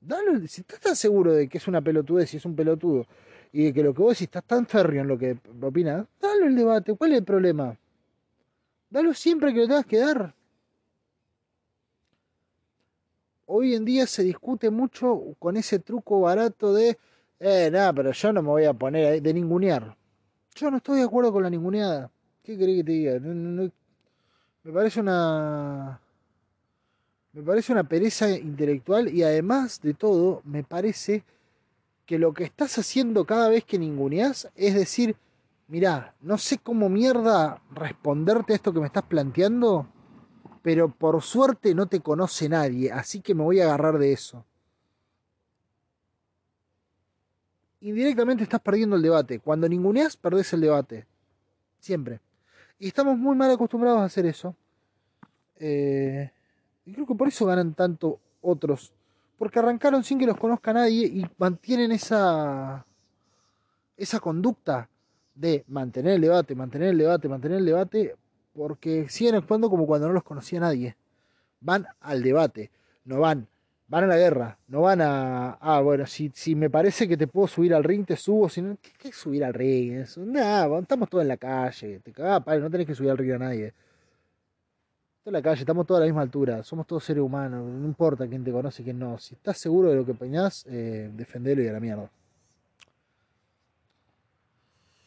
dale, 0.00 0.48
si 0.48 0.62
estás 0.62 0.80
tan 0.80 0.96
seguro 0.96 1.34
de 1.34 1.50
que 1.50 1.58
es 1.58 1.68
una 1.68 1.82
pelotudez, 1.82 2.30
si 2.30 2.38
es 2.38 2.46
un 2.46 2.56
pelotudo, 2.56 3.06
y 3.52 3.64
de 3.64 3.72
que 3.72 3.82
lo 3.82 3.94
que 3.94 4.02
vos 4.02 4.10
decís 4.10 4.22
estás 4.22 4.44
tan 4.44 4.66
férreo 4.66 5.02
en 5.02 5.08
lo 5.08 5.18
que 5.18 5.38
opinas, 5.62 6.06
dale 6.20 6.46
el 6.46 6.56
debate, 6.56 6.94
¿cuál 6.94 7.12
es 7.12 7.18
el 7.18 7.24
problema? 7.24 7.76
Dalo 8.90 9.14
siempre 9.14 9.52
que 9.52 9.60
lo 9.60 9.66
tengas 9.66 9.86
que 9.86 9.98
dar. 9.98 10.34
hoy 13.46 13.74
en 13.74 13.84
día 13.84 14.06
se 14.06 14.22
discute 14.22 14.70
mucho 14.70 15.34
con 15.38 15.56
ese 15.56 15.78
truco 15.78 16.20
barato 16.20 16.74
de, 16.74 16.98
eh, 17.40 17.70
nada, 17.72 17.92
pero 17.92 18.12
yo 18.12 18.32
no 18.32 18.42
me 18.42 18.48
voy 18.48 18.64
a 18.64 18.74
poner 18.74 19.12
ahí, 19.12 19.20
de 19.20 19.32
ningunear. 19.32 19.96
Yo 20.54 20.70
no 20.70 20.78
estoy 20.78 20.98
de 20.98 21.04
acuerdo 21.04 21.32
con 21.32 21.42
la 21.42 21.50
ninguneada. 21.50 22.10
¿Qué 22.42 22.56
querés 22.58 22.76
que 22.76 22.84
te 22.84 22.92
diga? 22.92 23.20
me 23.20 24.72
parece 24.72 25.00
una... 25.00 26.00
Me 27.32 27.42
parece 27.42 27.72
una 27.72 27.84
pereza 27.84 28.30
intelectual 28.30 29.14
y 29.14 29.22
además 29.22 29.80
de 29.82 29.92
todo, 29.92 30.40
me 30.44 30.64
parece 30.64 31.22
que 32.06 32.18
lo 32.18 32.32
que 32.32 32.44
estás 32.44 32.78
haciendo 32.78 33.26
cada 33.26 33.48
vez 33.48 33.64
que 33.64 33.78
ninguneas 33.78 34.48
es 34.54 34.74
decir, 34.74 35.16
mirá, 35.68 36.14
no 36.20 36.38
sé 36.38 36.58
cómo 36.58 36.88
mierda 36.88 37.60
responderte 37.72 38.52
a 38.52 38.56
esto 38.56 38.72
que 38.72 38.80
me 38.80 38.86
estás 38.86 39.02
planteando, 39.02 39.88
pero 40.62 40.88
por 40.88 41.20
suerte 41.22 41.74
no 41.74 41.86
te 41.86 42.00
conoce 42.00 42.48
nadie, 42.48 42.92
así 42.92 43.20
que 43.20 43.34
me 43.34 43.42
voy 43.42 43.60
a 43.60 43.64
agarrar 43.64 43.98
de 43.98 44.12
eso. 44.12 44.44
Indirectamente 47.80 48.42
estás 48.42 48.60
perdiendo 48.60 48.96
el 48.96 49.02
debate. 49.02 49.38
Cuando 49.38 49.68
ninguneas, 49.68 50.16
perdés 50.16 50.52
el 50.54 50.62
debate. 50.62 51.06
Siempre. 51.78 52.20
Y 52.80 52.88
estamos 52.88 53.16
muy 53.16 53.36
mal 53.36 53.50
acostumbrados 53.50 54.00
a 54.00 54.04
hacer 54.04 54.26
eso. 54.26 54.56
Eh, 55.56 56.32
y 56.84 56.92
creo 56.92 57.06
que 57.06 57.14
por 57.14 57.28
eso 57.28 57.46
ganan 57.46 57.74
tanto 57.74 58.18
otros. 58.40 58.92
Porque 59.38 59.58
arrancaron 59.58 60.02
sin 60.02 60.18
que 60.18 60.26
los 60.26 60.36
conozca 60.36 60.72
nadie 60.72 61.06
y 61.06 61.26
mantienen 61.38 61.92
esa, 61.92 62.86
esa 63.96 64.20
conducta 64.20 64.88
de 65.34 65.64
mantener 65.68 66.14
el 66.14 66.22
debate, 66.22 66.54
mantener 66.54 66.88
el 66.88 66.98
debate, 66.98 67.28
mantener 67.28 67.58
el 67.58 67.66
debate, 67.66 68.16
porque 68.54 69.08
siguen 69.08 69.34
actuando 69.36 69.68
como 69.68 69.86
cuando 69.86 70.08
no 70.08 70.14
los 70.14 70.22
conocía 70.22 70.60
nadie. 70.60 70.96
Van 71.60 71.86
al 72.00 72.22
debate, 72.22 72.70
no 73.04 73.20
van, 73.20 73.46
van 73.88 74.04
a 74.04 74.06
la 74.06 74.16
guerra, 74.16 74.58
no 74.68 74.82
van 74.82 75.00
a, 75.02 75.52
ah, 75.60 75.80
bueno, 75.80 76.06
si, 76.06 76.30
si 76.34 76.54
me 76.54 76.70
parece 76.70 77.06
que 77.06 77.16
te 77.16 77.26
puedo 77.26 77.46
subir 77.46 77.74
al 77.74 77.84
ring, 77.84 78.06
te 78.06 78.16
subo, 78.16 78.48
si 78.48 78.62
no, 78.62 78.76
¿qué, 78.98 79.08
es 79.08 79.16
subir 79.16 79.44
al 79.44 79.54
ring? 79.54 80.00
Eso, 80.00 80.24
nada, 80.24 80.78
estamos 80.78 81.08
todos 81.08 81.22
en 81.22 81.28
la 81.28 81.36
calle, 81.36 82.00
te 82.00 82.12
cagás, 82.12 82.42
padre, 82.42 82.60
no 82.60 82.70
tenés 82.70 82.86
que 82.86 82.94
subir 82.94 83.10
al 83.10 83.18
ring 83.18 83.32
a 83.32 83.38
nadie. 83.38 83.74
En 85.26 85.32
la 85.32 85.42
calle, 85.42 85.58
estamos 85.58 85.84
todos 85.84 85.98
a 85.98 86.00
la 86.02 86.06
misma 86.06 86.22
altura, 86.22 86.62
somos 86.62 86.86
todos 86.86 87.02
seres 87.02 87.20
humanos, 87.20 87.66
no 87.66 87.84
importa 87.84 88.28
quién 88.28 88.44
te 88.44 88.52
conoce 88.52 88.82
y 88.82 88.84
quién 88.84 89.00
no. 89.00 89.18
Si 89.18 89.34
estás 89.34 89.58
seguro 89.58 89.90
de 89.90 89.96
lo 89.96 90.06
que 90.06 90.14
peñás, 90.14 90.64
eh, 90.68 91.10
defendelo 91.12 91.64
y 91.64 91.66
a 91.66 91.72
la 91.72 91.80
mierda. 91.80 92.08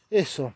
Eso. 0.10 0.54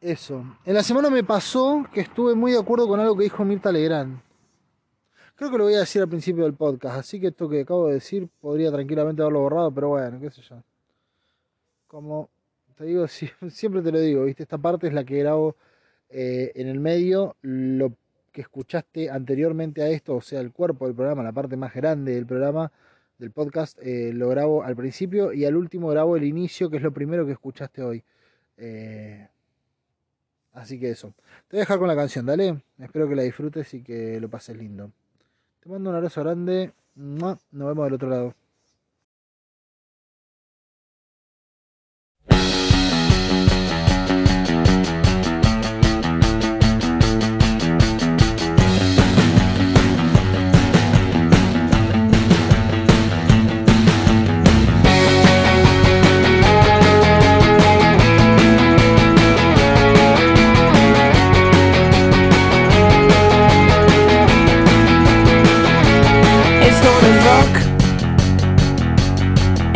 Eso. 0.00 0.44
En 0.64 0.74
la 0.74 0.84
semana 0.84 1.10
me 1.10 1.24
pasó 1.24 1.84
que 1.92 2.02
estuve 2.02 2.36
muy 2.36 2.52
de 2.52 2.60
acuerdo 2.60 2.86
con 2.86 3.00
algo 3.00 3.16
que 3.16 3.24
dijo 3.24 3.44
Mirta 3.44 3.72
Legrand. 3.72 4.20
Creo 5.34 5.50
que 5.50 5.58
lo 5.58 5.64
voy 5.64 5.74
a 5.74 5.80
decir 5.80 6.00
al 6.00 6.08
principio 6.08 6.44
del 6.44 6.54
podcast, 6.54 6.98
así 6.98 7.20
que 7.20 7.28
esto 7.28 7.48
que 7.48 7.62
acabo 7.62 7.88
de 7.88 7.94
decir 7.94 8.28
podría 8.40 8.70
tranquilamente 8.70 9.22
haberlo 9.22 9.40
borrado, 9.40 9.72
pero 9.72 9.88
bueno, 9.88 10.20
qué 10.20 10.30
sé 10.30 10.42
yo. 10.42 10.62
Como 11.88 12.28
te 12.76 12.84
digo, 12.84 13.08
siempre 13.48 13.82
te 13.82 13.90
lo 13.90 13.98
digo, 13.98 14.22
¿viste? 14.22 14.44
Esta 14.44 14.58
parte 14.58 14.86
es 14.86 14.94
la 14.94 15.02
que 15.02 15.18
grabo 15.18 15.56
eh, 16.10 16.52
en 16.54 16.68
el 16.68 16.80
medio. 16.80 17.36
Lo 17.42 17.92
que 18.32 18.42
escuchaste 18.42 19.10
anteriormente 19.10 19.82
a 19.82 19.88
esto, 19.88 20.16
o 20.16 20.20
sea, 20.20 20.40
el 20.40 20.52
cuerpo 20.52 20.86
del 20.86 20.94
programa, 20.94 21.22
la 21.22 21.32
parte 21.32 21.56
más 21.56 21.74
grande 21.74 22.14
del 22.14 22.26
programa, 22.26 22.70
del 23.18 23.30
podcast 23.32 23.78
eh, 23.82 24.12
lo 24.14 24.28
grabo 24.28 24.62
al 24.62 24.76
principio 24.76 25.32
y 25.32 25.44
al 25.44 25.56
último 25.56 25.88
grabo 25.88 26.16
el 26.16 26.24
inicio, 26.24 26.70
que 26.70 26.76
es 26.76 26.82
lo 26.82 26.92
primero 26.92 27.26
que 27.26 27.32
escuchaste 27.32 27.82
hoy. 27.82 28.04
Eh, 28.56 29.28
así 30.52 30.78
que 30.78 30.90
eso. 30.90 31.12
Te 31.48 31.56
voy 31.56 31.58
a 31.58 31.62
dejar 31.62 31.78
con 31.78 31.88
la 31.88 31.96
canción, 31.96 32.26
dale. 32.26 32.62
Espero 32.78 33.08
que 33.08 33.16
la 33.16 33.22
disfrutes 33.22 33.74
y 33.74 33.82
que 33.82 34.20
lo 34.20 34.28
pases 34.28 34.56
lindo. 34.56 34.92
Te 35.60 35.68
mando 35.68 35.90
un 35.90 35.96
abrazo 35.96 36.22
grande. 36.22 36.72
Nos 36.94 37.38
vemos 37.50 37.84
del 37.84 37.94
otro 37.94 38.08
lado. 38.08 38.34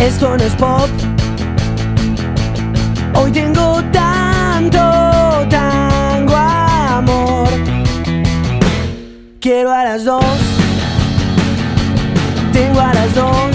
Esto 0.06 0.36
no 0.36 0.42
es 0.42 0.54
pop. 0.54 0.88
Hoy 3.14 3.30
tengo 3.30 3.80
tanto 3.92 4.78
tango 5.48 6.34
amor. 6.36 7.48
Quiero 9.40 9.72
a 9.72 9.84
las 9.84 10.04
dos, 10.04 10.24
tengo 12.52 12.80
a 12.80 12.92
las 12.94 13.14
dos, 13.14 13.51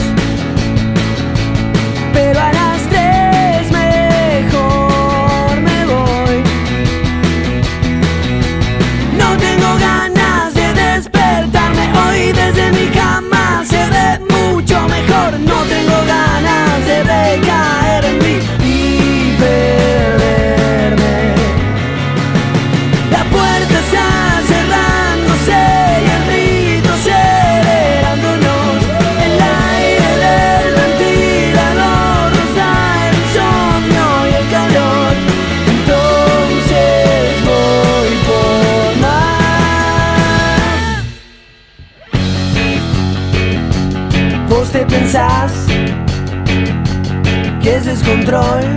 Te 45.18 45.24
pensás 45.24 45.68
es 47.64 47.86
descontrol. 47.86 48.77